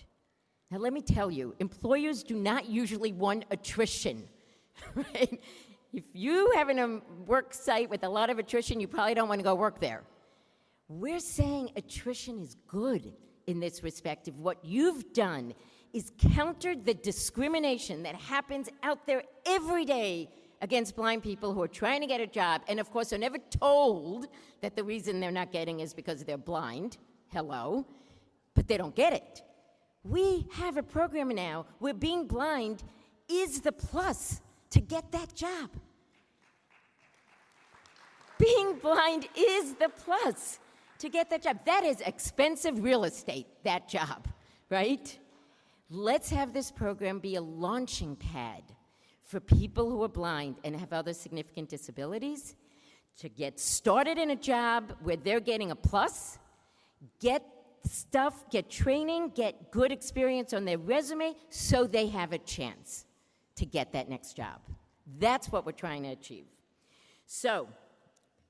[0.70, 4.28] Now, let me tell you, employers do not usually want attrition,
[4.94, 5.40] right?
[5.92, 9.40] If you have a work site with a lot of attrition, you probably don't want
[9.40, 10.04] to go work there.
[10.88, 13.12] We're saying attrition is good
[13.46, 14.28] in this respect.
[14.28, 15.54] If what you've done
[15.92, 20.30] is countered the discrimination that happens out there every day
[20.60, 23.38] against blind people who are trying to get a job, and of course are never
[23.38, 24.26] told
[24.60, 26.98] that the reason they're not getting is because they're blind.
[27.32, 27.86] Hello.
[28.54, 29.42] But they don't get it.
[30.04, 32.82] We have a program now where being blind
[33.28, 35.70] is the plus to get that job.
[38.38, 40.58] Being blind is the plus
[40.98, 41.58] to get that job.
[41.66, 44.26] That is expensive real estate, that job,
[44.70, 45.18] right?
[45.90, 48.62] Let's have this program be a launching pad
[49.30, 52.56] for people who are blind and have other significant disabilities
[53.16, 56.36] to get started in a job where they're getting a plus,
[57.20, 57.44] get
[57.88, 63.04] stuff, get training, get good experience on their resume so they have a chance
[63.54, 64.58] to get that next job.
[65.20, 66.46] That's what we're trying to achieve.
[67.26, 67.68] So,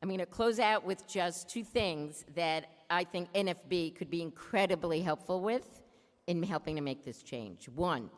[0.02, 4.22] I'm going to close out with just two things that I think NFB could be
[4.22, 5.82] incredibly helpful with
[6.26, 7.68] in helping to make this change.
[7.68, 8.08] One,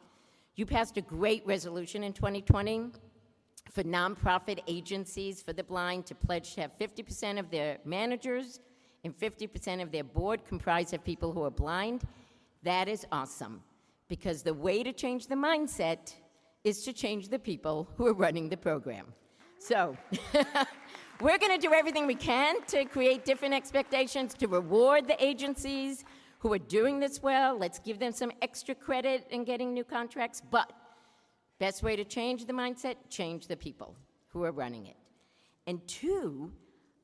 [0.54, 2.90] you passed a great resolution in 2020
[3.70, 8.60] for nonprofit agencies for the blind to pledge to have 50% of their managers
[9.04, 12.02] and 50% of their board comprised of people who are blind.
[12.62, 13.62] That is awesome
[14.08, 16.14] because the way to change the mindset
[16.64, 19.06] is to change the people who are running the program.
[19.58, 19.96] So,
[21.20, 26.04] we're going to do everything we can to create different expectations, to reward the agencies
[26.42, 27.56] who are doing this well.
[27.56, 30.42] Let's give them some extra credit in getting new contracts.
[30.50, 30.72] But
[31.60, 33.94] best way to change the mindset, change the people
[34.26, 34.96] who are running it.
[35.68, 36.50] And two,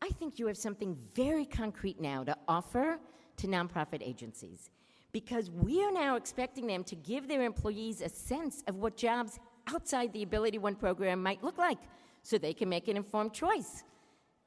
[0.02, 2.98] I think you have something very concrete now to offer
[3.36, 4.70] to nonprofit agencies
[5.12, 9.39] because we are now expecting them to give their employees a sense of what jobs
[9.73, 11.78] outside the AbilityOne program might look like
[12.24, 13.85] so they can make an informed choice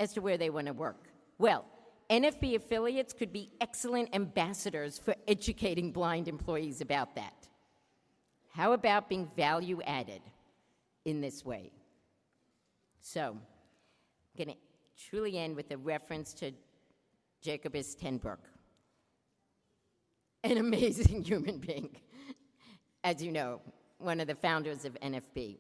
[0.02, 1.08] as to where they want to work.
[1.38, 1.66] Well,
[2.12, 7.48] NFB affiliates could be excellent ambassadors for educating blind employees about that.
[8.50, 10.22] How about being value added
[11.06, 11.72] in this way?
[13.00, 14.62] So, I'm going to
[15.10, 16.52] truly end with a reference to
[17.42, 18.38] Jacobus Tenbroek,
[20.44, 21.96] an amazing human being,
[23.06, 23.62] as you know,
[24.00, 25.58] one of the founders of NFB.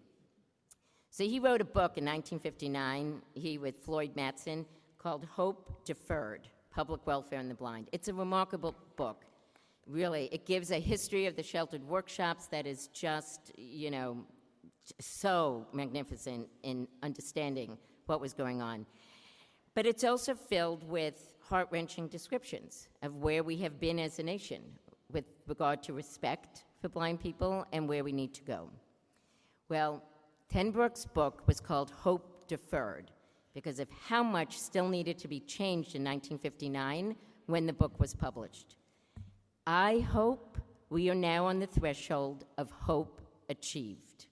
[1.10, 4.66] So he wrote a book in 1959, he with Floyd Matson,
[5.02, 7.90] called Hope Deferred Public Welfare and the Blind.
[7.92, 9.26] It's a remarkable book.
[9.88, 14.24] Really, it gives a history of the sheltered workshops that is just, you know,
[15.00, 18.86] so magnificent in understanding what was going on.
[19.74, 24.24] But it's also filled with heart wrenching descriptions of where we have been as a
[24.24, 24.62] nation
[25.12, 28.70] with regard to respect for blind people and where we need to go.
[29.68, 30.04] Well,
[30.54, 33.10] tenBroek's book was called Hope Deferred
[33.54, 37.16] because of how much still needed to be changed in 1959
[37.48, 38.76] when the book was published.
[39.68, 40.58] I hope
[40.90, 44.28] we are now on the threshold of hope achieved.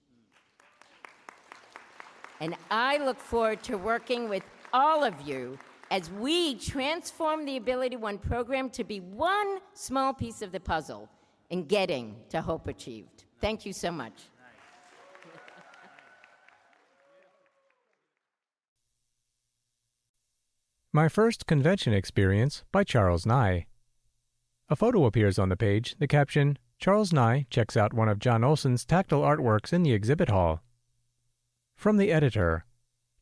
[2.40, 4.42] And I look forward to working with
[4.72, 5.58] all of you
[5.90, 11.08] as we transform the AbilityOne program to be one small piece of the puzzle
[11.50, 13.24] in getting to hope achieved.
[13.40, 14.29] Thank you so much.
[20.92, 23.66] My First Convention Experience by Charles Ny.
[24.68, 28.42] A photo appears on the page, the caption, Charles Ny checks out one of John
[28.42, 30.64] Olson's tactile artworks in the exhibit hall.
[31.76, 32.64] From the editor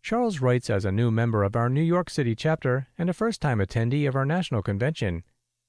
[0.01, 3.43] Charles writes as a new member of our New York City chapter and a first
[3.43, 5.23] time attendee of our national convention.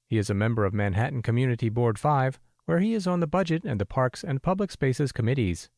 [0.06, 3.64] He is a member of Manhattan Community Board 5, where he is on the budget
[3.64, 5.68] and the parks and public spaces committees.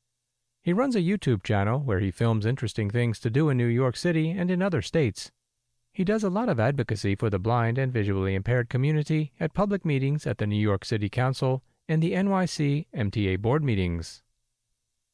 [0.62, 3.96] He runs a YouTube channel where he films interesting things to do in New York
[3.96, 5.32] City and in other states.
[5.94, 9.84] He does a lot of advocacy for the blind and visually impaired community at public
[9.84, 14.22] meetings at the New York City Council and the NYC MTA board meetings.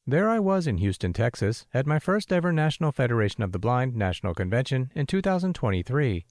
[0.07, 3.97] There I was in Houston, Texas, at my first ever National Federation of the Blind
[3.97, 6.25] National Convention in 2023.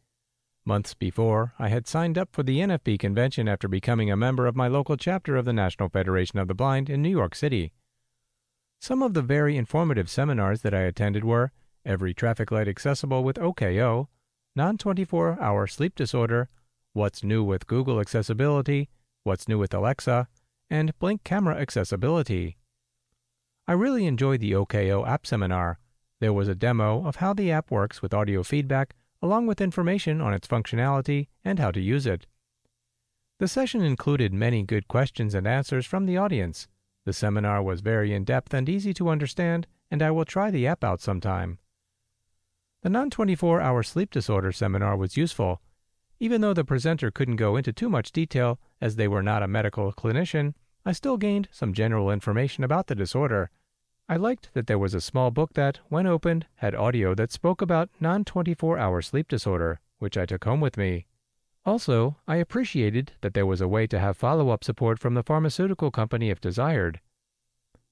[0.63, 4.55] Months before, I had signed up for the NFB convention after becoming a member of
[4.55, 7.73] my local chapter of the National Federation of the Blind in New York City.
[8.79, 11.51] Some of the very informative seminars that I attended were
[11.85, 14.09] Every Traffic Light Accessible with OKO,
[14.57, 16.49] non 24 hour sleep disorder,
[16.93, 18.89] what's new with Google accessibility,
[19.23, 20.27] what's new with Alexa,
[20.67, 22.57] and Blink camera accessibility.
[23.67, 25.77] I really enjoyed the OKO app seminar.
[26.19, 30.21] There was a demo of how the app works with audio feedback, along with information
[30.21, 32.25] on its functionality and how to use it.
[33.39, 36.67] The session included many good questions and answers from the audience.
[37.05, 40.65] The seminar was very in depth and easy to understand, and I will try the
[40.65, 41.59] app out sometime.
[42.83, 45.61] The non 24 hour sleep disorder seminar was useful.
[46.19, 49.47] Even though the presenter couldn't go into too much detail, as they were not a
[49.47, 50.53] medical clinician,
[50.85, 53.49] I still gained some general information about the disorder.
[54.07, 57.61] I liked that there was a small book that, when opened, had audio that spoke
[57.61, 61.07] about non 24 hour sleep disorder, which I took home with me.
[61.65, 65.23] Also, I appreciated that there was a way to have follow up support from the
[65.23, 67.01] pharmaceutical company if desired.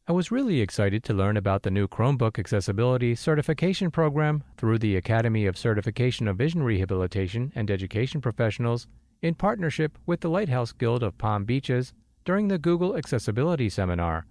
[0.08, 4.98] I was really excited to learn about the new Chromebook Accessibility Certification Program through the
[4.98, 8.86] Academy of Certification of Vision Rehabilitation and Education Professionals
[9.24, 11.92] in partnership with the Lighthouse Guild of Palm Beaches
[12.24, 14.28] during the Google Accessibility Seminar.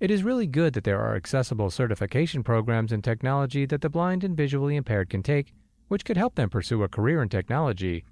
[0.00, 4.22] It is really good that there are accessible certification programs in technology that the blind
[4.22, 5.54] and visually impaired can take,
[5.88, 8.04] which could help them pursue a career in technology.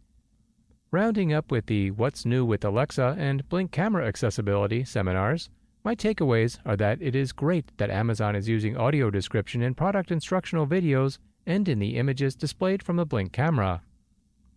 [0.90, 5.50] Rounding up with the What's New with Alexa and Blink Camera Accessibility seminars,
[5.84, 10.10] my takeaways are that it is great that Amazon is using audio description in product
[10.10, 13.82] instructional videos and in the images displayed from the Blink camera.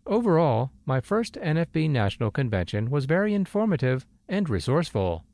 [0.05, 5.25] Overall, my first NFB National Convention was very informative and resourceful.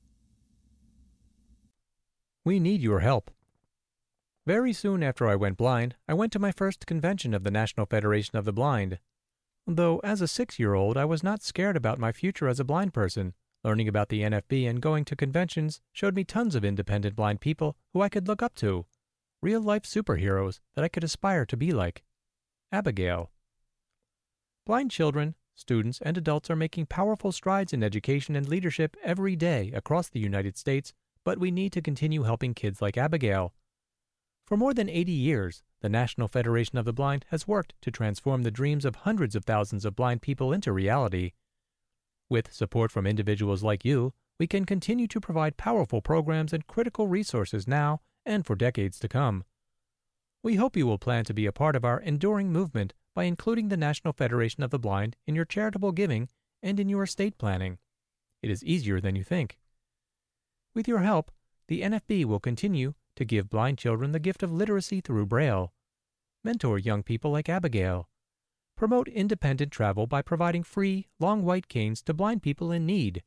[2.45, 3.29] We need your help.
[4.47, 7.85] Very soon after I went blind, I went to my first convention of the National
[7.85, 8.97] Federation of the Blind.
[9.67, 12.65] Though as a six year old, I was not scared about my future as a
[12.65, 13.33] blind person.
[13.63, 17.77] Learning about the NFB and going to conventions showed me tons of independent blind people
[17.93, 18.85] who I could look up to.
[19.41, 22.03] Real life superheroes that I could aspire to be like.
[22.71, 23.29] Abigail.
[24.65, 29.71] Blind children, students, and adults are making powerful strides in education and leadership every day
[29.75, 30.93] across the United States,
[31.23, 33.53] but we need to continue helping kids like Abigail.
[34.47, 38.41] For more than 80 years, the National Federation of the Blind has worked to transform
[38.41, 41.33] the dreams of hundreds of thousands of blind people into reality.
[42.31, 47.09] With support from individuals like you, we can continue to provide powerful programs and critical
[47.09, 49.43] resources now and for decades to come.
[50.41, 53.67] We hope you will plan to be a part of our enduring movement by including
[53.67, 56.29] the National Federation of the Blind in your charitable giving
[56.63, 57.79] and in your estate planning.
[58.41, 59.59] It is easier than you think.
[60.73, 61.33] With your help,
[61.67, 65.73] the NFB will continue to give blind children the gift of literacy through Braille,
[66.45, 68.07] mentor young people like Abigail,
[68.81, 73.21] promote independent travel by providing free, long white canes to blind people in need.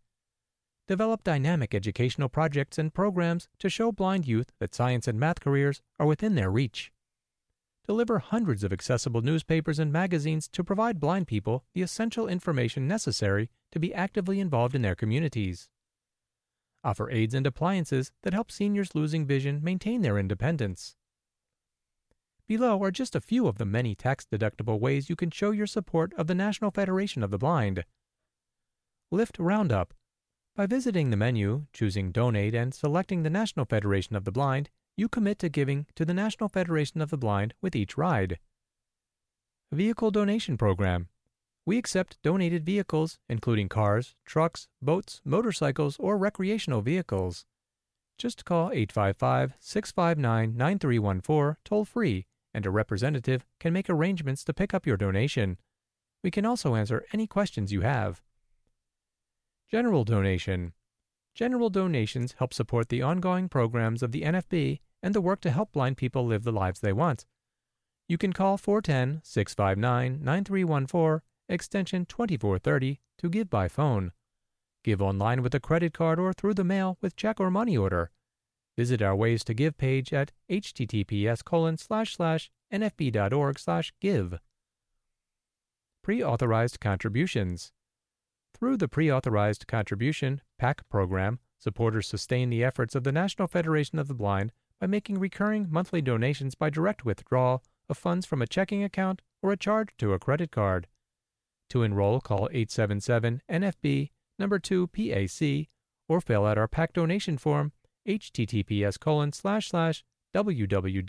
[0.88, 5.80] Develop dynamic educational projects and programs to show blind youth that science and math careers
[5.96, 6.90] are within their reach.
[7.86, 13.48] Deliver hundreds of accessible newspapers and magazines to provide blind people the essential information necessary
[13.70, 15.68] to be actively involved in their communities.
[16.82, 20.96] Offer aids and appliances that help seniors losing vision maintain their independence
[22.46, 25.66] Below are just a few of the many tax deductible ways you can show your
[25.66, 27.84] support of the National Federation of the Blind.
[29.10, 29.94] Lyft Roundup
[30.54, 35.08] By visiting the menu, choosing Donate, and selecting the National Federation of the Blind, you
[35.08, 38.38] commit to giving to the National Federation of the Blind with each ride.
[39.72, 41.08] Vehicle Donation Program
[41.64, 47.46] We accept donated vehicles, including cars, trucks, boats, motorcycles, or recreational vehicles.
[48.18, 54.72] Just call 855 659 9314 toll free, and a representative can make arrangements to pick
[54.72, 55.58] up your donation.
[56.22, 58.22] We can also answer any questions you have.
[59.70, 60.72] General Donation
[61.34, 65.72] General donations help support the ongoing programs of the NFB and the work to help
[65.72, 67.26] blind people live the lives they want.
[68.08, 74.12] You can call 410 659 9314, extension 2430, to give by phone.
[74.84, 78.10] Give online with a credit card or through the mail with check or money order.
[78.76, 84.38] Visit our Ways to Give page at https colon slash slash nfb.org slash give.
[86.02, 87.72] Pre-authorized contributions.
[88.52, 94.08] Through the Pre-Authorized Contribution PAC program, supporters sustain the efforts of the National Federation of
[94.08, 98.82] the Blind by making recurring monthly donations by direct withdrawal of funds from a checking
[98.82, 100.88] account or a charge to a credit card.
[101.70, 105.68] To enroll, call 877 NFB number 2 PAC
[106.08, 107.72] or fill out our PAC donation form
[108.06, 110.04] https colon slash slash
[110.34, 111.00] www.nfb.org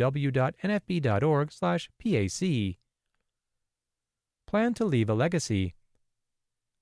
[1.51, 2.77] slash PAC.
[4.47, 5.73] Plan to leave a legacy.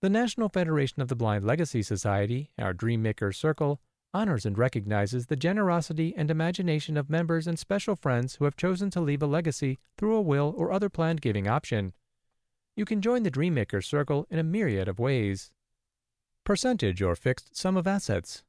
[0.02, 3.80] The National Federation of the Blind Legacy Society, our Dreammaker Circle,
[4.14, 8.90] honors and recognizes the generosity and imagination of members and special friends who have chosen
[8.92, 11.94] to leave a legacy through a will or other planned giving option.
[12.76, 15.52] You can join the Dreammaker Circle in a myriad of ways.
[16.44, 18.44] Percentage or fixed sum of assets.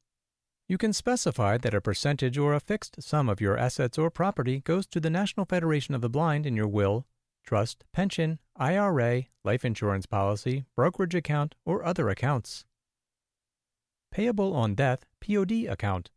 [0.67, 4.61] You can specify that a percentage or a fixed sum of your assets or property
[4.61, 7.05] goes to the National Federation of the Blind in your will,
[7.43, 12.65] trust, pension, IRA, life insurance policy, brokerage account, or other accounts.
[14.11, 16.09] Payable on Death POD account.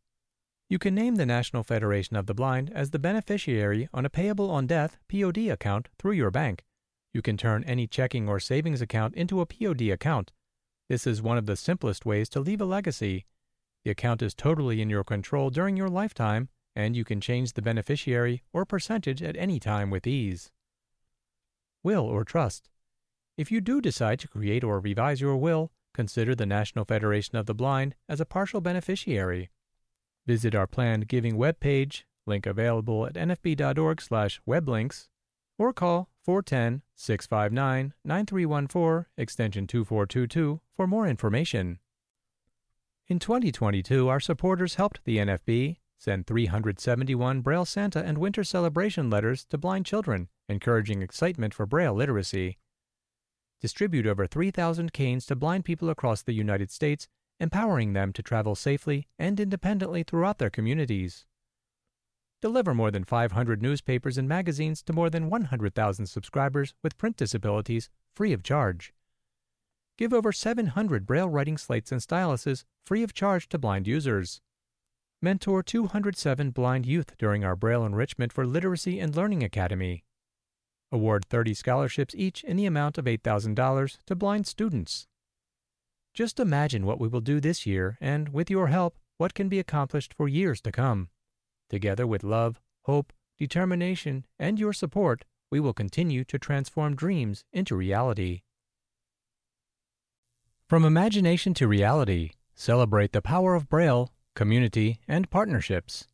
[0.71, 4.51] You can name the National Federation of the Blind as the beneficiary on a Payable
[4.51, 6.65] on Death POD account through your bank.
[7.13, 10.33] You can turn any checking or savings account into a POD account.
[10.89, 13.27] This is one of the simplest ways to leave a legacy.
[13.85, 17.63] The account is totally in your control during your lifetime, and you can change the
[17.63, 20.51] beneficiary or percentage at any time with ease
[21.83, 22.71] will, or trust.
[23.37, 27.47] If you do decide to create or revise your will, consider the National Federation of
[27.47, 29.51] the Blind as a partial beneficiary.
[30.27, 35.09] Visit our planned giving webpage, link available at nfb.org slash weblinks,
[35.59, 41.79] or call 410-659-9314 extension 2422 for more information.
[43.09, 49.47] In 2022, our supporters helped the NFB send 371 Braille Santa and Winter Celebration letters
[49.47, 52.59] to blind children encouraging excitement for Braille literacy.
[53.63, 57.09] Distribute over 3,000 canes to blind people across the United States,
[57.41, 61.25] empowering them to travel safely and independently throughout their communities.
[62.43, 67.89] Deliver more than 500 newspapers and magazines to more than 100,000 subscribers with print disabilities
[68.15, 68.93] free of charge.
[69.99, 74.41] Give over 700 Braille writing slates and styluses free of charge to blind users.
[75.21, 80.05] Mentor 207 blind youth during our Braille Enrichment for Literacy and Learning Academy
[80.91, 85.07] award 30 scholarships each in the amount of $8,000 to blind students.
[86.15, 89.59] Just imagine what we will do this year, and with your help, what can be
[89.59, 91.11] accomplished for years to come.
[91.69, 97.77] Together with love, hope, determination, and your support, we will continue to transform dreams into
[97.77, 98.41] reality.
[100.69, 106.09] From imagination to reality, celebrate the power of Braille, community, and partnerships.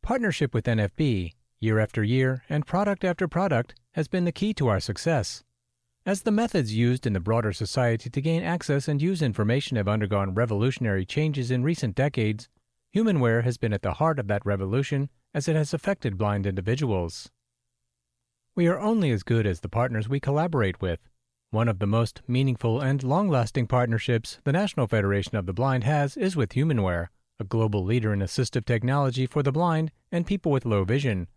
[0.00, 4.68] Partnership with NFB, year after year, and product after product, has been the key to
[4.68, 5.44] our success.
[6.06, 9.88] As the methods used in the broader society to gain access and use information have
[9.88, 12.48] undergone revolutionary changes in recent decades,
[12.94, 17.30] Humanware has been at the heart of that revolution as it has affected blind individuals.
[18.54, 21.00] We are only as good as the partners we collaborate with.
[21.52, 25.84] One of the most meaningful and long lasting partnerships the National Federation of the Blind
[25.84, 27.06] has is with Humanware,
[27.38, 31.28] a global leader in assistive technology for the blind and people with low vision.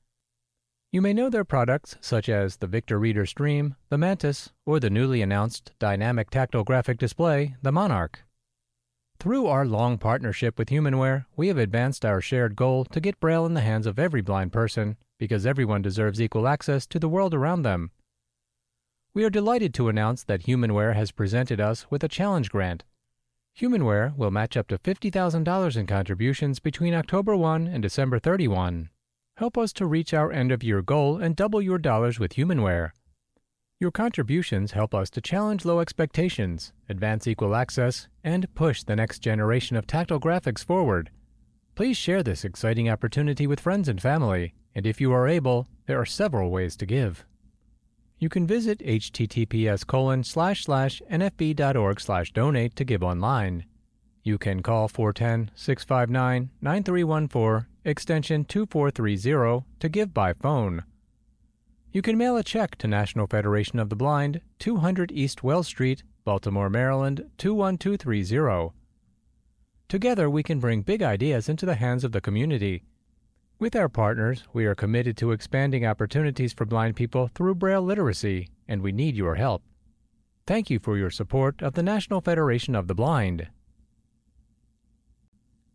[0.91, 4.90] You may know their products such as the Victor Reader Stream, the Mantis, or the
[4.90, 8.23] newly announced dynamic tactile graphic display, the Monarch.
[9.19, 13.45] Through our long partnership with Humanware, we have advanced our shared goal to get Braille
[13.45, 17.36] in the hands of every blind person because everyone deserves equal access to the world
[17.36, 17.91] around them.
[19.19, 22.85] We are delighted to announce that Humanware has presented us with a challenge grant.
[23.59, 28.89] Humanware will match up to $50,000 in contributions between October 1 and December 31.
[29.35, 32.91] Help us to reach our end of year goal and double your dollars with Humanware.
[33.77, 39.19] Your contributions help us to challenge low expectations, advance equal access, and push the next
[39.19, 41.09] generation of tactile graphics forward.
[41.75, 45.99] Please share this exciting opportunity with friends and family, and if you are able, there
[45.99, 47.25] are several ways to give.
[48.19, 53.63] You can visit https colon slash slash nfb.org slash donate to give online.
[54.23, 60.83] You can call 410-659-9314, extension 2430 to give by phone.
[61.93, 66.03] You can mail a check to National Federation of the Blind, 200 East Wells Street,
[66.25, 68.75] Baltimore, Maryland 21230.
[69.87, 72.83] Together we can bring big ideas into the hands of the community.
[73.60, 78.48] With our partners, we are committed to expanding opportunities for blind people through Braille literacy,
[78.69, 79.64] and we need your help.
[80.48, 83.49] Thank you for your support of the National Federation of the Blind.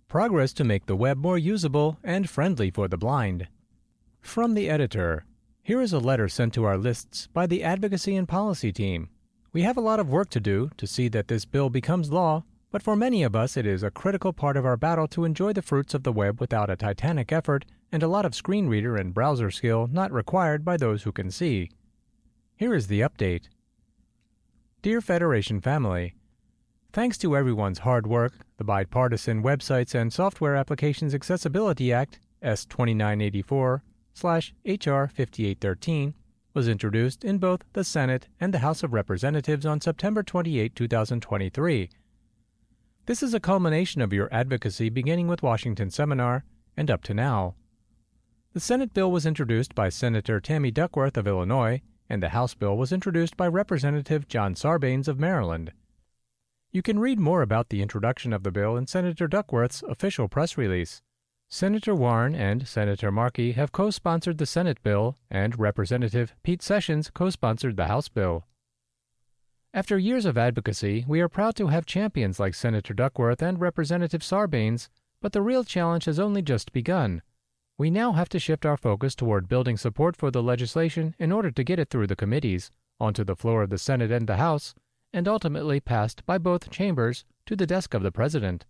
[0.09, 3.48] Progress to make the web more usable and friendly for the blind.
[4.23, 5.27] From the editor,
[5.62, 9.11] here is a letter sent to our lists by the Advocacy and Policy team.
[9.52, 12.44] We have a lot of work to do to see that this bill becomes law,
[12.74, 15.52] but for many of us it is a critical part of our battle to enjoy
[15.52, 18.96] the fruits of the web without a titanic effort and a lot of screen reader
[18.96, 21.70] and browser skill not required by those who can see.
[22.56, 23.44] Here is the update.
[24.82, 26.16] Dear Federation family,
[26.92, 33.84] Thanks to everyone's hard work, the Bipartisan Websites and Software Applications Accessibility Act, S 2984
[34.16, 36.14] HR 5813,
[36.55, 41.88] was introduced in both the Senate and the House of Representatives on September 28, 2023.
[43.06, 46.43] This is a culmination of your advocacy beginning with Washington Seminar
[46.74, 47.55] and up to now.
[48.55, 52.78] The Senate bill was introduced by Senator Tammy Duckworth of Illinois, and the House bill
[52.78, 55.72] was introduced by Representative John Sarbanes of Maryland.
[56.72, 60.56] You can read more about the introduction of the bill in Senator Duckworth's official press
[60.56, 61.02] release.
[61.51, 67.10] Senator Warren and Senator Markey have co sponsored the Senate bill, and Representative Pete Sessions
[67.12, 68.47] co sponsored the House bill.
[69.74, 74.22] After years of advocacy, we are proud to have champions like Senator Duckworth and Representative
[74.22, 74.88] Sarbanes,
[75.20, 77.22] but the real challenge has only just begun.
[77.76, 81.51] We now have to shift our focus toward building support for the legislation in order
[81.51, 82.70] to get it through the committees,
[83.01, 84.76] onto the floor of the Senate and the House,
[85.12, 88.66] and ultimately passed by both chambers to the desk of the President.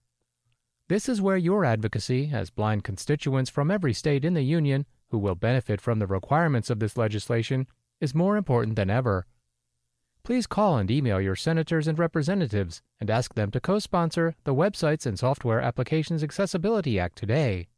[0.89, 5.18] This is where your advocacy, as blind constituents from every state in the Union who
[5.18, 7.66] will benefit from the requirements of this legislation,
[8.01, 9.26] is more important than ever.
[10.24, 14.55] Please call and email your senators and representatives and ask them to co sponsor the
[14.55, 17.68] Websites and Software Applications Accessibility Act today.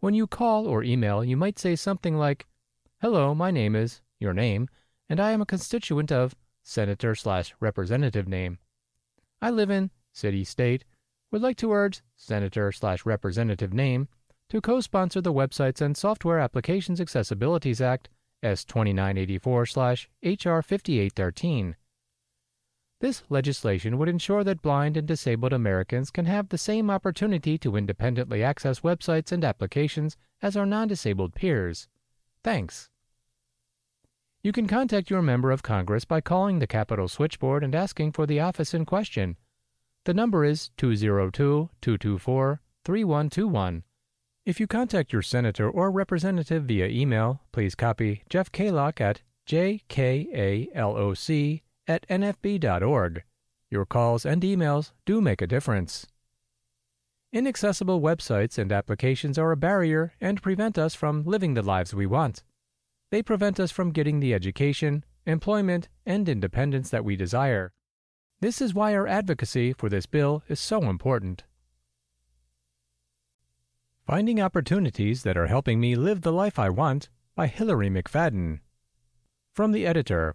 [0.00, 2.46] When you call or email, you might say something like,
[3.00, 4.68] Hello, my name is, your name,
[5.08, 8.58] and I am a constituent of senator slash representative name.
[9.40, 10.84] I live in city state.
[11.32, 14.08] Would like to urge senator slash representative name
[14.50, 18.10] to co-sponsor the Websites and Software Applications Accessibilities Act
[18.42, 21.76] S 2984 HR 5813.
[23.00, 27.76] This legislation would ensure that blind and disabled Americans can have the same opportunity to
[27.76, 31.88] independently access websites and applications as our non disabled peers.
[32.44, 32.90] Thanks.
[34.42, 38.26] You can contact your member of Congress by calling the Capitol switchboard and asking for
[38.26, 39.36] the office in question.
[40.04, 43.82] The number is 202 224 3121.
[44.46, 50.30] If you contact your senator or representative via email, please copy Jeff Kaloc at jkaloc
[51.86, 53.22] at nfb.org.
[53.70, 56.06] Your calls and emails do make a difference.
[57.32, 62.06] Inaccessible websites and applications are a barrier and prevent us from living the lives we
[62.06, 62.42] want.
[63.10, 67.72] They prevent us from getting the education, employment, and independence that we desire.
[68.40, 71.44] This is why our advocacy for this bill is so important.
[74.10, 78.58] Finding Opportunities That Are Helping Me Live the Life I Want by Hillary McFadden.
[79.54, 80.34] From the editor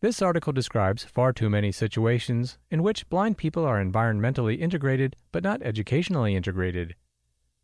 [0.00, 5.42] This article describes far too many situations in which blind people are environmentally integrated but
[5.42, 6.96] not educationally integrated.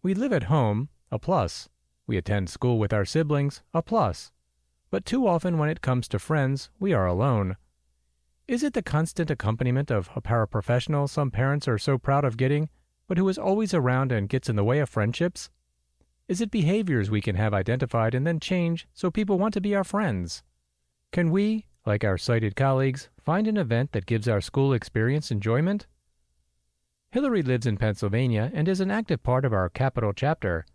[0.03, 1.71] We live at home, a plus.
[2.07, 4.31] We attend school with our siblings, a plus
[4.91, 7.57] but too often when it comes to friends, we are alone.
[8.47, 12.69] Is it the constant accompaniment of a paraprofessional some parents are so proud of getting,
[13.09, 15.51] but who is always around and gets in the way of friendships?
[16.29, 19.75] Is it behaviors we can have identified and then change so people want to be
[19.75, 20.43] our friends?
[21.11, 25.87] Can we, like our sighted colleagues, find an event that gives our school experience enjoyment?
[27.11, 30.67] Hillary lives in Pennsylvania and is an active part of our Capital chapter.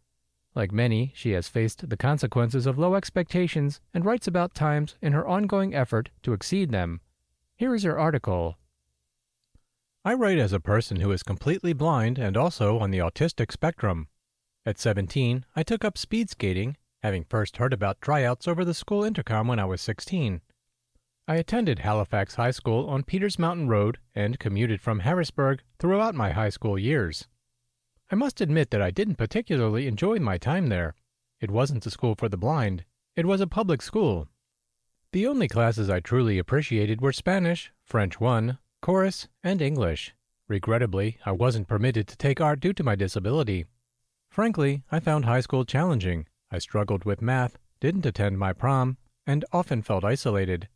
[0.55, 5.13] Like many, she has faced the consequences of low expectations and writes about times in
[5.13, 7.01] her ongoing effort to exceed them.
[7.55, 8.57] Here is her article.
[10.05, 14.09] I write as a person who is completely blind and also on the autistic spectrum.
[14.65, 19.05] At 17, I took up speed skating, having first heard about tryouts over the school
[19.05, 20.41] intercom when I was 16.
[21.25, 26.31] I attended Halifax High School on Peters Mountain Road and commuted from Harrisburg throughout my
[26.31, 27.29] high school years.
[28.11, 30.95] I must admit that I didn't particularly enjoy my time there.
[31.39, 32.83] It wasn't a school for the blind,
[33.15, 34.27] it was a public school.
[35.13, 40.13] The only classes I truly appreciated were Spanish, French 1, chorus, and English.
[40.49, 43.65] Regrettably, I wasn't permitted to take art due to my disability.
[44.29, 46.27] Frankly, I found high school challenging.
[46.51, 50.67] I struggled with math, didn't attend my prom, and often felt isolated.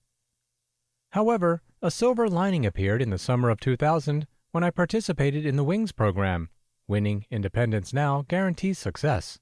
[1.10, 5.66] However, a silver lining appeared in the summer of 2000 when I participated in the
[5.66, 6.48] WINGS program.
[6.88, 9.38] Winning Independence Now guarantees success.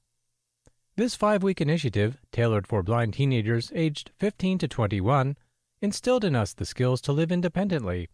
[0.96, 5.36] This five week initiative, tailored for blind teenagers aged 15 to 21,
[5.80, 8.08] instilled in us the skills to live independently.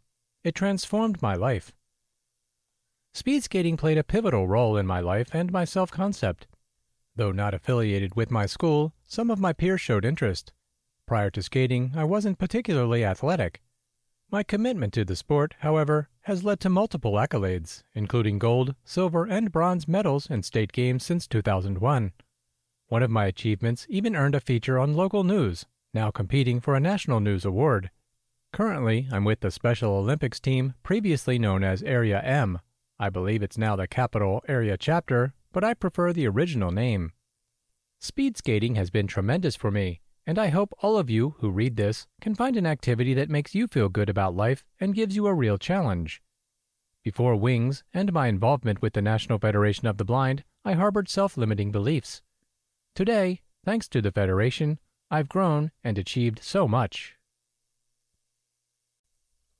[0.44, 1.72] It transformed my life.
[3.14, 6.46] Speed skating played a pivotal role in my life and my self concept.
[7.14, 10.52] Though not affiliated with my school, some of my peers showed interest.
[11.06, 13.60] Prior to skating, I wasn't particularly athletic.
[14.30, 19.52] My commitment to the sport, however, has led to multiple accolades, including gold, silver, and
[19.52, 22.12] bronze medals in state games since 2001.
[22.88, 26.80] One of my achievements even earned a feature on local news, now competing for a
[26.80, 27.90] national news award.
[28.52, 32.58] Currently, I'm with the Special Olympics team, previously known as Area M.
[32.98, 37.12] I believe it's now the Capital Area chapter, but I prefer the original name.
[37.98, 41.76] Speed skating has been tremendous for me, and I hope all of you who read
[41.76, 45.26] this can find an activity that makes you feel good about life and gives you
[45.26, 46.20] a real challenge.
[47.02, 51.38] Before Wings and my involvement with the National Federation of the Blind, I harbored self
[51.38, 52.20] limiting beliefs.
[52.94, 54.78] Today, thanks to the Federation,
[55.10, 57.16] I've grown and achieved so much.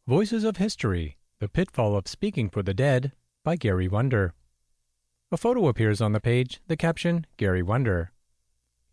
[0.09, 3.13] Voices of History The Pitfall of Speaking for the Dead
[3.45, 4.35] by Gary Wunder.
[5.31, 8.11] A photo appears on the page, the caption, Gary Wunder.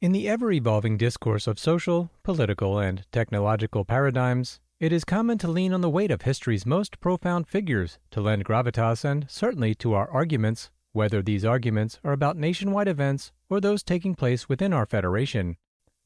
[0.02, 5.48] In the ever evolving discourse of social, political, and technological paradigms, it is common to
[5.48, 9.95] lean on the weight of history's most profound figures to lend gravitas and certainly to
[9.95, 14.86] our arguments, whether these arguments are about nationwide events or those taking place within our
[14.86, 15.57] federation.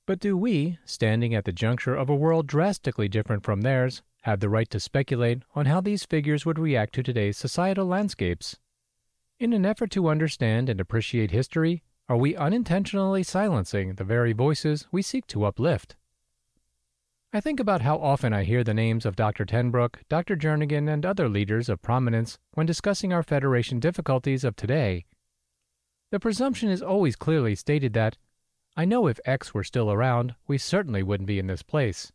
[0.05, 4.39] But do we, standing at the juncture of a world drastically different from theirs, have
[4.39, 8.57] the right to speculate on how these figures would react to today's societal landscapes?
[9.39, 14.87] In an effort to understand and appreciate history, are we unintentionally silencing the very voices
[14.91, 15.95] we seek to uplift?
[17.33, 19.45] I think about how often I hear the names of Dr.
[19.45, 20.35] tenBroek, Dr.
[20.35, 25.05] Jernigan, and other leaders of prominence when discussing our Federation difficulties of today.
[26.11, 28.17] The presumption is always clearly stated that,
[28.77, 32.11] I know if X were still around, we certainly wouldn't be in this place.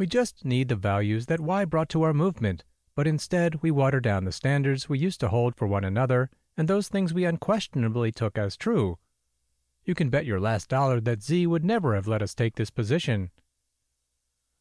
[0.00, 2.64] We just need the values that Y brought to our movement,
[2.94, 6.66] but instead we water down the standards we used to hold for one another and
[6.66, 8.96] those things we unquestionably took as true
[9.84, 12.70] you can bet your last dollar that Z would never have let us take this
[12.70, 13.30] position.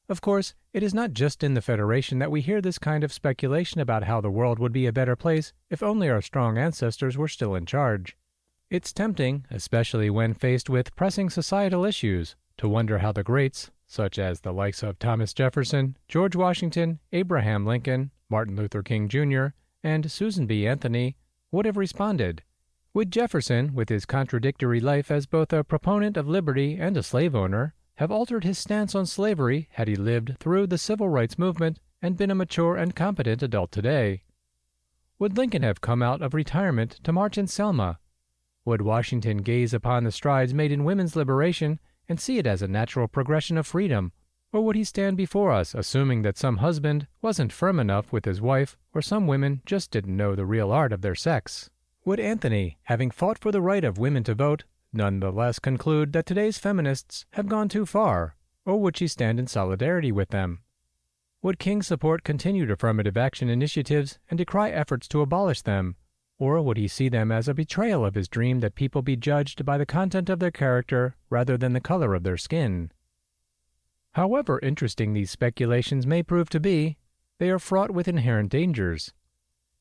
[0.10, 3.14] Of course, it is not just in the Federation that we hear this kind of
[3.14, 7.18] speculation about how the world would be a better place if only our strong ancestors
[7.18, 8.18] were still in charge.
[8.70, 14.20] It's tempting, especially when faced with pressing societal issues, to wonder how the greats, such
[14.20, 19.48] as the likes of Thomas Jefferson, George Washington, Abraham Lincoln, Martin Luther King Jr.,
[19.84, 20.68] and Susan B.
[20.68, 21.18] Anthony,
[21.52, 22.44] would have responded.
[22.94, 27.36] Would Jefferson, with his contradictory life as both a proponent of liberty and a slave
[27.36, 31.80] owner, have altered his stance on slavery had he lived through the civil rights movement
[32.00, 34.22] and been a mature and competent adult today?
[35.18, 37.98] Would Lincoln have come out of retirement to march in Selma?
[38.66, 41.80] Would Washington gaze upon the strides made in women's liberation
[42.10, 44.12] and see it as a natural progression of freedom?
[44.52, 48.42] Or would he stand before us assuming that some husband wasn't firm enough with his
[48.42, 51.70] wife or some women just didn't know the real art of their sex?
[52.04, 56.12] Would Anthony, having fought for the right of women to vote, none the less conclude
[56.14, 60.60] that today's feminists have gone too far, or would she stand in solidarity with them?
[61.44, 65.96] Would King support continued affirmative action initiatives and decry efforts to abolish them,
[66.40, 69.66] or would he see them as a betrayal of his dream that people be judged
[69.66, 72.92] by the content of their character rather than the color of their skin?
[74.14, 76.98] However interesting these speculations may prove to be,
[77.38, 79.14] they are fraught with inherent dangers.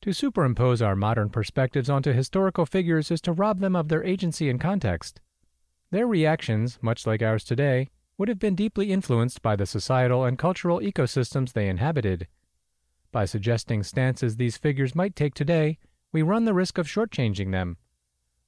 [0.03, 4.51] To superimpose our modern perspectives onto historical figures is to rob them of their agency
[4.51, 5.21] and context.
[5.91, 10.39] Their reactions, much like ours today, would have been deeply influenced by the societal and
[10.39, 12.27] cultural ecosystems they inhabited.
[13.11, 15.79] By suggesting stances these figures might take today,
[16.13, 17.77] we run the risk of shortchanging them.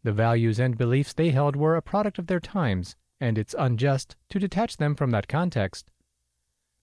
[0.03, 4.17] The values and beliefs they held were a product of their times, and it's unjust
[4.31, 5.91] to detach them from that context.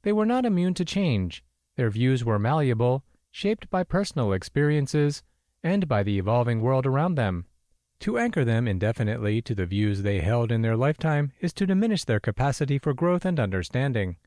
[0.04, 1.44] They were not immune to change,
[1.76, 5.24] their views were malleable, shaped by personal experiences
[5.64, 7.46] and by the evolving world around them.
[8.02, 12.04] To anchor them indefinitely to the views they held in their lifetime is to diminish
[12.04, 14.18] their capacity for growth and understanding.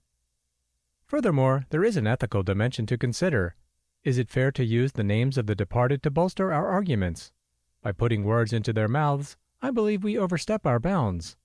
[1.07, 3.55] Furthermore, there is an ethical dimension to consider.
[4.03, 7.33] Is it fair to use the names of the departed to bolster our arguments?
[7.83, 11.37] By putting words into their mouths, I believe we overstep our bounds.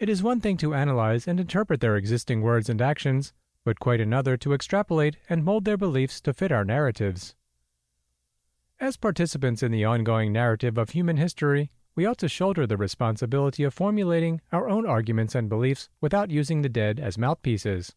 [0.00, 3.32] It is one thing to analyze and interpret their existing words and actions,
[3.64, 7.36] but quite another to extrapolate and mold their beliefs to fit our narratives.
[8.80, 13.62] As participants in the ongoing narrative of human history, we ought to shoulder the responsibility
[13.62, 17.94] of formulating our own arguments and beliefs without using the dead as mouthpieces.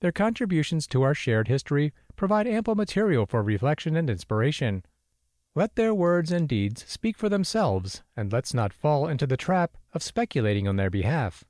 [0.00, 4.84] Their contributions to our shared history provide ample material for reflection and inspiration.
[5.54, 9.76] Let their words and deeds speak for themselves, and let's not fall into the trap
[9.94, 11.44] of speculating on their behalf.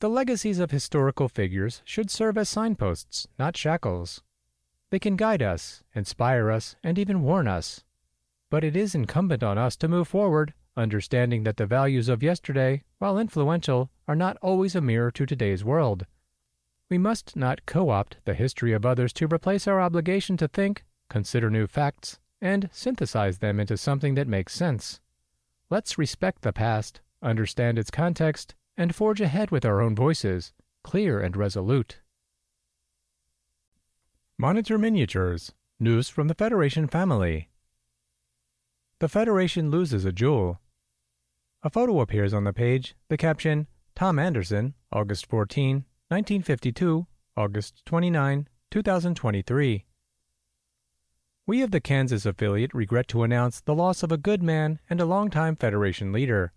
[0.00, 4.22] The legacies of historical figures should serve as signposts, not shackles.
[4.90, 7.84] They can guide us, inspire us, and even warn us.
[8.50, 12.82] But it is incumbent on us to move forward, understanding that the values of yesterday,
[12.98, 16.06] while influential, are not always a mirror to today's world.
[16.90, 20.84] We must not co opt the history of others to replace our obligation to think,
[21.08, 25.00] consider new facts, and synthesize them into something that makes sense.
[25.70, 30.52] Let's respect the past, understand its context, and forge ahead with our own voices,
[30.82, 32.00] clear and resolute.
[34.36, 37.48] Monitor Miniatures News from the Federation Family.
[39.00, 40.60] The Federation loses a jewel.
[41.62, 43.66] A photo appears on the page, the caption,
[43.96, 45.84] Tom Anderson, August 14,
[46.14, 49.84] 1952, August 29, 2023.
[51.44, 55.00] We of the Kansas affiliate regret to announce the loss of a good man and
[55.00, 56.52] a longtime Federation leader.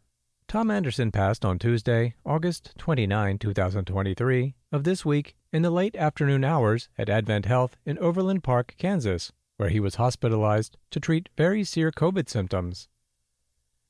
[0.48, 6.44] Tom Anderson passed on Tuesday, August 29, 2023, of this week in the late afternoon
[6.44, 11.64] hours at Advent Health in Overland Park, Kansas, where he was hospitalized to treat very
[11.64, 12.90] severe COVID symptoms.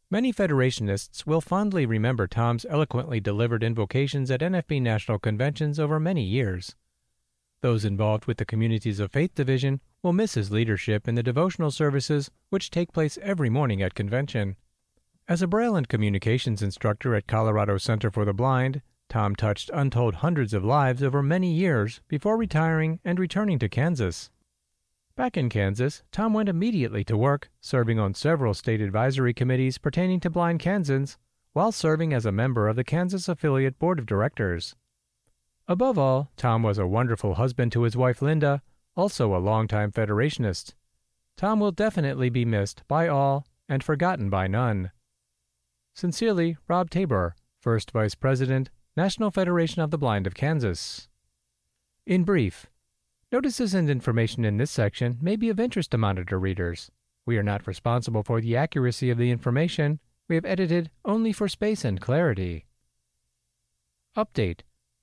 [0.09, 6.23] Many Federationists will fondly remember Tom's eloquently delivered invocations at NFB national conventions over many
[6.23, 6.77] years.
[7.59, 11.71] Those involved with the Communities of Faith Division will miss his leadership in the devotional
[11.71, 14.55] services which take place every morning at convention.
[15.27, 20.15] As a Braille and communications instructor at Colorado Center for the Blind, Tom touched untold
[20.15, 24.29] hundreds of lives over many years before retiring and returning to Kansas.
[25.18, 30.19] Back in Kansas, Tom went immediately to work, serving on several state advisory committees pertaining
[30.19, 31.18] to blind Kansans,
[31.53, 34.76] while serving as a member of the Kansas Affiliate Board of Directors.
[35.68, 38.61] Above all, Tom was a wonderful husband to his wife Linda,
[38.95, 40.76] also a longtime Federationist.
[41.35, 44.91] Tom will definitely be missed by all and forgotten by none.
[45.95, 51.07] Sincerely, Rob Tabor, First Vice President, National Federation of the Blind of Kansas.
[52.06, 52.68] In brief,
[53.31, 56.91] notices and information in this section may be of interest to monitor readers.
[57.25, 59.99] We are not responsible for the accuracy of the information.
[60.29, 62.65] We have edited only for space and clarity.
[64.15, 64.61] Update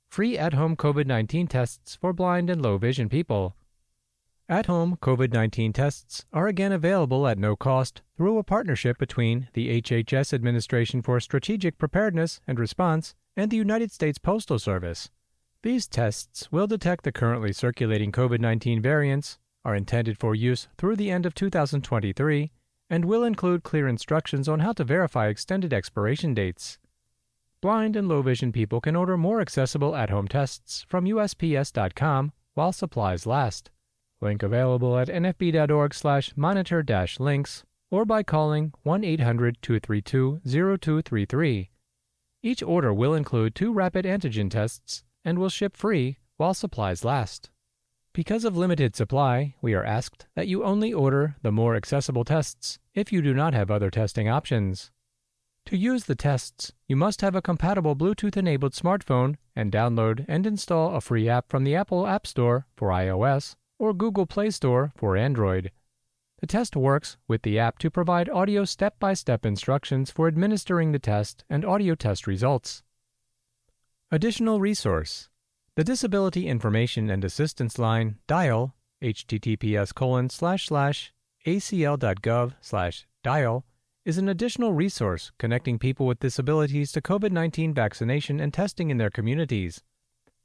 [0.09, 3.56] Free at home COVID 19 tests for blind and low vision people.
[4.48, 9.48] At home COVID 19 tests are again available at no cost through a partnership between
[9.55, 15.10] the HHS Administration for Strategic Preparedness and Response and the United States Postal Service.
[15.65, 20.97] These tests will detect the currently circulating COVID 19 variants, are intended for use through
[20.97, 22.53] the end of 2023,
[22.91, 26.78] and will include clear instructions on how to verify extended expiration dates.
[27.62, 32.73] Blind and low vision people can order more accessible at home tests from USPS.com while
[32.73, 33.70] supplies last.
[34.20, 41.70] Link available at nfb.org slash monitor dash links or by calling 1 800 232 0233.
[42.43, 47.51] Each order will include two rapid antigen tests and will ship free while supplies last.
[48.12, 52.78] Because of limited supply, we are asked that you only order the more accessible tests
[52.94, 54.92] if you do not have other testing options.
[55.66, 60.46] To use the tests, you must have a compatible Bluetooth enabled smartphone and download and
[60.46, 64.92] install a free app from the Apple App Store for iOS or Google Play Store
[64.94, 65.72] for Android.
[66.40, 70.92] The test works with the app to provide audio step by step instructions for administering
[70.92, 72.82] the test and audio test results.
[74.15, 75.28] Additional resource
[75.74, 81.12] The Disability Information and Assistance Line dial https colon slash slash
[81.45, 83.66] acl.gov slash dial
[84.05, 88.99] is an additional resource connecting people with disabilities to COVID 19 vaccination and testing in
[88.99, 89.82] their communities.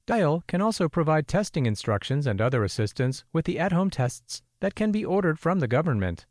[0.07, 4.73] Dial can also provide testing instructions and other assistance with the at home tests that
[4.73, 6.25] can be ordered from the government.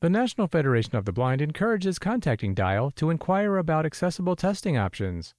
[0.00, 5.32] The National Federation of the Blind encourages contacting Dial to inquire about accessible testing options.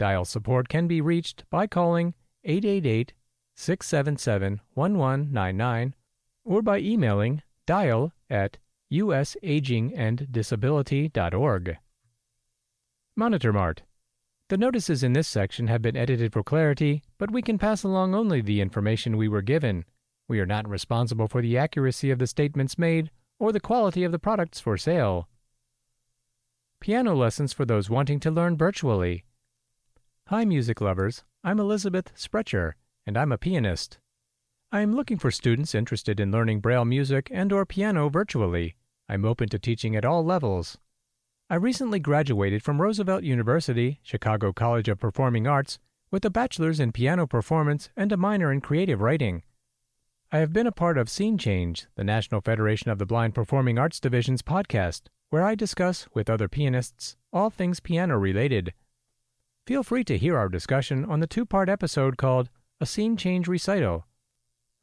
[0.00, 2.14] Dial support can be reached by calling
[2.44, 3.12] 888
[3.54, 5.94] 677 1199
[6.42, 8.56] or by emailing dial at
[8.90, 11.76] usaginganddisability.org.
[13.14, 13.82] Monitor Mart
[14.48, 18.14] The notices in this section have been edited for clarity, but we can pass along
[18.14, 19.84] only the information we were given.
[20.28, 24.12] We are not responsible for the accuracy of the statements made or the quality of
[24.12, 25.28] the products for sale.
[26.80, 29.24] Piano lessons for those wanting to learn virtually.
[30.30, 31.24] Hi, music lovers.
[31.42, 33.98] I'm Elizabeth Sprecher, and I'm a pianist.
[34.70, 38.76] I am looking for students interested in learning Braille music and or piano virtually.
[39.08, 40.78] I'm open to teaching at all levels.
[41.50, 45.80] I recently graduated from Roosevelt University, Chicago College of Performing Arts,
[46.12, 49.42] with a bachelor's in piano performance and a minor in creative writing.
[50.30, 53.80] I have been a part of Scene Change, the National Federation of the Blind Performing
[53.80, 58.74] Arts Division's podcast, where I discuss, with other pianists, all things piano related.
[59.70, 63.46] Feel free to hear our discussion on the two part episode called A Scene Change
[63.46, 64.04] Recital.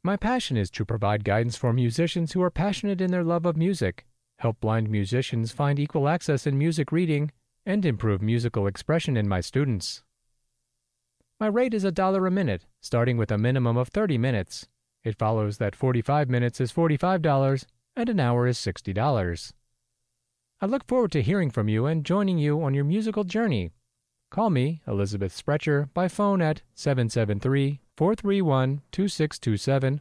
[0.02, 3.54] My passion is to provide guidance for musicians who are passionate in their love of
[3.54, 4.06] music
[4.38, 7.30] help blind musicians find equal access in music reading,
[7.66, 10.04] and improve musical expression in my students.
[11.38, 14.68] My rate is a dollar a minute, starting with a minimum of 30 minutes.
[15.04, 19.52] It follows that 45 minutes is $45 and an hour is $60.
[20.62, 23.72] I look forward to hearing from you and joining you on your musical journey.
[24.30, 30.00] Call me, Elizabeth Sprecher, by phone at 773 431 2627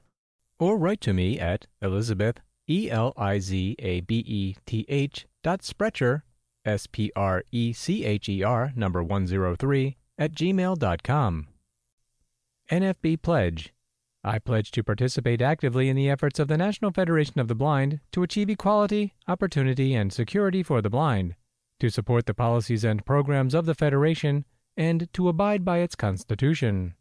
[0.60, 2.40] or write to me at elizabeth
[2.70, 6.24] E L I Z A B E T H dot Sprecher,
[6.66, 11.48] S P R E C H E R number 103 at gmail.com.
[12.70, 13.74] NFB Pledge.
[14.24, 18.02] I pledge to participate actively in the efforts of the National Federation of the Blind
[18.12, 21.36] to achieve equality, opportunity, and security for the blind,
[21.80, 24.46] to support the policies and programs of the Federation,
[24.76, 26.96] and to abide by its Constitution.